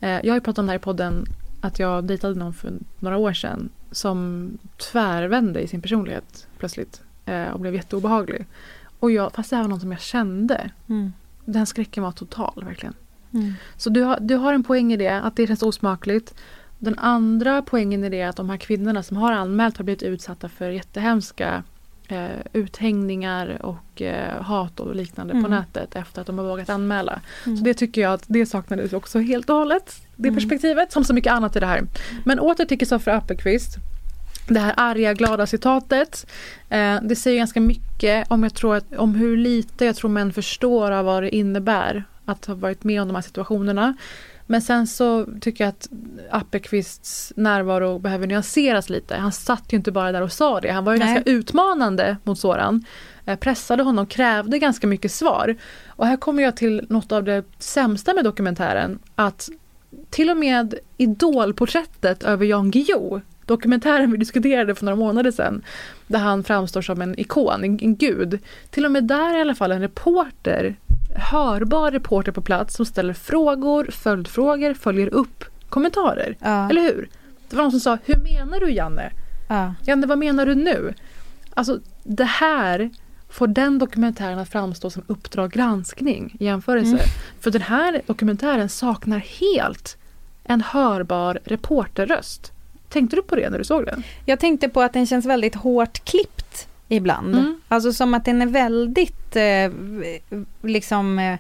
eh, 0.01 0.11
jag 0.11 0.29
har 0.29 0.35
ju 0.35 0.41
pratat 0.41 0.59
om 0.59 0.67
det 0.67 0.73
här 0.73 0.79
i 0.79 0.83
podden 0.83 1.27
att 1.61 1.79
jag 1.79 2.05
dejtade 2.05 2.35
någon 2.35 2.55
för 2.55 2.73
några 2.99 3.17
år 3.17 3.33
sedan 3.33 3.69
som 3.91 4.51
tvärvände 4.77 5.61
i 5.61 5.69
sin 5.69 5.83
personlighet 5.83 6.47
plötsligt 6.59 7.03
eh, 7.27 7.49
och 7.49 7.61
blev 7.61 7.75
jätteobehaglig. 7.75 8.47
Och 9.01 9.11
jag, 9.11 9.33
fast 9.33 9.51
det 9.51 9.57
här 9.57 9.63
var 9.63 9.69
någon 9.69 9.81
som 9.81 9.93
jag 9.93 10.01
kände. 10.01 10.71
Mm. 10.89 11.13
Den 11.45 11.67
skräcken 11.67 12.03
var 12.03 12.13
total 12.13 12.65
verkligen. 12.65 12.95
Mm. 13.33 13.55
Så 13.77 13.91
du 13.91 14.03
har, 14.03 14.19
du 14.21 14.35
har 14.35 14.53
en 14.53 14.65
poäng 14.65 14.93
i 14.93 14.97
det, 14.97 15.21
att 15.21 15.37
det 15.37 15.47
känns 15.47 15.63
osmakligt. 15.63 16.35
Den 16.83 16.99
andra 16.99 17.63
poängen 17.63 18.05
i 18.05 18.09
det 18.09 18.21
är 18.21 18.29
att 18.29 18.37
de 18.37 18.51
här 18.51 18.57
kvinnorna 18.57 19.03
som 19.03 19.17
har 19.17 19.33
anmält 19.33 19.77
har 19.77 19.85
blivit 19.85 20.03
utsatta 20.03 20.49
för 20.49 20.71
jättehemska 20.71 21.63
eh, 22.09 22.27
uthängningar 22.53 23.59
och 23.63 24.03
eh, 24.03 24.43
hat 24.43 24.81
och 24.81 24.95
liknande 24.97 25.33
på 25.33 25.39
Mm. 25.39 25.51
nätet 25.51 25.97
efter 25.97 26.21
att 26.21 26.27
de 26.27 26.39
har 26.39 26.45
vågat 26.47 26.69
anmäla. 26.71 27.21
Mm. 27.47 27.59
Så 27.59 27.65
det 27.65 27.75
tycker 27.75 28.01
jag 28.01 28.13
att 28.13 28.25
det 28.27 28.47
saknades 28.47 28.93
också 28.93 29.19
helt 29.19 29.51
och 29.51 29.57
hållet. 29.57 29.97
Det 30.17 30.29
Mm. 30.29 30.35
perspektivet, 30.41 30.93
som 30.93 31.05
så 31.05 31.15
mycket 31.15 31.33
annat 31.33 31.57
i 31.57 31.61
det 31.61 31.67
här. 31.67 31.83
Men 32.25 32.41
åter 32.41 32.65
till 32.65 32.79
Kristoffer 32.79 33.13
Appelqvist. 33.13 33.77
Det 34.49 34.61
här 34.61 34.75
arga, 34.77 35.15
glada 35.15 35.47
citatet. 35.47 36.27
Eh, 36.69 36.97
det 37.03 37.17
säger 37.17 37.39
ganska 37.39 37.61
mycket 37.61 38.31
om, 38.31 38.43
jag 38.43 38.55
tror 38.55 38.77
att, 38.77 38.97
om 38.97 39.15
hur 39.15 39.37
lite 39.37 39.85
jag 39.85 39.97
tror 39.97 40.11
män 40.11 40.33
förstår 40.33 40.91
av 40.91 41.05
vad 41.05 41.23
det 41.23 41.37
innebär 41.37 42.05
att 42.25 42.47
ha 42.47 42.55
varit 42.55 42.85
med 42.85 43.03
om 43.03 43.09
de 43.09 43.15
här 43.15 43.23
situationerna. 43.23 43.95
Men 44.51 44.63
sen 44.63 44.87
så 44.87 45.27
tycker 45.41 45.65
jag 45.65 45.69
att 45.69 45.89
Appelqvists 46.31 47.33
närvaro 47.37 47.99
behöver 47.99 48.27
nyanseras 48.27 48.91
lite. 48.91 49.17
Han 49.17 49.33
satt 49.33 49.73
ju 49.73 49.77
inte 49.77 49.93
bara 49.93 50.13
där 50.13 50.23
och 50.23 50.33
sa 50.33 50.61
det. 50.61 50.71
Han 50.71 50.85
var 50.85 50.93
ju 50.93 50.99
Nej. 50.99 51.15
ganska 51.15 51.31
utmanande 51.31 52.17
mot 52.25 52.39
Soran. 52.39 52.85
Eh, 53.27 53.39
pressade 53.39 53.83
honom, 53.83 54.07
krävde 54.07 54.59
ganska 54.59 54.87
mycket 54.87 55.13
svar. 55.13 55.57
Och 55.89 56.07
här 56.07 56.17
kommer 56.17 56.43
jag 56.43 56.57
till 56.57 56.87
något 56.89 57.13
av 57.13 57.25
det 57.25 57.45
sämsta 57.59 58.15
med 58.15 58.25
dokumentären. 58.25 58.99
Att 59.15 59.49
till 60.11 60.31
och 60.31 60.37
med 60.37 60.75
idolporträttet 60.97 62.23
över 62.23 62.47
Jan 62.47 62.71
Guillou, 62.71 63.21
dokumentären 63.47 64.13
vi 64.13 64.19
diskuterade 64.19 64.75
för 64.75 64.85
några 64.85 64.97
månader 64.97 65.31
sedan, 65.31 65.63
där 66.07 66.19
han 66.19 66.45
framstår 66.45 66.83
som 66.83 67.03
en 67.03 67.21
ikon, 67.21 67.65
en, 67.65 67.79
en 67.83 67.97
gud. 67.97 68.39
Till 68.71 68.85
och 68.85 68.93
med 68.93 69.05
där 69.05 69.35
är 69.35 69.39
i 69.39 69.41
alla 69.41 69.55
fall 69.55 69.73
en 69.73 69.81
reporter, 69.81 70.77
hörbar 71.15 71.91
reporter 71.91 72.33
på 72.33 72.41
plats 72.41 72.75
som 72.75 72.87
ställer 72.87 73.15
frågor, 73.15 73.89
följdfrågor, 73.93 74.75
följer 74.75 75.15
upp 75.15 75.45
kommentarer. 75.69 76.37
Ja. 76.41 76.71
Eller 76.71 76.83
hur? 76.83 77.09
Det 77.49 77.57
var 77.57 77.63
någon 77.63 77.71
som 77.71 77.81
sa, 77.81 77.99
hur 78.05 78.17
menar 78.17 78.61
du 78.61 78.71
Janne? 78.71 79.11
Ja. 79.49 79.75
Janne, 79.87 80.07
vad 80.07 80.19
menar 80.19 80.47
du 80.47 80.55
nu? 80.55 80.95
Alltså 81.55 81.79
det 82.03 82.25
här 82.25 82.91
får 83.31 83.47
den 83.47 83.79
dokumentären 83.79 84.39
att 84.39 84.49
framstå 84.49 84.91
som 84.91 85.03
Uppdrag 85.07 85.51
granskning 85.51 86.37
i 86.41 86.45
jämförelse. 86.45 86.91
Mm. 86.91 87.05
För 87.41 87.51
den 87.51 87.63
här 87.63 88.03
dokumentären 88.07 88.69
saknar 88.69 89.19
helt 89.19 89.97
en 90.45 90.61
hörbar 90.61 91.39
reporterröst. 91.45 92.53
Tänkte 92.89 93.17
du 93.17 93.23
på 93.23 93.37
det 93.37 93.51
när 93.51 93.59
du 93.59 93.65
såg 93.65 93.87
den? 93.87 94.03
Jag 94.25 94.41
tänkte 94.41 94.69
på 94.69 94.83
att 94.83 94.93
den 94.93 95.07
känns 95.07 95.27
väldigt 95.27 95.55
hårt 95.55 96.05
klippt 96.05 96.40
ibland. 96.91 97.35
Mm. 97.35 97.61
Alltså 97.69 97.93
som 97.93 98.15
att 98.15 98.25
den 98.25 98.43
är 98.43 98.47
väldigt 98.47 99.37
eh, 99.37 99.73
liksom 100.63 101.19
eh, 101.19 101.39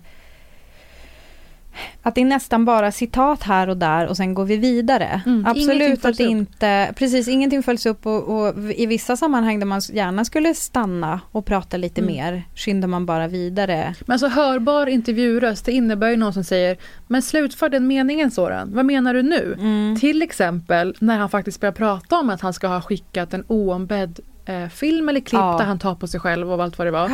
att 2.03 2.15
det 2.15 2.21
är 2.21 2.25
nästan 2.25 2.65
bara 2.65 2.93
citat 2.93 3.43
här 3.43 3.69
och 3.69 3.77
där 3.77 4.07
och 4.07 4.17
sen 4.17 4.35
går 4.35 4.45
vi 4.45 4.57
vidare. 4.57 5.23
Mm, 5.27 5.47
Absolut 5.47 6.05
att 6.05 6.17
det 6.17 6.25
upp. 6.25 6.31
inte, 6.31 6.93
precis 6.97 7.29
ingenting 7.29 7.63
följs 7.63 7.87
upp 7.87 8.07
och, 8.07 8.23
och 8.23 8.55
i 8.77 8.87
vissa 8.87 9.17
sammanhang 9.17 9.59
där 9.61 9.67
man 9.67 9.81
gärna 9.93 10.25
skulle 10.25 10.55
stanna 10.55 11.21
och 11.33 11.47
prata 11.47 11.77
lite 11.77 12.01
Mm. 12.01 12.15
mer 12.15 12.43
skyndar 12.55 12.89
man 12.89 13.07
bara 13.07 13.29
vidare. 13.29 13.95
Men 14.01 14.13
alltså 14.15 14.29
hörbar 14.29 14.87
intervjuröst, 14.87 15.65
det 15.65 15.73
innebär 15.73 16.11
ju 16.11 16.17
någon 16.17 16.33
som 16.33 16.45
säger 16.45 16.77
Men 17.07 17.23
slutför 17.23 17.69
den 17.69 17.87
meningen 17.87 18.31
Soran, 18.31 18.75
vad 18.75 18.85
menar 18.85 19.15
du 19.15 19.23
nu? 19.23 19.57
Mm. 19.61 19.97
Till 20.01 20.23
exempel 20.23 20.97
när 20.99 21.19
han 21.19 21.29
faktiskt 21.31 21.61
börjar 21.61 21.73
prata 21.73 22.19
om 22.19 22.31
att 22.31 22.41
han 22.41 22.53
ska 22.55 22.69
ha 22.69 22.81
skickat 22.81 23.35
en 23.35 23.45
oombedd 23.49 24.21
eh, 24.44 24.68
film 24.68 25.09
eller 25.09 25.20
klipp 25.20 25.40
Ja. 25.40 25.57
där 25.59 25.64
han 25.64 25.79
tar 25.79 25.94
på 25.94 26.07
sig 26.07 26.20
själv 26.20 26.53
och 26.53 26.62
allt 26.62 26.79
vad 26.79 26.87
det 26.87 26.90
var. 26.90 27.11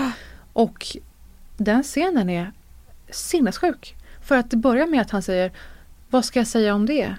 Och 0.53 0.87
den 1.57 1.83
scenen 1.83 2.31
är 2.31 2.53
sinnessjuk. 3.11 3.97
För 4.21 4.37
att 4.37 4.51
det 4.51 4.57
börjar 4.57 4.87
med 4.87 5.01
att 5.01 5.11
han 5.11 5.23
säger 5.23 5.53
Vad 6.11 6.25
ska 6.25 6.41
jag 6.41 6.47
säga 6.47 6.75
om 6.75 6.87
det? 6.87 7.15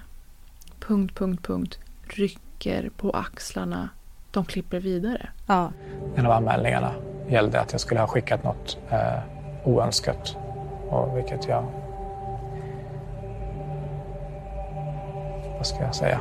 Punkt, 0.80 1.16
punkt, 1.18 1.44
punkt. 1.48 1.80
Rycker 2.08 2.90
på 2.98 3.12
axlarna. 3.12 3.90
De 4.32 4.46
klipper 4.46 4.80
vidare. 4.80 5.30
Ja. 5.48 5.72
En 6.16 6.26
av 6.26 6.32
anmälningarna 6.32 6.92
gällde 7.30 7.62
att 7.62 7.72
jag 7.72 7.82
skulle 7.82 8.00
ha 8.00 8.08
skickat 8.08 8.44
något 8.44 8.78
eh, 8.90 9.20
oönskat. 9.66 10.36
Och 10.90 11.18
vilket 11.18 11.48
jag... 11.48 11.64
Vad 15.58 15.68
ska 15.68 15.82
jag 15.84 15.96
säga? 15.96 16.20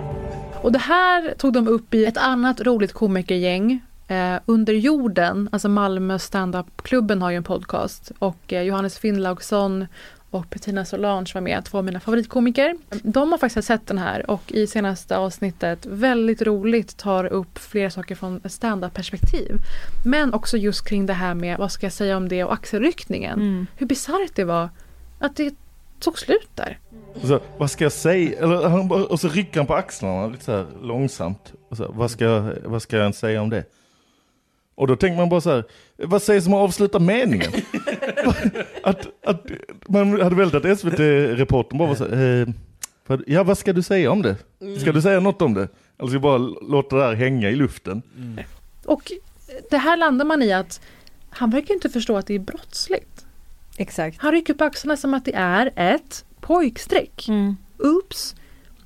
Och 0.63 0.73
det 0.73 0.79
här 0.79 1.35
tog 1.39 1.53
de 1.53 1.69
upp 1.69 1.95
i 1.95 2.05
ett 2.05 2.17
annat 2.17 2.61
roligt 2.61 2.93
komikergäng. 2.93 3.81
Eh, 4.09 4.37
Under 4.47 4.75
jorden, 4.75 5.49
alltså 5.53 5.69
Malmö 5.69 6.19
standup-klubben 6.19 7.23
har 7.23 7.31
ju 7.31 7.37
en 7.37 7.43
podcast. 7.45 8.13
Och 8.19 8.53
eh, 8.53 8.63
Johannes 8.63 8.99
Finnlaugsson 8.99 9.87
och 10.31 10.47
Bettina 10.51 10.85
Solange 10.85 11.31
var 11.35 11.41
med, 11.41 11.65
två 11.65 11.79
av 11.79 11.85
mina 11.85 12.01
favoritkomiker. 12.01 12.77
De 13.03 13.33
har 13.33 13.39
faktiskt 13.39 13.69
sett 13.69 13.87
den 13.87 13.99
här 13.99 14.31
och 14.31 14.53
i 14.53 14.67
senaste 14.67 15.17
avsnittet 15.17 15.87
väldigt 15.87 16.43
roligt 16.43 16.97
tar 16.97 17.25
upp 17.25 17.59
flera 17.59 17.91
saker 17.91 18.15
från 18.15 18.41
ett 18.45 18.53
standup-perspektiv. 18.53 19.57
Men 20.05 20.35
också 20.35 20.57
just 20.57 20.89
kring 20.89 21.07
det 21.07 21.13
här 21.13 21.35
med, 21.35 21.59
vad 21.59 21.73
ska 21.73 21.87
jag 21.87 21.93
säga 21.93 22.17
om 22.17 22.29
det, 22.29 22.45
och 22.45 22.53
axelryckningen. 22.53 23.41
Mm. 23.41 23.67
Hur 23.77 23.87
bisarrt 23.87 24.35
det 24.35 24.45
var 24.45 24.69
att 25.19 25.37
det 25.37 25.55
tog 26.01 26.19
slut 26.19 26.51
där. 26.55 26.79
Och 27.23 27.29
så, 27.29 27.41
vad 27.59 27.71
ska 27.71 27.85
jag 27.85 27.93
säga? 27.93 28.39
Eller, 28.43 28.69
han, 28.69 28.89
bara- 28.89 29.05
och 29.05 29.21
så 29.21 29.29
rycker 29.29 29.61
han 29.61 29.67
på 29.67 29.75
axlarna 29.75 30.27
lite 30.27 30.45
så 30.45 30.53
här 30.53 30.67
långsamt. 30.83 31.53
Och 31.69 31.77
så, 31.77 31.93
vad, 31.93 32.11
ska, 32.11 32.25
jag- 32.25 32.55
vad 32.65 32.83
ska 32.83 32.97
jag 32.97 33.15
säga 33.15 33.43
om 33.43 33.51
det? 33.51 33.65
Och 34.75 34.87
då 34.87 34.97
tänker 34.97 35.17
man 35.17 35.29
bara 35.29 35.41
så 35.41 35.51
här, 35.51 35.65
vad 35.97 36.23
sägs 36.23 36.45
som 36.45 36.55
att 36.55 36.61
avsluta 36.61 36.99
meningen? 36.99 37.51
att, 38.83 39.07
att 39.27 39.47
man 39.89 40.21
hade 40.21 40.37
velat 40.37 40.55
att 40.55 40.79
SVT-reportern 40.81 41.79
bara 41.79 41.89
var 41.89 41.95
så 41.95 42.09
här, 42.15 42.41
eh, 42.41 42.49
vad- 43.07 43.23
ja 43.27 43.43
vad 43.45 43.59
ska 43.59 43.73
du 43.73 43.83
säga 43.83 44.11
om 44.11 44.23
det? 44.23 44.37
Ska 44.81 44.93
du 44.93 45.03
säga 45.03 45.21
något 45.21 45.43
om 45.43 45.55
det? 45.55 45.69
Eller 45.99 46.09
ska 46.09 46.15
du 46.15 46.19
bara 46.19 46.39
låta 46.39 46.97
det 46.97 47.03
där 47.03 47.15
hänga 47.15 47.51
i 47.51 47.57
luften? 47.57 48.03
Och 48.85 49.13
det 49.71 49.79
här 49.79 49.97
landar 49.97 50.25
man 50.25 50.43
i 50.43 50.53
att 50.53 50.81
han 51.31 51.51
verkar 51.51 51.75
inte 51.75 51.91
förstå 51.91 52.17
att 52.17 52.27
det 52.27 52.35
är 52.35 52.39
brottsligt. 52.39 53.27
Exakt. 53.79 54.19
Han 54.21 54.33
rycker 54.33 54.55
på 54.55 54.65
axlarna 54.65 54.97
som 54.97 55.15
att 55.15 55.25
det 55.25 55.35
är 55.35 55.71
ett 55.77 56.25
pojkstreck. 56.47 57.29
Mm. 57.29 57.57
Oops! 57.79 58.35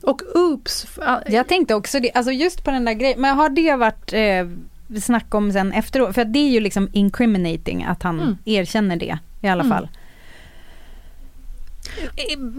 Och 0.03 0.23
oops. 0.35 0.87
Jag 1.27 1.49
tänkte 1.49 1.75
också 1.75 2.01
det, 2.01 2.13
alltså 2.13 2.33
just 2.33 2.65
på 2.65 2.71
den 2.71 2.85
där 2.85 2.93
grejen, 2.93 3.21
men 3.21 3.37
har 3.37 3.49
det 3.49 3.77
varit 3.77 4.13
eh, 4.13 5.01
snack 5.01 5.35
om 5.35 5.53
sen 5.53 5.73
efteråt? 5.73 6.15
För 6.15 6.25
det 6.25 6.39
är 6.39 6.49
ju 6.51 6.61
liksom 6.61 6.89
incriminating 6.93 7.85
att 7.85 8.03
han 8.03 8.21
Mm. 8.21 8.37
erkänner 8.45 8.97
det 8.97 9.19
i 9.43 9.49
alla 9.49 9.65
Mm. 9.65 9.77
fall. 9.77 9.89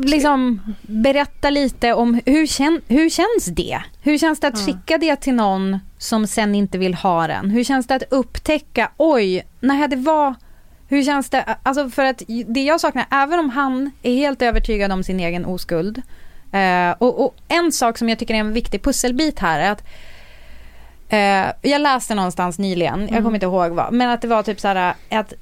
Liksom 0.04 0.62
berätta 0.82 1.50
lite 1.50 1.94
om 1.94 2.22
hur, 2.26 2.48
kän, 2.48 2.82
hur 2.88 3.10
känns 3.10 3.46
det? 3.46 3.82
Hur 4.02 4.18
känns 4.18 4.40
det 4.40 4.48
att 4.48 4.66
skicka 4.66 4.98
det 4.98 5.16
till 5.16 5.34
någon 5.34 5.80
som 5.98 6.28
sen 6.28 6.56
inte 6.56 6.78
vill 6.78 6.94
ha 6.94 7.28
den? 7.28 7.50
Hur 7.52 7.64
känns 7.64 7.88
det 7.88 7.96
att 7.96 8.04
upptäcka, 8.14 8.92
oj, 8.98 9.44
nej 9.60 9.88
det 9.88 9.96
var 9.96 10.36
hur 10.92 11.04
känns 11.04 11.30
det? 11.30 11.56
Alltså 11.64 11.90
för 11.90 12.06
att 12.06 12.22
det 12.48 12.64
jag 12.64 12.80
saknar, 12.82 13.06
även 13.12 13.40
om 13.40 13.50
han 13.50 13.92
är 14.04 14.16
helt 14.16 14.42
övertygad 14.42 14.92
om 14.92 15.04
sin 15.04 15.20
egen 15.20 15.46
oskuld. 15.46 16.02
Eh, 16.52 16.92
och, 16.98 17.26
och 17.26 17.36
en 17.48 17.72
sak 17.72 17.98
som 17.98 18.10
jag 18.10 18.20
tycker 18.20 18.34
är 18.34 18.38
en 18.40 18.54
viktig 18.54 18.82
pusselbit 18.84 19.40
här 19.40 19.60
är 19.60 19.72
att 19.72 19.84
eh, 21.10 21.70
jag 21.72 21.82
läste 21.82 22.16
någonstans 22.16 22.60
nyligen, 22.60 23.00
jag 23.02 23.10
Mm. 23.10 23.24
kommer 23.24 23.36
inte 23.36 23.46
ihåg 23.46 23.72
vad, 23.72 23.94
men 23.94 24.10
att 24.10 24.22
det 24.22 24.28
var 24.28 24.44
typ 24.44 24.60
så 24.60 24.68
här 24.68 24.94
att 25.10 25.34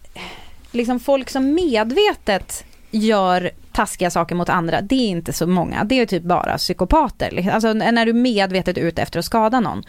liksom 0.72 1.00
folk 1.00 1.30
som 1.30 1.54
medvetet 1.54 2.64
gör 2.92 3.52
taskiga 3.80 4.10
saker 4.10 4.36
mot 4.36 4.50
andra, 4.50 4.82
det 4.82 4.96
är 4.96 5.10
inte 5.10 5.34
så 5.34 5.48
många. 5.48 5.84
Det 5.84 6.00
är 6.00 6.06
typ 6.06 6.24
bara 6.24 6.58
psykopater. 6.58 7.32
liksom. 7.32 7.54
Alltså 7.54 7.74
när 7.74 8.06
du 8.06 8.14
medvetet 8.14 8.78
är 8.78 8.82
ute 8.82 9.02
efter 9.02 9.20
att 9.20 9.26
skada 9.26 9.60
någon. 9.60 9.84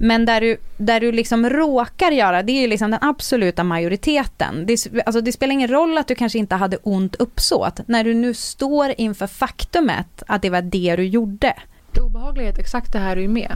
Men 0.00 0.26
där 0.26 0.40
du, 0.40 0.56
där 0.76 1.00
du 1.00 1.12
liksom 1.12 1.50
råkar 1.50 2.10
göra, 2.10 2.42
det 2.42 2.52
är 2.52 2.60
ju 2.60 2.66
liksom 2.66 2.90
den 2.90 3.00
absoluta 3.02 3.64
majoriteten. 3.64 4.66
Det, 4.66 4.86
alltså 5.06 5.20
det 5.20 5.32
spelar 5.32 5.52
ingen 5.52 5.68
roll 5.68 5.98
att 5.98 6.08
du 6.08 6.14
kanske 6.14 6.38
inte 6.38 6.54
hade 6.54 6.76
ont 6.76 7.14
uppsåt. 7.16 7.80
När 7.88 8.04
du 8.04 8.14
nu 8.14 8.34
står 8.34 8.94
inför 8.96 9.26
faktumet 9.26 10.22
att 10.26 10.42
det 10.42 10.50
var 10.50 10.62
det 10.62 10.96
du 10.96 11.06
gjorde. 11.06 11.54
Det 11.92 12.00
obehagliga 12.00 12.48
är 12.48 12.52
att 12.52 12.58
exakt 12.58 12.92
det 12.92 12.98
här 12.98 13.16
är 13.16 13.20
ju 13.20 13.28
med. 13.28 13.52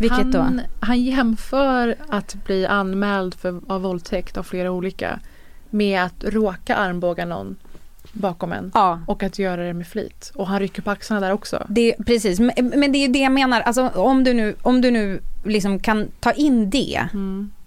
Vilket 0.00 0.18
han, 0.18 0.56
då? 0.56 0.62
Han 0.80 1.02
jämför 1.02 1.96
att 2.08 2.34
bli 2.44 2.66
anmäld 2.66 3.34
för, 3.34 3.60
av 3.68 3.82
våldtäkt 3.82 4.36
av 4.36 4.42
flera 4.42 4.70
olika 4.70 5.20
med 5.70 6.02
att 6.02 6.24
råka 6.24 6.76
armbåga 6.76 7.24
någon 7.24 7.56
bakom 8.12 8.52
en 8.52 8.70
och 9.06 9.22
att 9.22 9.38
göra 9.38 9.62
det 9.66 9.72
med 9.72 9.86
flit. 9.86 10.32
Och 10.34 10.46
han 10.46 10.60
rycker 10.60 10.82
på 10.82 10.90
axlarna 10.90 11.26
där 11.26 11.32
också. 11.32 11.66
Det, 11.68 11.94
precis, 12.06 12.40
men, 12.40 12.52
men 12.74 12.92
det 12.92 12.98
är 12.98 13.08
det 13.08 13.18
jag 13.18 13.32
menar. 13.32 13.60
Alltså, 13.60 13.88
om 13.88 14.24
du 14.24 14.34
nu, 14.34 14.54
om 14.62 14.80
du 14.80 14.90
nu 14.90 15.20
liksom 15.44 15.78
kan 15.78 16.08
ta 16.20 16.32
in 16.32 16.70
det 16.70 17.08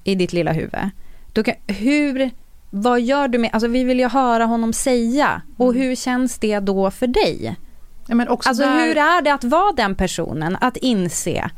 i 0.04 0.16
ditt 0.16 0.34
lilla 0.34 0.52
huvud. 0.52 0.90
Då 1.34 1.44
kan, 1.44 1.54
hur, 1.68 2.30
vad 2.70 3.02
gör 3.02 3.28
du 3.28 3.38
med, 3.38 3.50
alltså 3.54 3.68
vi 3.68 3.84
vill 3.84 4.00
ju 4.00 4.08
höra 4.08 4.46
honom 4.46 4.74
säga. 4.74 5.42
Och 5.58 5.74
hur 5.74 5.96
känns 5.96 6.40
det 6.40 6.60
då 6.60 6.92
för 6.92 7.08
dig? 7.08 7.56
Ja, 8.08 8.26
alltså 8.30 8.64
där- 8.64 8.86
hur 8.86 8.98
är 8.98 9.22
det 9.22 9.34
att 9.34 9.44
vara 9.44 9.72
den 9.72 9.96
personen? 9.96 10.58
Att 10.62 10.78
inse 10.78 11.50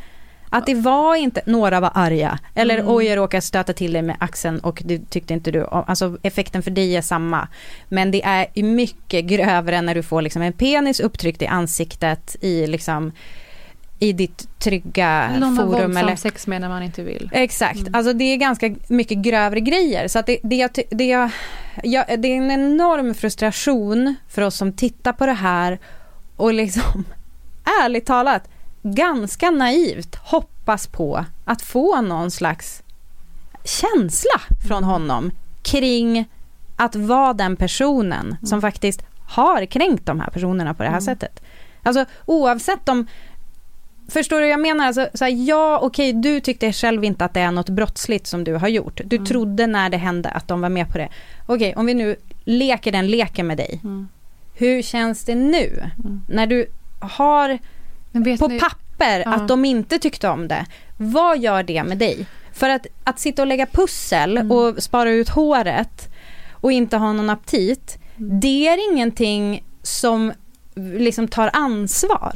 att 0.51 0.65
det 0.65 0.75
var 0.75 1.15
inte, 1.15 1.41
några 1.45 1.79
var 1.79 1.91
arga. 1.93 2.39
Eller 2.55 2.77
Mm. 2.77 2.91
oj 2.95 3.05
jag 3.05 3.17
råkade 3.17 3.41
stöta 3.41 3.73
till 3.73 3.93
dig 3.93 4.01
med 4.01 4.15
axeln 4.19 4.59
och 4.59 4.81
det 4.85 5.09
tyckte 5.09 5.33
inte 5.33 5.51
du. 5.51 5.65
Alltså 5.71 6.17
effekten 6.23 6.63
för 6.63 6.71
dig 6.71 6.97
är 6.97 7.01
samma. 7.01 7.47
Men 7.89 8.11
det 8.11 8.23
är 8.23 8.63
mycket 8.63 9.25
grövre 9.25 9.81
när 9.81 9.95
du 9.95 10.03
får 10.03 10.21
liksom 10.21 10.41
en 10.41 10.53
penis 10.53 10.99
upptryckt 10.99 11.41
i 11.41 11.47
ansiktet 11.47 12.35
i 12.41 12.67
liksom 12.67 13.11
i 13.99 14.13
ditt 14.13 14.59
trygga 14.59 15.29
Någon 15.39 15.57
har 15.57 15.65
forum. 15.65 15.71
våldsam 15.71 15.97
Eller, 15.97 16.15
sex 16.15 16.47
med 16.47 16.61
när 16.61 16.69
man 16.69 16.83
inte 16.83 17.03
vill. 17.03 17.29
Exakt, 17.33 17.81
alltså 17.93 18.13
det 18.13 18.23
är 18.23 18.37
ganska 18.37 18.75
mycket 18.87 19.17
grövre 19.17 19.59
grejer. 19.59 20.07
Så 20.07 20.19
att 20.19 20.25
det, 20.25 20.37
det, 20.43 20.55
jag 20.55 20.69
det, 20.89 21.05
jag, 21.05 21.29
jag, 21.83 22.05
det 22.21 22.27
är 22.27 22.37
en 22.37 22.51
enorm 22.51 23.13
frustration 23.13 24.15
för 24.29 24.41
oss 24.41 24.55
som 24.55 24.73
tittar 24.73 25.13
på 25.13 25.25
det 25.25 25.33
här 25.33 25.79
och 26.35 26.53
liksom 26.53 27.03
ärligt 27.83 28.05
talat 28.05 28.49
ganska 28.83 29.51
naivt 29.51 30.15
hoppas 30.15 30.87
på 30.87 31.25
att 31.45 31.61
få 31.61 32.01
någon 32.01 32.31
slags 32.31 32.83
känsla 33.63 34.41
från 34.67 34.83
honom 34.83 35.31
kring 35.63 36.25
att 36.75 36.95
vara 36.95 37.33
den 37.33 37.55
personen 37.55 38.37
som 38.43 38.61
faktiskt 38.61 39.01
har 39.27 39.65
kränkt 39.65 40.05
de 40.05 40.19
här 40.19 40.29
personerna 40.29 40.73
på 40.73 40.83
det 40.83 40.89
här 40.89 40.95
Mm. 40.97 41.05
sättet. 41.05 41.41
Alltså 41.83 42.05
oavsett 42.25 42.89
om 42.89 43.07
Förstår 44.09 44.35
du 44.35 44.41
vad 44.41 44.49
jag 44.51 44.59
menar? 44.59 44.85
Alltså, 44.87 45.07
så 45.13 45.23
här, 45.25 45.31
ja, 45.47 45.79
okej, 45.81 46.13
du 46.13 46.39
tyckte 46.39 46.73
själv 46.73 47.03
inte 47.03 47.25
att 47.25 47.33
det 47.33 47.39
är 47.39 47.51
något 47.51 47.69
brottsligt 47.69 48.27
som 48.27 48.43
du 48.43 48.53
har 48.55 48.67
gjort. 48.67 49.01
Du 49.05 49.17
trodde 49.17 49.67
när 49.67 49.89
det 49.89 49.97
hände 49.97 50.29
att 50.29 50.47
de 50.47 50.61
var 50.61 50.69
med 50.69 50.89
på 50.89 50.97
det. 50.97 51.09
Okej, 51.45 51.73
om 51.75 51.85
vi 51.85 51.93
nu 51.93 52.15
leker 52.45 52.91
den 52.91 53.07
leken 53.07 53.47
med 53.47 53.57
dig. 53.57 53.81
Hur 54.53 54.81
känns 54.81 55.23
det 55.23 55.35
nu? 55.35 55.83
När 56.29 56.47
du 56.47 56.65
har 56.99 57.57
på 58.39 58.47
ni- 58.47 58.59
papper 58.59 59.19
Ja. 59.25 59.33
att 59.33 59.47
de 59.47 59.65
inte 59.65 59.99
tyckte 59.99 60.29
om 60.29 60.47
det. 60.47 60.65
Vad 60.97 61.39
gör 61.39 61.63
det 61.63 61.83
med 61.83 61.97
dig? 61.97 62.25
För 62.53 62.69
att, 62.69 62.87
att 63.03 63.19
sitta 63.19 63.41
och 63.41 63.47
lägga 63.47 63.65
pussel 63.65 64.51
och 64.51 64.83
spara 64.83 65.09
ut 65.11 65.29
håret 65.29 66.09
och 66.51 66.71
inte 66.71 66.97
ha 66.97 67.13
någon 67.13 67.29
aptit. 67.29 67.97
Det 68.17 68.67
är 68.67 68.91
ingenting 68.93 69.63
som 69.83 70.33
liksom 70.75 71.27
tar 71.27 71.49
ansvar. 71.53 72.33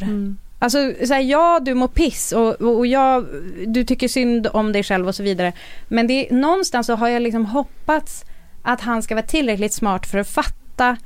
Alltså 0.60 0.94
så 1.08 1.14
här, 1.14 1.22
ja 1.22 1.60
du 1.62 1.74
mår 1.74 1.88
piss 1.88 2.32
och, 2.32 2.62
och 2.62 2.88
jag, 2.88 3.26
du 3.68 3.84
tycker 3.84 4.08
synd 4.08 4.48
om 4.54 4.72
dig 4.72 4.84
själv 4.84 5.08
och 5.08 5.16
så 5.16 5.24
vidare. 5.24 5.54
Men 5.88 6.08
det 6.08 6.32
någonstans 6.32 6.88
så 6.88 6.96
har 6.96 7.08
jag 7.08 7.22
liksom 7.22 7.46
hoppats 7.46 8.24
att 8.64 8.82
han 8.82 9.04
ska 9.04 9.16
vara 9.16 9.26
tillräckligt 9.26 9.74
smart 9.74 10.08
för 10.08 10.18
att 10.18 10.28
fatta 10.30 10.98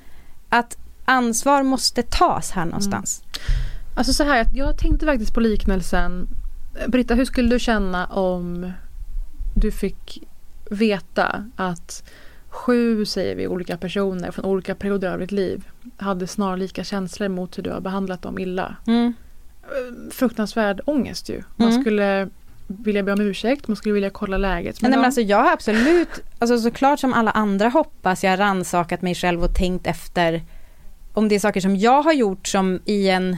att 0.49 0.77
ansvar 1.05 1.63
måste 1.63 2.03
tas 2.03 2.51
här 2.51 2.65
någonstans. 2.65 3.21
Alltså 3.99 4.13
så 4.13 4.23
här, 4.23 4.47
jag 4.53 4.77
tänkte 4.77 5.05
faktiskt 5.05 5.33
på 5.33 5.39
liknelsen. 5.39 6.27
Britta, 6.87 7.15
hur 7.15 7.25
skulle 7.25 7.49
du 7.49 7.59
känna 7.59 8.05
om 8.05 8.71
du 9.55 9.71
fick 9.71 10.23
veta 10.71 11.45
att 11.55 12.03
sju, 12.49 13.05
säger 13.05 13.35
vi, 13.35 13.47
olika 13.47 13.77
personer 13.77 14.31
från 14.31 14.45
olika 14.45 14.75
perioder 14.75 15.13
av 15.13 15.19
ditt 15.19 15.31
liv 15.31 15.67
hade 15.97 16.27
snarlika 16.27 16.83
känslor 16.83 17.27
mot 17.29 17.57
hur 17.57 17.63
du 17.63 17.71
har 17.71 17.81
behandlat 17.81 18.21
dem 18.21 18.39
illa. 18.39 18.75
Mm. 18.87 19.13
Fruktansvärd 20.11 20.81
ångest 20.85 21.29
ju. 21.29 21.43
Man 21.55 21.69
Mm. 21.69 21.81
skulle 21.81 22.29
vilja 22.67 23.03
be 23.03 23.11
om 23.13 23.21
ursäkt, 23.21 23.67
man 23.67 23.75
skulle 23.77 23.93
vilja 23.93 24.09
kolla 24.09 24.37
läget. 24.37 24.81
Men, 24.81 24.91
nej, 24.91 24.97
men 24.97 25.05
alltså 25.05 25.21
jag 25.21 25.43
har 25.43 25.51
absolut, 25.53 26.09
alltså 26.39 26.59
såklart 26.59 26.99
som 26.99 27.13
alla 27.13 27.31
andra 27.31 27.69
hoppas 27.69 28.23
jag 28.23 28.39
rannsakat 28.39 29.01
mig 29.01 29.15
själv 29.15 29.43
och 29.43 29.55
tänkt 29.55 29.87
efter 29.87 30.43
om 31.13 31.27
det 31.27 31.35
är 31.35 31.39
saker 31.39 31.61
som 31.61 31.75
jag 31.75 32.01
har 32.01 32.13
gjort 32.13 32.47
som 32.47 32.79
i 32.85 33.09
en 33.09 33.37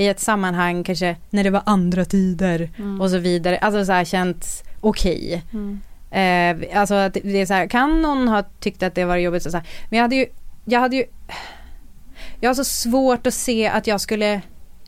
i 0.00 0.08
ett 0.08 0.20
sammanhang 0.20 0.84
kanske 0.84 1.16
när 1.30 1.44
det 1.44 1.50
var 1.50 1.62
andra 1.66 2.04
tider 2.04 2.70
Mm. 2.78 3.00
och 3.00 3.10
så 3.10 3.18
vidare, 3.18 3.58
alltså 3.58 3.84
så 3.84 3.92
här 3.92 4.04
känts 4.04 4.64
okej. 4.80 5.42
Mm. 5.52 5.80
Eh, 6.10 6.80
alltså 6.80 6.94
att 6.94 7.14
det 7.14 7.40
är 7.40 7.46
så 7.46 7.54
här, 7.54 7.66
kan 7.66 8.02
någon 8.02 8.28
ha 8.28 8.42
tyckt 8.60 8.82
att 8.82 8.94
det 8.94 9.04
var 9.04 9.16
jobbigt 9.16 9.42
så 9.42 9.50
här, 9.50 9.66
men 9.90 9.96
jag 9.96 10.04
hade 10.04 10.16
ju, 10.16 10.26
jag 10.64 10.80
hade 10.80 10.96
ju, 10.96 11.04
jag 12.40 12.50
har 12.50 12.54
så 12.54 12.64
svårt 12.64 13.26
att 13.26 13.34
se 13.34 13.68
att 13.68 13.86
jag 13.86 14.00
skulle 14.00 14.40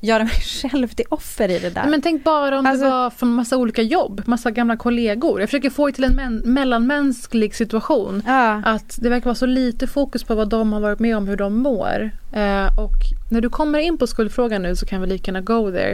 göra 0.03 0.25
mig 0.25 0.33
själv 0.63 0.89
till 0.89 1.07
offer 1.09 1.49
i 1.49 1.59
det 1.59 1.71
där. 1.71 1.87
Men 1.87 2.03
tänk 2.03 2.25
bara 2.25 2.59
om 2.59 2.67
Alltså- 2.67 2.85
det 2.85 2.91
var 2.91 3.11
från 3.11 3.29
massa 3.35 3.57
olika 3.57 3.83
jobb, 3.83 4.23
massa 4.27 4.51
gamla 4.51 4.77
kollegor. 4.77 5.41
Jag 5.41 5.49
försöker 5.49 5.71
få 5.71 5.87
det 5.87 5.93
till 5.93 6.05
en 6.05 6.15
men- 6.17 6.43
mellanmänsklig 6.45 7.55
situation. 7.55 8.23
Att 8.65 8.99
det 9.03 9.09
verkar 9.09 9.25
vara 9.25 9.35
så 9.35 9.47
lite 9.47 9.87
fokus 9.87 10.25
på 10.25 10.35
vad 10.35 10.49
de 10.49 10.73
har 10.73 10.81
varit 10.81 10.99
med 10.99 11.17
om, 11.17 11.29
hur 11.29 11.37
de 11.37 11.57
mår. 11.59 12.11
Eh, 12.33 12.79
och 12.79 12.93
när 13.31 13.41
du 13.41 13.51
kommer 13.51 13.79
in 13.79 13.99
på 13.99 14.07
skuldfrågan 14.07 14.63
nu 14.63 14.77
så 14.77 14.87
kan 14.87 15.01
vi 15.01 15.07
lika 15.07 15.31
gärna 15.31 15.41
go 15.41 15.71
there. 15.71 15.93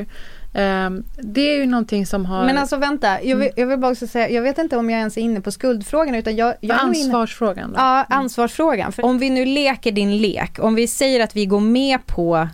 Eh, 0.55 0.91
det 1.23 1.41
är 1.41 1.57
ju 1.57 1.67
någonting 1.67 2.07
som 2.07 2.27
har... 2.27 2.45
Men 2.45 2.59
alltså 2.59 2.77
vänta, 2.77 3.23
jag 3.23 3.37
vill, 3.37 3.51
jag 3.57 3.67
vill 3.67 3.79
bara 3.79 3.93
också 3.93 4.07
säga, 4.07 4.31
jag 4.31 4.43
vet 4.43 4.59
inte 4.59 4.77
om 4.77 4.91
jag 4.91 4.99
ens 4.99 5.17
är 5.17 5.21
inne 5.21 5.41
på 5.41 5.51
skuldfrågan 5.51 6.15
utan 6.15 6.37
jag... 6.37 6.55
jag 6.61 6.87
nog 6.87 6.95
inne- 6.97 7.05
ansvarsfrågan 7.05 7.71
då? 7.73 7.75
Ja, 7.79 8.05
ansvarsfrågan. 8.09 8.93
För 8.93 9.05
om 9.05 9.19
vi 9.19 9.31
nu 9.31 9.45
leker 9.45 9.93
din 9.93 10.17
lek, 10.19 10.59
om 10.61 10.75
vi 10.75 10.87
säger 10.87 11.25
att 11.25 11.37
vi 11.37 11.47
går 11.47 11.61
med 11.61 12.07
på 12.07 12.49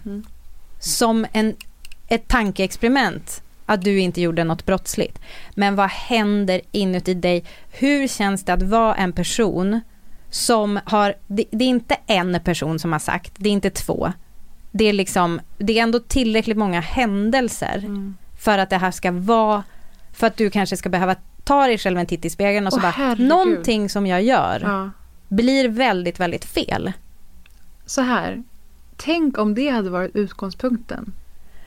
som 0.84 1.26
en, 1.32 1.56
ett 2.08 2.28
tankeexperiment 2.28 3.42
att 3.66 3.82
du 3.82 3.98
inte 4.00 4.20
gjorde 4.20 4.44
något 4.44 4.66
brottsligt. 4.66 5.18
Men 5.54 5.76
vad 5.76 5.90
händer 5.90 6.60
inuti 6.72 7.14
dig? 7.14 7.44
Hur 7.70 8.08
känns 8.08 8.44
det 8.44 8.52
att 8.52 8.62
vara 8.62 8.94
en 8.94 9.12
person 9.12 9.80
som 10.30 10.80
har, 10.84 11.14
det, 11.26 11.44
det 11.50 11.64
är 11.64 11.68
inte 11.68 11.96
en 12.06 12.40
person 12.44 12.78
som 12.78 12.92
har 12.92 12.98
sagt, 12.98 13.32
det 13.36 13.48
är 13.48 13.52
inte 13.52 13.70
två. 13.70 14.12
Det 14.70 14.84
är 14.84 14.92
liksom, 14.92 15.40
det 15.58 15.78
är 15.78 15.82
ändå 15.82 15.98
tillräckligt 16.00 16.56
många 16.56 16.80
händelser 16.80 17.84
för 18.40 18.58
att 18.58 18.70
det 18.70 18.76
här 18.78 18.90
ska 18.90 19.12
vara, 19.12 19.62
för 20.12 20.26
att 20.26 20.36
du 20.36 20.50
kanske 20.50 20.76
ska 20.76 20.88
behöva 20.88 21.16
ta 21.44 21.66
dig 21.66 21.78
själv 21.78 21.98
en 21.98 22.06
titt 22.06 22.24
i 22.24 22.30
spegeln 22.30 22.66
och 22.66 22.72
så 22.72 22.78
Åh, 22.78 22.82
bara, 22.82 22.90
herregud. 22.92 23.28
någonting 23.28 23.88
som 23.88 24.06
jag 24.06 24.22
gör 24.22 24.60
Ja. 24.62 24.90
blir 25.28 25.68
väldigt, 25.68 26.20
väldigt 26.20 26.44
fel. 26.44 26.92
Så 27.86 28.00
här, 28.02 28.42
tänk 28.96 29.38
om 29.38 29.54
det 29.54 29.68
hade 29.68 29.90
varit 29.90 30.16
utgångspunkten. 30.16 31.12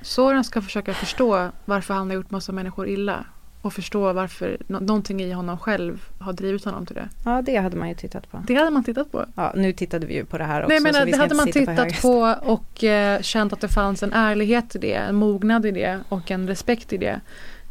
Soran 0.01 0.43
ska 0.43 0.61
försöka 0.61 0.93
förstå 0.93 1.49
varför 1.65 1.93
han 1.93 2.07
har 2.07 2.15
gjort 2.15 2.31
massa 2.31 2.51
människor 2.51 2.87
illa. 2.87 3.25
och 3.61 3.73
förstå 3.73 4.13
varför 4.13 4.57
nå- 4.67 4.79
någonting 4.79 5.21
i 5.21 5.31
honom 5.31 5.57
själv 5.57 6.03
har 6.19 6.33
drivit 6.33 6.65
honom 6.65 6.85
till 6.85 6.95
det. 6.95 7.09
Ja, 7.25 7.41
det 7.41 7.55
hade 7.55 7.77
man 7.77 7.89
ju 7.89 7.95
tittat 7.95 8.31
på. 8.31 8.43
Det 8.47 8.55
hade 8.55 8.71
man 8.71 8.83
tittat 8.83 9.11
på. 9.11 9.25
Ja, 9.35 9.53
nu 9.55 9.73
tittade 9.73 10.05
vi 10.07 10.13
ju 10.13 10.25
på 10.25 10.37
det 10.37 10.43
här 10.43 10.61
också. 10.61 10.69
Nej, 10.69 10.81
jag 10.85 10.95
så 10.95 11.05
vi 11.05 11.11
det 11.11 11.17
ska 11.17 11.21
hade 11.21 11.35
man 11.35 11.51
tittat 11.51 11.77
höga 11.77 11.95
på 12.01 12.49
och 12.51 12.83
eh, 12.83 13.21
känt 13.21 13.53
att 13.53 13.61
det 13.61 13.67
fanns 13.67 14.03
en 14.03 14.13
ärlighet 14.13 14.75
i 14.75 14.79
det, 14.79 14.93
en 14.93 15.15
mognad 15.15 15.65
i 15.65 15.71
det 15.71 15.99
och 16.09 16.31
en 16.31 16.47
respekt 16.47 16.93
i 16.93 16.97
det. 16.97 17.19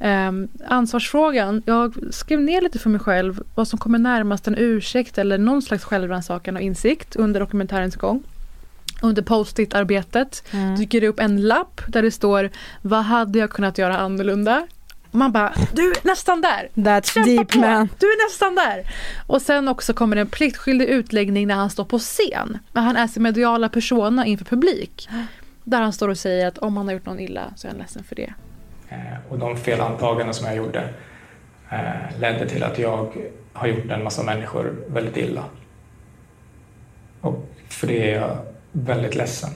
Um, 0.00 0.48
ansvarsfrågan, 0.68 1.62
jag 1.66 1.94
skrev 2.10 2.40
ner 2.40 2.60
lite 2.60 2.78
för 2.78 2.90
mig 2.90 3.00
själv 3.00 3.42
vad 3.54 3.68
som 3.68 3.78
kommer 3.78 3.98
närmast 3.98 4.48
en 4.48 4.54
ursäkt 4.58 5.18
eller 5.18 5.38
någon 5.38 5.62
slags 5.62 5.84
självrannsakan 5.84 6.56
och 6.56 6.62
insikt 6.62 7.16
under 7.16 7.40
dokumentärens 7.40 7.96
gång. 7.96 8.22
Under 9.02 9.22
post-it-arbetet 9.22 10.42
Mm. 10.52 10.76
dyker 10.76 11.00
det 11.00 11.08
upp 11.08 11.20
en 11.20 11.40
lapp 11.42 11.80
där 11.88 12.02
det 12.02 12.10
står 12.10 12.50
Vad 12.82 13.02
hade 13.04 13.38
jag 13.38 13.50
kunnat 13.50 13.78
göra 13.78 13.96
annorlunda? 13.98 14.66
Och 15.10 15.14
man 15.18 15.32
bara, 15.32 15.52
du 15.72 15.90
är 15.90 15.96
nästan 16.06 16.40
där! 16.40 16.68
That's 16.74 17.12
Kämpa 17.14 17.30
deep 17.30 17.52
på. 17.52 17.58
man. 17.58 17.88
Du 17.98 18.06
är 18.06 18.28
nästan 18.28 18.54
där! 18.54 18.90
Och 19.26 19.42
sen 19.42 19.68
också 19.68 19.94
kommer 19.94 20.16
en 20.16 20.26
pliktskyldig 20.26 20.86
utläggning 20.86 21.46
när 21.46 21.54
han 21.54 21.70
står 21.70 21.84
på 21.84 21.98
scen. 21.98 22.58
När 22.72 22.82
han 22.82 22.96
är 22.96 23.06
sin 23.06 23.22
mediala 23.22 23.68
persona 23.68 24.26
inför 24.26 24.44
publik. 24.44 25.08
Där 25.64 25.80
han 25.80 25.92
står 25.92 26.08
och 26.08 26.18
säger 26.18 26.46
att 26.46 26.58
om 26.58 26.76
han 26.76 26.86
har 26.86 26.92
gjort 26.94 27.06
någon 27.06 27.20
illa 27.20 27.52
så 27.56 27.66
är 27.66 27.70
han 27.70 27.78
ledsen 27.80 28.04
för 28.04 28.14
det. 28.16 28.34
Eh, 28.88 28.98
Och 29.28 29.38
de 29.38 29.56
felantaganden 29.56 30.34
som 30.34 30.46
jag 30.46 30.56
gjorde 30.56 30.88
eh, 31.70 32.20
ledde 32.20 32.48
till 32.48 32.62
att 32.62 32.78
jag 32.78 33.12
har 33.52 33.66
gjort 33.68 33.90
en 33.90 34.04
massa 34.04 34.22
människor 34.22 34.76
väldigt 34.88 35.16
illa. 35.16 35.44
Och 37.20 37.48
för 37.68 37.86
det 37.86 38.10
är 38.10 38.20
jag 38.20 38.38
väldigt 38.84 39.14
ledsen. 39.14 39.50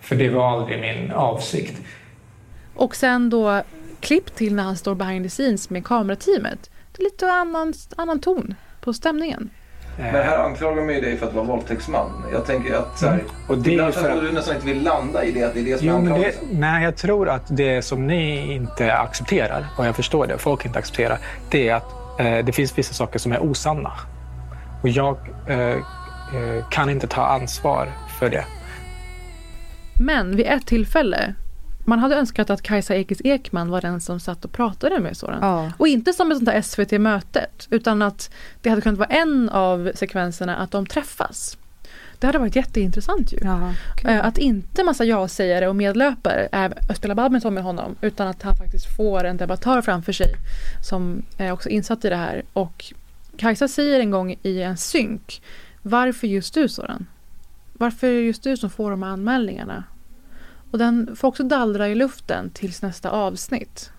För 0.00 0.16
det 0.16 0.28
var 0.28 0.50
aldrig 0.52 0.80
min 0.80 1.10
avsikt. 1.12 1.80
Och 2.74 2.96
sen 2.96 3.30
då 3.30 3.62
klipp 4.00 4.34
till 4.34 4.54
när 4.54 4.62
han 4.62 4.76
står 4.76 4.94
behind 4.94 5.24
the 5.24 5.28
scenes 5.30 5.70
med 5.70 5.84
kamerateamet. 5.86 6.70
Det 6.92 7.02
är 7.02 7.04
lite 7.04 7.32
annan, 7.32 7.72
annan 7.96 8.20
ton 8.20 8.54
på 8.80 8.92
stämningen. 8.92 9.50
Men 9.98 10.06
här 10.14 10.38
anklagar 10.38 10.82
man 10.84 10.94
ju 10.94 11.00
dig 11.00 11.16
för 11.16 11.26
att 11.26 11.34
vara 11.34 11.44
våldtäktsman. 11.44 12.10
Jag 12.32 12.46
tänker 12.46 12.74
att 12.74 12.98
så 12.98 13.06
här, 13.06 13.12
Mm. 13.14 13.26
Och 13.48 13.58
det 13.58 13.74
är 13.74 13.90
för 13.90 14.08
det 14.08 14.14
att- 14.14 14.20
du 14.20 14.32
nästan 14.32 14.54
inte 14.54 14.66
vill 14.66 14.82
landa 14.82 15.24
i 15.24 15.32
det, 15.32 15.42
att 15.42 15.54
det 15.54 15.60
är 15.60 15.64
det 15.64 15.78
som 15.78 15.88
är 15.88 15.92
Jo, 15.92 15.98
men 15.98 16.04
det, 16.04 16.10
anklagelsen. 16.14 16.48
nej, 16.60 16.84
jag 16.84 16.96
tror 16.96 17.28
att 17.28 17.56
det 17.56 17.82
som 17.82 18.06
ni 18.06 18.52
inte 18.52 18.94
accepterar, 18.94 19.66
och 19.78 19.86
jag 19.86 19.96
förstår 19.96 20.26
det, 20.26 20.38
folk 20.38 20.64
inte 20.66 20.78
accepterar, 20.78 21.18
det 21.50 21.68
är 21.68 21.74
att 21.74 22.20
eh, 22.20 22.38
det 22.44 22.52
finns 22.52 22.78
vissa 22.78 22.94
saker 22.94 23.18
som 23.18 23.32
är 23.32 23.42
osanna. 23.42 23.92
Och 24.82 24.88
jag 24.88 25.16
eh, 25.48 25.58
eh, 25.58 25.76
kan 26.70 26.90
inte 26.90 27.06
ta 27.06 27.26
ansvar 27.26 27.92
för 28.18 28.30
det. 28.30 28.44
Men 30.00 30.36
vid 30.36 30.46
ett 30.46 30.66
tillfälle, 30.66 31.34
man 31.84 31.98
hade 31.98 32.16
önskat 32.16 32.50
att 32.50 32.62
Kajsa 32.62 32.94
Ekis 32.94 33.20
Ekman 33.24 33.70
var 33.70 33.80
den 33.80 34.00
som 34.00 34.20
satt 34.20 34.44
och 34.44 34.52
pratade 34.52 35.00
med 35.00 35.16
Soran. 35.16 35.38
Ja. 35.42 35.72
Och 35.78 35.88
inte 35.88 36.12
som 36.12 36.30
ett 36.30 36.36
sånt 36.38 36.50
där 36.50 36.62
SVT-mötet, 36.62 37.66
utan 37.70 38.02
att 38.02 38.30
det 38.62 38.70
hade 38.70 38.82
kunnat 38.82 38.98
vara 38.98 39.08
en 39.08 39.48
av 39.48 39.90
sekvenserna 39.94 40.56
att 40.56 40.70
de 40.70 40.86
träffas. 40.86 41.58
Det 42.18 42.26
hade 42.26 42.38
varit 42.38 42.56
jätteintressant 42.56 43.32
ju. 43.32 43.38
Eh, 44.04 44.26
Att 44.26 44.38
inte 44.38 44.84
massa 44.84 45.04
ja-sägare 45.04 45.68
och 45.68 45.76
medlöpare 45.76 46.48
är, 46.52 46.94
spelar 46.94 47.14
badminton 47.14 47.54
med 47.54 47.62
honom 47.62 47.96
utan 48.00 48.28
att 48.28 48.42
han 48.42 48.56
faktiskt 48.56 48.96
får 48.96 49.24
en 49.24 49.36
debattör 49.36 49.82
framför 49.82 50.12
sig 50.12 50.34
som 50.82 51.22
är 51.38 51.52
också 51.52 51.68
insatt 51.68 52.04
i 52.04 52.08
det 52.08 52.16
här. 52.16 52.42
Och 52.52 52.84
Kajsa 53.36 53.68
säger 53.68 54.00
en 54.00 54.10
gång 54.10 54.36
i 54.42 54.62
en 54.62 54.76
synk 54.76 55.42
Varför 55.86 56.26
just 56.26 56.54
du 56.54 56.68
Soran? 56.68 57.06
Varför 57.72 58.06
är 58.06 58.12
det 58.12 58.20
just 58.20 58.42
du 58.42 58.56
som 58.56 58.70
får 58.70 58.90
de 58.90 59.02
här 59.02 59.10
anmälningarna? 59.10 59.84
Och 60.70 60.78
den 60.78 61.16
får 61.16 61.28
också 61.28 61.42
dallra 61.42 61.88
i 61.88 61.94
luften 61.94 62.50
tills 62.50 62.82
nästa 62.82 63.10
avsnitt. 63.10 63.90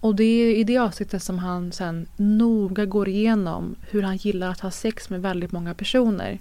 Och 0.00 0.14
det 0.14 0.24
är 0.24 0.56
i 0.56 0.64
det 0.64 0.78
avsnittet 0.78 1.22
som 1.22 1.38
han 1.38 1.72
sen 1.72 2.06
noga 2.16 2.84
går 2.84 3.08
igenom 3.08 3.76
hur 3.90 4.02
han 4.02 4.16
gillar 4.16 4.50
att 4.50 4.60
ha 4.60 4.70
sex 4.70 5.10
med 5.10 5.22
väldigt 5.22 5.52
många 5.52 5.74
personer. 5.74 6.38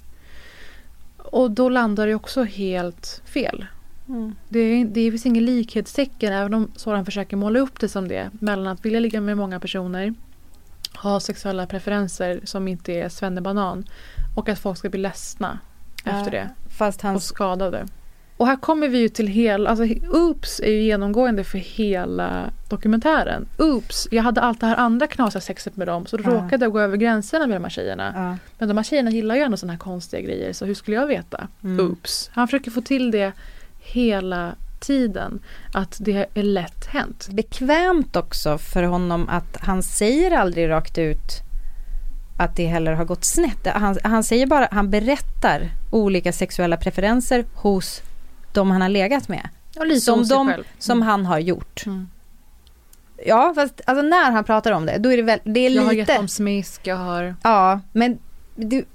Och 1.17 1.51
då 1.51 1.69
landar 1.69 2.07
det 2.07 2.15
också 2.15 2.43
helt 2.43 3.21
fel. 3.25 3.65
Mm. 4.07 4.35
Det, 4.49 4.83
det 4.83 5.11
finns 5.11 5.25
ingen 5.25 5.45
likhetstecken, 5.45 6.33
även 6.33 6.53
om 6.53 6.71
Soran 6.75 7.05
försöker 7.05 7.37
måla 7.37 7.59
upp 7.59 7.79
det 7.79 7.89
som 7.89 8.07
det, 8.07 8.29
mellan 8.39 8.67
att 8.67 8.85
vilja 8.85 8.99
ligga 8.99 9.21
med 9.21 9.37
många 9.37 9.59
personer, 9.59 10.13
ha 11.01 11.19
sexuella 11.19 11.67
preferenser 11.67 12.41
som 12.43 12.67
inte 12.67 12.93
är 12.93 13.09
svennebanan 13.09 13.85
och 14.35 14.49
att 14.49 14.59
folk 14.59 14.77
ska 14.77 14.89
bli 14.89 14.99
ledsna 14.99 15.59
efter 16.05 16.23
Ja, 16.25 16.29
det. 16.31 16.49
Fast 16.77 17.01
hans... 17.01 17.15
Och 17.15 17.23
skadade. 17.23 17.85
Och 18.37 18.47
här 18.47 18.55
kommer 18.55 18.87
vi 18.87 18.97
ju 18.97 19.09
till 19.09 19.27
hela, 19.27 19.69
alltså 19.69 19.85
Oops 20.13 20.59
är 20.59 20.71
ju 20.71 20.81
genomgående 20.81 21.43
för 21.43 21.57
hela 21.57 22.49
dokumentären. 22.69 23.47
Oops, 23.57 24.07
jag 24.11 24.23
hade 24.23 24.41
allt 24.41 24.59
det 24.59 24.67
här 24.67 24.75
andra 24.75 25.07
knasiga 25.07 25.41
sexet 25.41 25.75
med 25.75 25.87
dem 25.87 26.05
så 26.05 26.17
då 26.17 26.23
Ja. 26.23 26.29
råkade 26.29 26.65
jag 26.65 26.71
gå 26.71 26.79
över 26.79 26.97
gränserna 26.97 27.47
med 27.47 27.55
de 27.55 27.63
här 27.63 27.71
tjejerna. 27.71 28.13
Ja. 28.15 28.37
Men 28.57 28.67
de 28.67 28.77
här 28.77 28.83
tjejerna 28.83 29.11
gillar 29.11 29.35
ju 29.35 29.41
ändå 29.41 29.57
sådana 29.57 29.73
här 29.73 29.79
konstiga 29.79 30.21
grejer 30.21 30.53
så 30.53 30.65
hur 30.65 30.73
skulle 30.73 30.97
jag 30.97 31.07
veta? 31.07 31.47
Mm. 31.63 31.85
Oops. 31.85 32.29
Han 32.33 32.47
försöker 32.47 32.71
få 32.71 32.81
till 32.81 33.11
det 33.11 33.31
hela 33.79 34.55
tiden. 34.79 35.39
Att 35.73 35.97
det 35.99 36.25
är 36.33 36.43
lätt 36.43 36.85
hänt. 36.85 37.27
Bekvämt 37.31 38.15
också 38.15 38.57
för 38.57 38.83
honom 38.83 39.29
att 39.29 39.57
han 39.61 39.83
säger 39.83 40.31
aldrig 40.31 40.69
rakt 40.69 40.97
ut 40.97 41.41
att 42.39 42.55
det 42.55 42.65
heller 42.65 42.93
har 42.93 43.05
gått 43.05 43.25
snett. 43.25 43.67
Han, 43.67 43.97
han 44.03 44.23
säger 44.23 44.45
bara, 44.47 44.67
han 44.71 44.89
berättar 44.89 45.69
olika 45.91 46.33
sexuella 46.33 46.77
preferenser 46.77 47.45
hos 47.53 48.01
de 48.53 48.71
han 48.71 48.81
har 48.81 48.89
legat 48.89 49.27
med. 49.27 49.49
Ja, 49.75 49.83
lite 49.83 50.01
som 50.01 50.27
de 50.27 50.47
själv. 50.47 50.63
som 50.79 50.97
Mm. 50.97 51.07
han 51.07 51.25
har 51.25 51.39
gjort. 51.39 51.83
Ja, 53.25 53.51
fast 53.55 53.81
alltså 53.85 54.01
när 54.01 54.31
han 54.31 54.43
pratar 54.43 54.71
om 54.71 54.85
det, 54.85 54.97
då 54.97 55.11
är 55.13 55.17
det 55.17 55.23
väl, 55.23 55.39
det 55.43 55.59
är 55.59 55.69
Jag 55.69 55.81
har 55.83 55.93
lite... 55.93 56.11
gett 56.11 56.19
dem 56.19 56.27
smisk, 56.27 56.87
jag 56.87 56.95
har... 56.95 57.35
Ja, 57.43 57.79
men 57.93 58.19
du, 58.55 58.85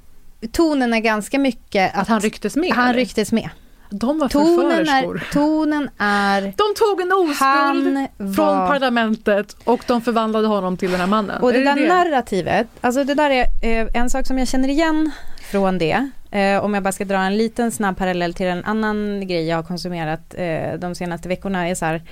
tonen 0.53 0.95
är 0.95 1.01
ganska 1.01 1.39
mycket 1.39 1.97
att, 1.97 2.09
han 2.09 2.21
rycktes 2.21 2.57
med? 2.57 2.73
Han 2.73 2.85
eller? 2.89 2.99
rycktes 2.99 3.33
med. 3.33 3.51
De 3.93 4.19
var 4.19 4.29
Tonen 4.29 4.89
är, 4.89 5.33
tonen 5.33 5.91
är... 5.99 6.41
De 6.43 6.75
tog 6.77 7.01
en 7.01 7.13
oskuld 7.13 7.39
Han 7.39 8.09
från 8.35 8.59
var- 8.59 8.67
parlamentet 8.69 9.57
och 9.65 9.85
de 9.87 10.01
förvandlade 10.03 10.47
honom 10.49 10.77
till 10.77 10.91
den 10.91 11.01
här 11.01 11.07
mannen. 11.07 11.43
Och 11.43 11.53
det 11.53 11.59
Är 11.59 11.65
där 11.77 11.89
narrativet, 11.89 12.67
alltså 12.81 13.05
det 13.05 13.15
där 13.15 13.31
är 13.31 13.47
eh, 13.63 13.89
en 13.95 14.11
sak 14.11 14.27
som 14.27 14.39
jag 14.39 14.49
känner 14.49 14.69
igen 14.69 15.11
från 15.51 15.79
det. 15.79 16.11
Eh, 16.31 16.65
om 16.65 16.75
jag 16.75 16.83
bara 16.83 16.93
ska 16.93 17.05
dra 17.05 17.19
en 17.19 17.37
liten 17.37 17.71
snabb 17.73 17.97
parallell 17.97 18.35
till 18.35 18.47
en 18.47 18.65
annan 18.65 19.27
grej 19.27 19.47
jag 19.49 19.57
har 19.57 19.63
konsumerat 19.63 20.35
eh, 20.35 20.73
de 20.79 20.95
senaste 20.95 21.29
veckorna 21.29 21.69
är 21.69 21.75
så 21.75 21.85
här. 21.85 22.03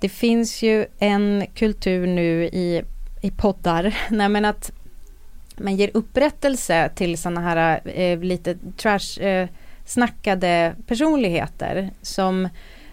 Det 0.00 0.08
finns 0.08 0.62
ju 0.62 0.86
en 0.98 1.46
kultur 1.54 2.06
nu 2.06 2.44
i, 2.44 2.82
i 3.22 3.30
poddar, 3.30 3.94
nej 4.10 4.28
men 4.28 4.44
att 4.44 4.70
man 5.56 5.76
ger 5.76 5.90
upprättelse 5.94 6.90
till 6.94 7.18
sådana 7.18 7.40
här 7.40 7.80
eh, 7.84 8.18
lite 8.18 8.56
trash 8.76 9.20
eh, 9.22 9.48
snackade 9.92 10.74
personligheter 10.86 11.90
som 12.02 12.48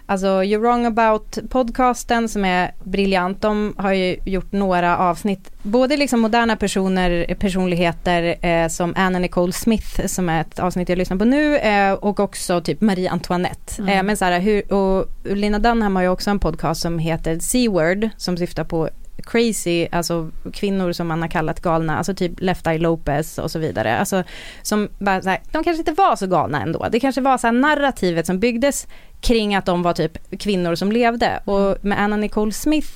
Alltså 0.10 0.28
You're 0.28 0.60
wrong 0.60 0.86
about 0.86 1.38
podcasten 1.50 2.30
som 2.30 2.46
är 2.46 2.72
briljant. 2.84 3.42
De 3.42 3.74
har 3.78 3.94
ju 3.94 4.18
gjort 4.26 4.52
några 4.52 4.98
avsnitt. 4.98 5.52
Både 5.62 5.98
liksom 5.98 6.20
moderna 6.20 6.56
personer, 6.56 7.36
personligheter 7.40 8.46
eh, 8.46 8.68
som 8.68 8.94
Anna 8.98 9.20
Nicole 9.20 9.54
Smith 9.54 10.06
som 10.06 10.30
är 10.30 10.42
ett 10.42 10.60
avsnitt 10.60 10.90
jag 10.90 10.98
lyssnar 10.98 11.18
på 11.18 11.26
nu 11.26 11.58
eh, 11.58 11.94
och 11.94 12.20
också 12.20 12.62
typ 12.62 12.82
Marie 12.82 13.10
Antoinette. 13.10 13.82
Mm. 13.82 13.98
Eh, 13.98 14.04
men 14.04 14.18
så 14.18 14.26
här, 14.26 14.40
hur, 14.40 14.74
och 14.74 15.06
Lina 15.24 15.60
Dunham 15.60 15.96
har 15.96 16.04
ju 16.04 16.10
också 16.10 16.30
en 16.30 16.40
podcast 16.40 16.82
som 16.82 17.00
heter 17.00 17.40
C-word 17.40 18.10
som 18.18 18.38
syftar 18.38 18.64
på 18.64 18.90
crazy, 19.26 19.88
alltså 19.92 20.30
kvinnor 20.54 20.92
som 20.92 21.08
man 21.08 21.22
har 21.22 21.30
kallat 21.30 21.62
galna, 21.62 21.98
alltså 21.98 22.14
typ 22.14 22.32
Left 22.42 22.68
Eye 22.68 22.78
Lopez 22.78 23.38
och 23.38 23.52
så 23.52 23.60
vidare. 23.60 23.98
Alltså 23.98 24.24
som 24.62 24.90
bara 25.00 25.22
så 25.22 25.30
här, 25.30 25.40
de 25.52 25.64
kanske 25.64 25.80
inte 25.82 25.92
var 25.92 26.16
så 26.16 26.28
galna 26.28 26.62
ändå. 26.62 26.88
Det 26.92 27.00
kanske 27.00 27.22
var 27.22 27.38
så 27.38 27.48
här 27.48 27.52
narrativet 27.52 28.26
som 28.26 28.40
byggdes 28.40 28.88
kring 29.22 29.56
att 29.56 29.66
de 29.66 29.82
var 29.84 29.94
typ 29.94 30.40
kvinnor 30.40 30.76
som 30.76 30.92
levde. 30.92 31.40
Och 31.46 31.78
med 31.86 32.00
Anna 32.02 32.18
Nicole 32.18 32.52
Smith, 32.52 32.90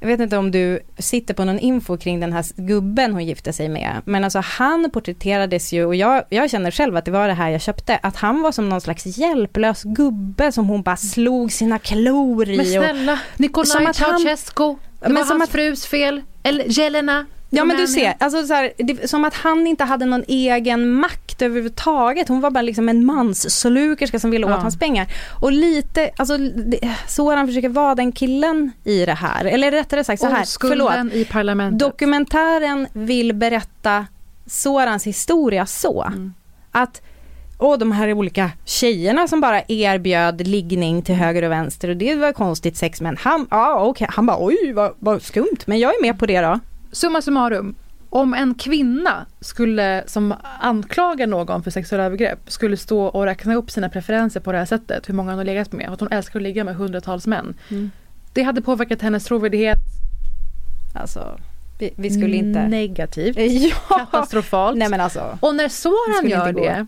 jag 0.00 0.06
vet 0.08 0.20
inte 0.20 0.36
om 0.36 0.50
du 0.50 0.80
sitter 0.98 1.34
på 1.34 1.44
någon 1.44 1.58
info 1.58 1.96
kring 1.96 2.20
den 2.20 2.32
här 2.32 2.44
gubben 2.56 3.12
hon 3.12 3.24
gifte 3.26 3.52
sig 3.52 3.68
med. 3.68 4.02
Men 4.04 4.24
alltså 4.24 4.40
han 4.44 4.90
porträtterades 4.90 5.72
ju, 5.72 5.84
och 5.84 5.94
jag, 5.94 6.24
jag 6.28 6.50
känner 6.50 6.70
själv 6.70 6.96
att 6.96 7.04
det 7.04 7.10
var 7.10 7.28
det 7.28 7.34
här 7.34 7.50
jag 7.50 7.60
köpte, 7.60 7.98
att 8.02 8.16
han 8.16 8.42
var 8.42 8.52
som 8.52 8.68
någon 8.68 8.80
slags 8.80 9.06
hjälplös 9.06 9.82
gubbe 9.82 10.52
som 10.52 10.68
hon 10.68 10.82
bara 10.82 10.96
slog 10.96 11.52
sina 11.52 11.78
klor 11.78 12.48
i. 12.48 12.56
Men 12.56 12.66
snälla, 12.66 13.18
Nikolaj 13.36 13.84
han- 13.84 13.94
Ceausescu. 13.94 14.76
Det 15.02 15.08
Men 15.08 15.14
var 15.14 15.24
som 15.24 15.30
hans 15.40 15.48
att- 15.50 15.52
frus 15.52 15.86
fel. 15.86 16.22
Eller 16.42 16.64
Jelena. 16.68 17.26
Ja 17.54 17.64
men 17.64 17.76
du 17.76 17.86
ser, 17.86 18.14
alltså 18.20 18.46
så 18.46 18.54
här, 18.54 18.72
det, 18.78 19.10
som 19.10 19.24
att 19.24 19.34
han 19.34 19.66
inte 19.66 19.84
hade 19.84 20.04
någon 20.06 20.24
egen 20.28 20.92
makt 20.94 21.42
överhuvudtaget. 21.42 22.28
Hon 22.28 22.40
var 22.40 22.50
bara 22.50 22.62
liksom 22.62 22.88
en 22.88 23.04
manslukerska 23.04 24.18
som 24.18 24.30
ville 24.30 24.46
Ja. 24.46 24.56
åt 24.56 24.62
hans 24.62 24.78
pengar. 24.78 25.06
Och 25.40 25.52
lite, 25.52 26.10
alltså 26.16 26.38
Soran 27.08 27.46
försöker 27.46 27.68
vara 27.68 27.94
den 27.94 28.12
killen 28.12 28.70
i 28.84 29.04
det 29.06 29.12
här. 29.14 29.44
Eller 29.44 29.70
rättare 29.70 30.04
sagt 30.04 30.20
så 30.22 30.28
här, 30.28 30.42
Oskulden 30.42 30.78
förlåt. 31.10 31.14
i 31.14 31.24
parlamentet. 31.24 31.78
Dokumentären 31.78 32.86
vill 32.92 33.34
berätta 33.34 34.06
Sorans 34.46 35.06
historia 35.06 35.66
så. 35.66 36.02
Mm. 36.04 36.32
Att 36.72 37.02
och 37.62 37.78
de 37.78 37.92
här 37.92 38.12
olika 38.12 38.50
tjejerna 38.64 39.28
som 39.28 39.40
bara 39.40 39.62
erbjöd 39.68 40.46
liggning 40.46 41.02
till 41.02 41.14
höger 41.14 41.42
och 41.42 41.50
vänster 41.50 41.88
och 41.88 41.96
det 41.96 42.14
var 42.14 42.32
konstigt 42.32 42.76
sex 42.76 43.00
men 43.00 43.16
han, 43.16 43.46
ja 43.50 43.80
okej, 43.80 44.06
han 44.10 44.26
bara 44.26 44.36
oj 44.40 44.72
vad, 44.72 44.94
vad 44.98 45.22
skumt 45.22 45.58
men 45.66 45.78
jag 45.78 45.90
är 45.94 46.02
med 46.02 46.18
på 46.18 46.26
det 46.26 46.40
då. 46.40 46.60
Summa 46.92 47.22
summarum, 47.22 47.74
om 48.10 48.34
en 48.34 48.54
kvinna 48.54 49.26
skulle, 49.40 50.04
som 50.06 50.34
anklagar 50.60 51.26
någon 51.26 51.62
för 51.62 51.70
sexuella 51.70 52.04
övergrepp, 52.04 52.38
skulle 52.46 52.76
stå 52.76 53.04
och 53.04 53.24
räkna 53.24 53.54
upp 53.54 53.70
sina 53.70 53.88
preferenser 53.88 54.40
på 54.40 54.52
det 54.52 54.58
här 54.58 54.64
sättet, 54.64 55.08
hur 55.08 55.14
många 55.14 55.30
hon 55.30 55.38
har 55.38 55.44
legat 55.44 55.72
med, 55.72 55.90
att 55.92 56.00
hon 56.00 56.12
älskar 56.12 56.38
att 56.38 56.42
ligga 56.42 56.64
med 56.64 56.76
hundratals 56.76 57.26
män. 57.26 57.54
Mm. 57.70 57.90
Det 58.32 58.42
hade 58.42 58.62
påverkat 58.62 59.02
hennes 59.02 59.24
trovärdighet 59.24 59.78
Alltså, 60.94 61.38
vi, 61.78 61.94
vi 61.96 62.10
skulle 62.10 62.36
inte... 62.36 62.68
negativt, 62.68 63.36
Ja. 63.90 63.98
katastrofalt. 63.98 64.78
Nej 64.78 64.88
men 64.88 65.00
alltså. 65.00 65.38
Och 65.40 65.54
när 65.54 65.64
Det 65.64 65.70
Soran 65.70 66.28
gör 66.28 66.52
gå. 66.52 66.86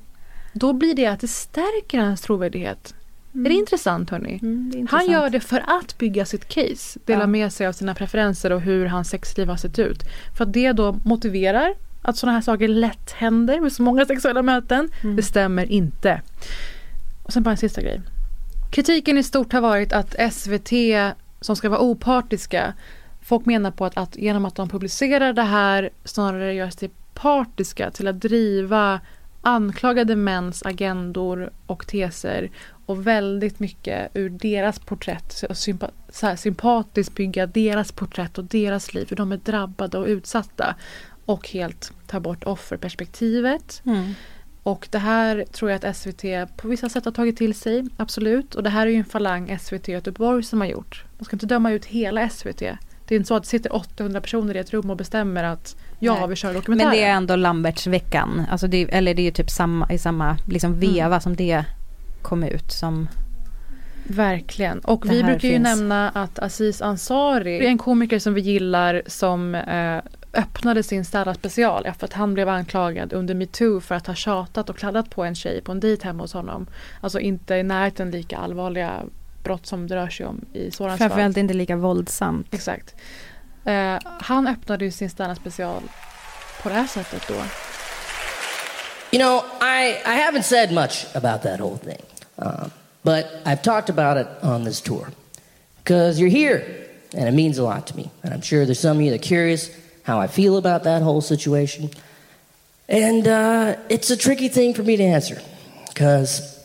Det, 0.54 0.58
då 0.60 0.72
blir 0.72 0.94
det 0.94 1.06
att 1.06 1.20
det 1.20 1.28
stärker 1.28 1.98
hans 1.98 2.20
trovärdighet. 2.20 2.94
Är 3.34 3.38
det 3.48 3.54
intressant 3.54 4.10
hörni? 4.10 4.38
det 4.42 4.46
är 4.46 4.50
Han 4.50 4.72
intressant. 4.80 5.10
gör 5.10 5.30
det 5.30 5.40
för 5.40 5.64
att 5.80 5.98
bygga 5.98 6.24
sitt 6.24 6.48
case. 6.48 6.98
Dela 7.04 7.20
Ja. 7.20 7.26
med 7.26 7.52
sig 7.52 7.66
av 7.66 7.72
sina 7.72 7.94
preferenser 7.94 8.52
och 8.52 8.60
hur 8.60 8.86
hans 8.86 9.08
sexliv 9.08 9.48
har 9.48 9.56
sett 9.56 9.78
ut. 9.78 10.02
För 10.36 10.44
att 10.44 10.52
det 10.52 10.72
då 10.72 10.92
motiverar 11.04 11.74
att 12.02 12.16
sådana 12.16 12.36
här 12.38 12.42
saker 12.42 12.68
lätt 12.68 13.12
händer 13.12 13.60
vid 13.60 13.72
så 13.72 13.82
många 13.82 14.04
sexuella 14.06 14.42
möten. 14.42 14.88
Mm. 15.02 15.16
Det 15.16 15.22
stämmer 15.22 15.72
inte. 15.72 16.22
Och 17.22 17.32
sen 17.32 17.42
bara 17.42 17.50
en 17.50 17.56
sista 17.56 17.80
grej. 17.80 18.00
Kritiken 18.72 19.18
i 19.18 19.22
stort 19.22 19.52
har 19.52 19.60
varit 19.60 19.92
att 19.92 20.14
SVT 20.32 20.70
som 21.40 21.56
ska 21.56 21.68
vara 21.68 21.80
opartiska 21.80 22.74
Folk 23.22 23.46
menar 23.46 23.70
på 23.70 23.84
att, 23.84 23.96
att 23.96 24.16
genom 24.16 24.44
att 24.44 24.54
de 24.54 24.68
publicerar 24.68 25.32
det 25.32 25.42
här 25.42 25.90
snarare 26.04 26.54
gör 26.54 26.70
sig 26.70 26.90
partiska 27.14 27.90
till 27.90 28.08
att 28.08 28.20
driva 28.20 29.00
anklagade 29.44 30.16
mäns 30.16 30.62
agendor 30.62 31.50
och 31.66 31.86
teser 31.86 32.50
och 32.86 33.06
väldigt 33.06 33.60
mycket 33.60 34.10
ur 34.14 34.30
deras 34.30 34.78
porträtt 34.78 35.44
sympa, 35.50 35.90
så 36.08 36.36
sympatiskt 36.36 37.14
bygga 37.14 37.46
deras 37.46 37.92
porträtt 37.92 38.38
och 38.38 38.44
deras 38.44 38.94
liv, 38.94 39.06
hur 39.10 39.16
de 39.16 39.32
är 39.32 39.36
drabbade 39.36 39.98
och 39.98 40.06
utsatta 40.06 40.74
och 41.24 41.48
helt 41.48 41.92
ta 42.06 42.20
bort 42.20 42.44
offerperspektivet. 42.44 43.82
Mm. 43.86 44.14
Och 44.62 44.88
det 44.90 44.98
här 44.98 45.44
tror 45.52 45.70
jag 45.70 45.84
att 45.84 45.96
SVT 45.96 46.22
på 46.56 46.68
vissa 46.68 46.88
sätt 46.88 47.04
har 47.04 47.12
tagit 47.12 47.36
till 47.36 47.54
sig, 47.54 47.84
absolut. 47.96 48.54
Och 48.54 48.62
det 48.62 48.70
här 48.70 48.86
är 48.86 48.90
ju 48.90 48.96
en 48.96 49.04
falang 49.04 49.58
SVT 49.58 49.88
Göteborg 49.88 50.42
som 50.42 50.60
har 50.60 50.68
gjort. 50.68 51.04
Man 51.18 51.24
ska 51.24 51.36
inte 51.36 51.46
döma 51.46 51.72
ut 51.72 51.84
hela 51.84 52.28
SVT. 52.28 52.62
Det 53.14 53.16
är 53.16 53.20
inte 53.20 53.28
så 53.28 53.36
att 53.36 53.42
det 53.42 53.48
sitter 53.48 53.74
800 53.74 54.20
personer 54.20 54.56
i 54.56 54.58
ett 54.58 54.72
rum 54.72 54.90
och 54.90 54.96
bestämmer 54.96 55.44
att 55.44 55.76
ja, 55.98 56.14
Nej. 56.18 56.28
vi 56.28 56.36
kör 56.36 56.54
dokumentären. 56.54 56.88
Men 56.90 56.98
det 56.98 57.04
är 57.04 57.10
ändå 57.12 57.36
Lambertsveckan, 57.36 58.42
alltså 58.50 58.66
det, 58.66 58.82
eller 58.94 59.14
det 59.14 59.22
är 59.22 59.24
ju 59.24 59.30
typ 59.30 59.50
samma, 59.50 59.92
i 59.92 59.98
samma 59.98 60.36
liksom 60.48 60.80
veva 60.80 61.06
Mm. 61.06 61.20
som 61.20 61.36
det 61.36 61.64
kom 62.22 62.42
ut 62.44 62.72
som 62.72 63.08
Verkligen. 64.04 64.78
Och 64.78 65.04
vi 65.10 65.22
brukar 65.22 65.48
ju 65.48 65.54
finns. 65.54 65.64
nämna 65.64 66.08
att 66.10 66.38
Aziz 66.38 66.82
Ansari 66.82 67.56
är 67.58 67.68
en 67.68 67.78
komiker 67.78 68.18
som 68.18 68.34
vi 68.34 68.40
gillar 68.40 69.02
som 69.06 69.54
eh, 69.54 69.98
öppnade 70.34 70.82
sin 70.82 71.04
ställa 71.04 71.34
special 71.34 71.86
efter 71.86 72.04
att 72.06 72.12
han 72.12 72.34
blev 72.34 72.48
anklagad 72.48 73.12
under 73.12 73.34
metoo 73.34 73.80
för 73.80 73.94
att 73.94 74.06
ha 74.06 74.14
tjatat 74.14 74.70
och 74.70 74.76
kladdat 74.78 75.10
på 75.10 75.24
en 75.24 75.34
tjej 75.34 75.60
på 75.62 75.72
en 75.72 75.80
dejt 75.80 76.06
hemma 76.06 76.22
hos 76.22 76.32
honom. 76.32 76.66
Alltså 77.00 77.20
inte 77.20 77.54
i 77.54 77.62
närheten 77.62 78.10
lika 78.10 78.36
allvarliga 78.38 79.02
brott 79.44 79.66
som 79.66 79.88
det 79.88 79.96
rör 79.96 80.08
sig 80.08 80.26
om 80.26 80.44
i 80.52 80.70
Sorans 80.70 80.98
fall. 80.98 81.08
framförallt 81.08 81.36
inte 81.36 81.54
lika 81.54 81.76
våldsamt. 81.76 82.54
Exakt. 82.54 82.94
Eh, 83.64 83.98
han 84.20 84.46
öppnade 84.46 84.84
ju 84.84 84.90
sin 84.90 85.10
ställa 85.10 85.34
special 85.34 85.82
på 86.62 86.68
det 86.68 86.74
här 86.74 86.86
sättet 86.86 87.22
då. 87.28 87.34
You 89.10 89.22
know, 89.22 89.44
I, 89.60 89.90
I 90.04 90.16
haven't 90.16 90.42
said 90.42 90.72
much 90.72 91.06
about 91.14 91.42
that 91.42 91.60
whole 91.60 91.78
thing, 91.78 92.02
um, 92.36 92.70
but 93.02 93.26
I've 93.44 93.62
talked 93.62 93.90
about 93.98 94.26
it 94.26 94.26
on 94.42 94.64
this 94.64 94.80
tour 94.80 95.06
because 95.84 96.18
you're 96.18 96.30
here 96.30 96.64
and 97.16 97.28
it 97.28 97.34
means 97.34 97.58
a 97.58 97.62
lot 97.62 97.86
to 97.86 97.96
me. 97.96 98.10
And 98.22 98.34
I'm 98.34 98.42
sure 98.42 98.64
there's 98.64 98.80
some 98.80 98.96
of 98.96 99.02
you 99.02 99.10
that 99.10 99.20
are 99.20 99.28
curious 99.28 99.70
how 100.02 100.20
I 100.20 100.26
feel 100.26 100.56
about 100.56 100.82
that 100.82 101.02
whole 101.02 101.20
situation. 101.20 101.90
And 102.88 103.28
uh, 103.28 103.76
it's 103.88 104.10
a 104.10 104.16
tricky 104.16 104.48
thing 104.48 104.74
for 104.74 104.82
me 104.82 104.96
to 104.96 105.02
answer 105.04 105.40
because 105.88 106.58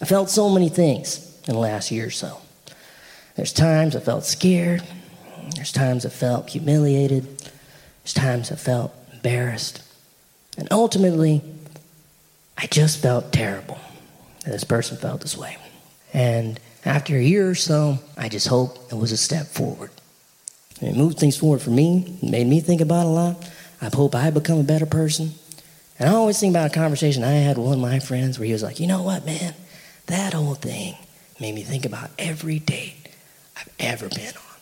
I 0.00 0.04
felt 0.04 0.30
so 0.30 0.48
many 0.48 0.68
things 0.68 1.31
in 1.46 1.54
the 1.54 1.60
last 1.60 1.90
year 1.90 2.06
or 2.06 2.10
so. 2.10 2.38
There's 3.36 3.52
times 3.52 3.96
I 3.96 4.00
felt 4.00 4.24
scared, 4.24 4.82
there's 5.56 5.72
times 5.72 6.04
I 6.04 6.10
felt 6.10 6.50
humiliated, 6.50 7.24
there's 7.24 8.14
times 8.14 8.52
I 8.52 8.56
felt 8.56 8.94
embarrassed. 9.12 9.82
And 10.58 10.68
ultimately, 10.70 11.42
I 12.58 12.66
just 12.66 13.00
felt 13.00 13.32
terrible 13.32 13.78
that 14.44 14.50
this 14.50 14.64
person 14.64 14.96
felt 14.96 15.22
this 15.22 15.36
way. 15.36 15.56
And 16.12 16.60
after 16.84 17.16
a 17.16 17.22
year 17.22 17.48
or 17.48 17.54
so, 17.54 17.98
I 18.16 18.28
just 18.28 18.48
hope 18.48 18.76
it 18.90 18.96
was 18.96 19.12
a 19.12 19.16
step 19.16 19.46
forward. 19.46 19.90
And 20.80 20.90
it 20.90 20.96
moved 20.96 21.18
things 21.18 21.36
forward 21.36 21.62
for 21.62 21.70
me, 21.70 22.18
it 22.22 22.30
made 22.30 22.46
me 22.46 22.60
think 22.60 22.80
about 22.80 23.06
a 23.06 23.08
lot. 23.08 23.50
I 23.80 23.90
hope 23.92 24.14
I 24.14 24.30
become 24.30 24.58
a 24.58 24.64
better 24.64 24.86
person. 24.86 25.32
And 25.98 26.08
I 26.08 26.12
always 26.12 26.38
think 26.38 26.52
about 26.52 26.70
a 26.70 26.74
conversation 26.74 27.24
I 27.24 27.32
had 27.32 27.56
with 27.56 27.66
one 27.66 27.74
of 27.74 27.80
my 27.80 27.98
friends 27.98 28.38
where 28.38 28.46
he 28.46 28.52
was 28.52 28.62
like, 28.62 28.80
you 28.80 28.86
know 28.86 29.02
what, 29.02 29.24
man? 29.24 29.54
That 30.06 30.34
old 30.34 30.60
thing 30.60 30.96
made 31.42 31.54
me 31.54 31.64
think 31.64 31.84
about 31.84 32.08
every 32.18 32.58
date 32.60 32.94
I've 33.58 33.72
ever 33.92 34.08
been 34.08 34.34
on. 34.46 34.58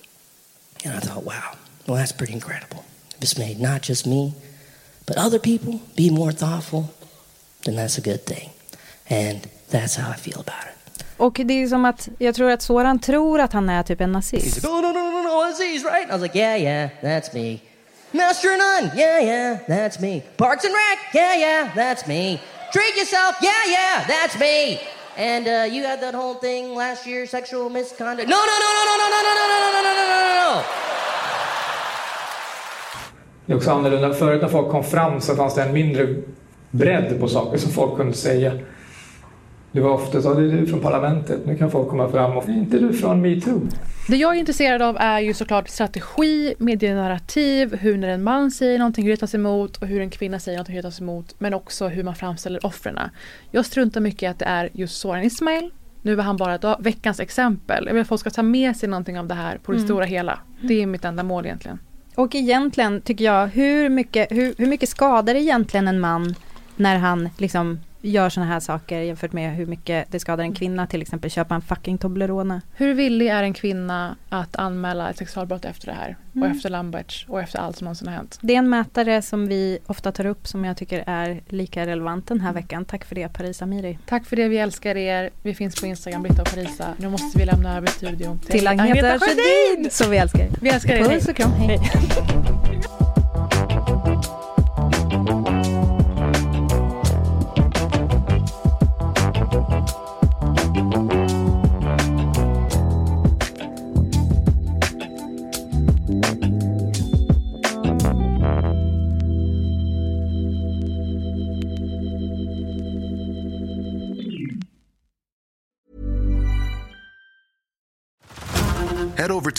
And 0.84 0.92
I 0.96 1.00
thought, 1.06 1.24
wow, 1.24 1.48
well, 1.86 1.96
that's 1.98 2.12
pretty 2.12 2.32
incredible. 2.32 2.84
This 3.20 3.38
made 3.38 3.60
not 3.60 3.82
just 3.82 4.06
me, 4.06 4.32
but 5.06 5.16
other 5.18 5.38
people 5.38 5.80
be 5.94 6.10
more 6.10 6.32
thoughtful, 6.32 6.82
then 7.64 7.76
that's 7.76 7.98
a 7.98 8.00
good 8.00 8.24
thing. 8.24 8.48
And 9.10 9.46
that's 9.68 9.94
how 9.96 10.08
I 10.10 10.16
feel 10.16 10.40
about 10.40 10.64
it. 10.64 10.76
Och 11.16 11.40
det 11.44 11.54
är 11.54 11.58
ju 11.58 11.68
som 11.68 11.84
att, 11.84 12.08
jag 12.18 12.34
tror 12.34 12.50
att 12.50 12.62
Soran 12.62 12.98
tror 12.98 13.40
att 13.40 13.52
han 13.52 13.70
är 13.70 13.82
typ 13.82 14.00
en 14.00 14.12
nazist. 14.12 14.64
Oh, 14.64 14.80
no, 14.80 14.80
no, 14.80 14.92
no, 14.92 15.10
no, 15.10 15.22
no, 15.22 15.50
Aziz, 15.50 15.84
right? 15.84 16.08
I 16.08 16.12
was 16.12 16.22
like, 16.22 16.38
yeah, 16.38 16.56
yeah, 16.56 16.90
that's 17.02 17.34
me. 17.34 17.60
Master 18.12 18.52
of 18.52 18.58
None, 18.58 18.90
yeah, 18.96 19.20
yeah, 19.20 19.58
that's 19.68 20.00
me. 20.00 20.22
Parks 20.36 20.64
and 20.64 20.74
Rec, 20.74 20.98
yeah, 21.14 21.34
yeah, 21.36 21.74
that's 21.74 22.06
me. 22.06 22.40
Treat 22.72 22.96
yourself, 22.96 23.36
yeah, 23.42 23.64
yeah, 23.66 24.06
that's 24.06 24.38
me. 24.38 24.80
And 25.20 25.46
uh, 25.46 25.74
you 25.74 25.84
had 25.84 26.00
that 26.00 26.14
whole 26.14 26.34
thing 26.34 26.74
last 26.74 27.06
year, 27.06 27.26
sexual 27.26 27.68
misconduct. 27.68 28.26
No, 28.28 28.36
no, 28.36 28.56
no, 28.64 28.70
no, 28.78 28.82
no, 28.88 29.06
no, 29.12 29.20
no, 29.20 29.32
no, 29.36 29.46
no, 29.52 29.58
no, 29.60 29.82
no, 29.82 29.92
no, 29.92 30.04
no, 30.08 30.56
no. 30.56 30.62
Det 33.46 33.52
är 33.52 33.56
också 33.56 33.70
annorlunda. 33.70 34.14
Förut 34.14 34.42
när 34.42 34.48
folk 34.48 34.70
kom 34.70 34.84
fram 34.84 35.20
så 35.20 35.36
fanns 35.36 35.54
det 35.54 35.62
en 35.62 35.72
mindre 35.72 36.16
bredd 36.70 37.20
på 37.20 37.28
saker 37.28 37.58
som 37.58 37.72
folk 37.72 37.96
kunde 37.96 38.12
säga. 38.12 38.58
Det 39.72 39.80
var 39.80 39.90
ofta 39.90 40.22
så, 40.22 40.34
det 40.34 40.42
är 40.42 40.56
du 40.60 40.66
från 40.66 40.80
parlamentet, 40.80 41.46
nu 41.46 41.56
kan 41.56 41.70
folk 41.70 41.88
komma 41.88 42.08
fram 42.08 42.36
och 42.36 42.48
är 42.48 42.52
inte 42.52 42.78
du 42.78 42.92
från 42.92 43.20
metoo? 43.22 43.60
Det 44.08 44.16
jag 44.16 44.34
är 44.34 44.38
intresserad 44.40 44.82
av 44.82 44.96
är 45.00 45.20
ju 45.20 45.34
såklart 45.34 45.68
strategi, 45.68 46.54
medienarrativ, 46.58 47.76
hur 47.76 47.96
när 47.98 48.08
en 48.08 48.22
man 48.22 48.50
säger 48.50 48.78
någonting, 48.78 49.04
hur 49.04 49.10
det 49.10 49.16
tas 49.16 49.34
emot 49.34 49.76
och 49.76 49.86
hur 49.86 50.00
en 50.00 50.10
kvinna 50.10 50.38
säger 50.38 50.58
någonting, 50.58 50.74
hur 50.74 50.82
det 50.82 50.88
tas 50.88 51.00
emot. 51.00 51.34
Men 51.38 51.54
också 51.54 51.88
hur 51.88 52.04
man 52.04 52.14
framställer 52.14 52.66
offren. 52.66 52.98
Jag 53.50 53.66
struntar 53.66 54.00
mycket 54.00 54.22
i 54.22 54.26
att 54.26 54.38
det 54.38 54.44
är 54.44 54.68
just 54.72 55.00
Soran 55.00 55.22
Ismail. 55.24 55.70
Nu 56.02 56.14
var 56.14 56.24
han 56.24 56.36
bara 56.36 56.54
ett 56.54 56.64
av- 56.64 56.82
veckans 56.82 57.20
exempel. 57.20 57.84
Jag 57.86 57.92
vill 57.94 58.02
att 58.02 58.08
folk 58.08 58.20
ska 58.20 58.30
ta 58.30 58.42
med 58.42 58.76
sig 58.76 58.88
någonting 58.88 59.18
av 59.18 59.26
det 59.26 59.34
här 59.34 59.58
på 59.58 59.72
det 59.72 59.78
Mm. 59.78 59.88
stora 59.88 60.04
hela. 60.04 60.38
Det 60.60 60.82
är 60.82 60.86
mitt 60.86 61.04
enda 61.04 61.22
mål 61.22 61.46
egentligen. 61.46 61.78
Och 62.14 62.34
egentligen 62.34 63.00
tycker 63.00 63.24
jag, 63.24 63.46
hur 63.46 63.88
mycket, 63.88 64.32
hur, 64.32 64.54
hur 64.58 64.66
mycket 64.66 64.88
skadar 64.88 65.34
egentligen 65.34 65.88
en 65.88 66.00
man 66.00 66.34
när 66.76 66.96
han 66.96 67.28
liksom 67.38 67.80
gör 68.02 68.28
sådana 68.28 68.52
här 68.52 68.60
saker 68.60 69.00
jämfört 69.00 69.32
med 69.32 69.54
hur 69.54 69.66
mycket 69.66 70.06
det 70.10 70.20
skadar 70.20 70.44
en 70.44 70.54
kvinna 70.54 70.86
till 70.86 71.02
exempel 71.02 71.30
köpa 71.30 71.54
en 71.54 71.60
fucking 71.62 71.98
Toblerone. 71.98 72.60
Hur 72.74 72.94
villig 72.94 73.26
är 73.28 73.42
en 73.42 73.52
kvinna 73.54 74.16
att 74.28 74.56
anmäla 74.56 75.10
ett 75.10 75.16
sexualbrott 75.18 75.64
efter 75.64 75.86
det 75.86 75.92
här? 75.92 76.16
Och 76.30 76.36
Mm. 76.36 76.50
efter 76.52 76.70
Lamberts 76.70 77.26
och 77.28 77.40
efter 77.40 77.58
allt 77.58 77.76
som 77.76 77.84
någonsin 77.84 78.08
har 78.08 78.14
hänt? 78.14 78.38
Det 78.42 78.54
är 78.54 78.58
en 78.58 78.68
mätare 78.70 79.22
som 79.22 79.46
vi 79.46 79.78
ofta 79.86 80.12
tar 80.12 80.26
upp 80.26 80.46
som 80.46 80.64
jag 80.64 80.76
tycker 80.76 81.04
är 81.06 81.40
lika 81.48 81.86
relevant 81.86 82.26
den 82.26 82.40
här 82.40 82.52
veckan. 82.52 82.84
Tack 82.84 83.04
för 83.04 83.14
det 83.14 83.28
Paris 83.28 83.62
Amiri. 83.62 83.98
Tack 84.06 84.26
för 84.26 84.36
det, 84.36 84.48
vi 84.48 84.58
älskar 84.58 84.96
er. 84.96 85.30
Vi 85.42 85.54
finns 85.54 85.80
på 85.80 85.86
Instagram, 85.86 86.22
Britta 86.22 86.42
och 86.42 86.50
Parisa. 86.50 86.86
Nu 86.96 87.08
måste 87.08 87.38
vi 87.38 87.44
lämna 87.44 87.76
över 87.76 87.86
studion 87.86 88.38
Till 88.38 88.66
Agneta 88.68 89.18
Sjödin! 89.18 89.90
Så 89.90 90.08
vi 90.10 90.16
älskar 90.16 90.40
er. 90.40 90.50
Vi 90.60 90.70
älskar 90.70 90.94
er. 90.94 91.04
Puss 91.04 91.28
och 91.28 91.36
kram, 91.36 91.52
hej. 91.52 91.78
Head 91.78 93.09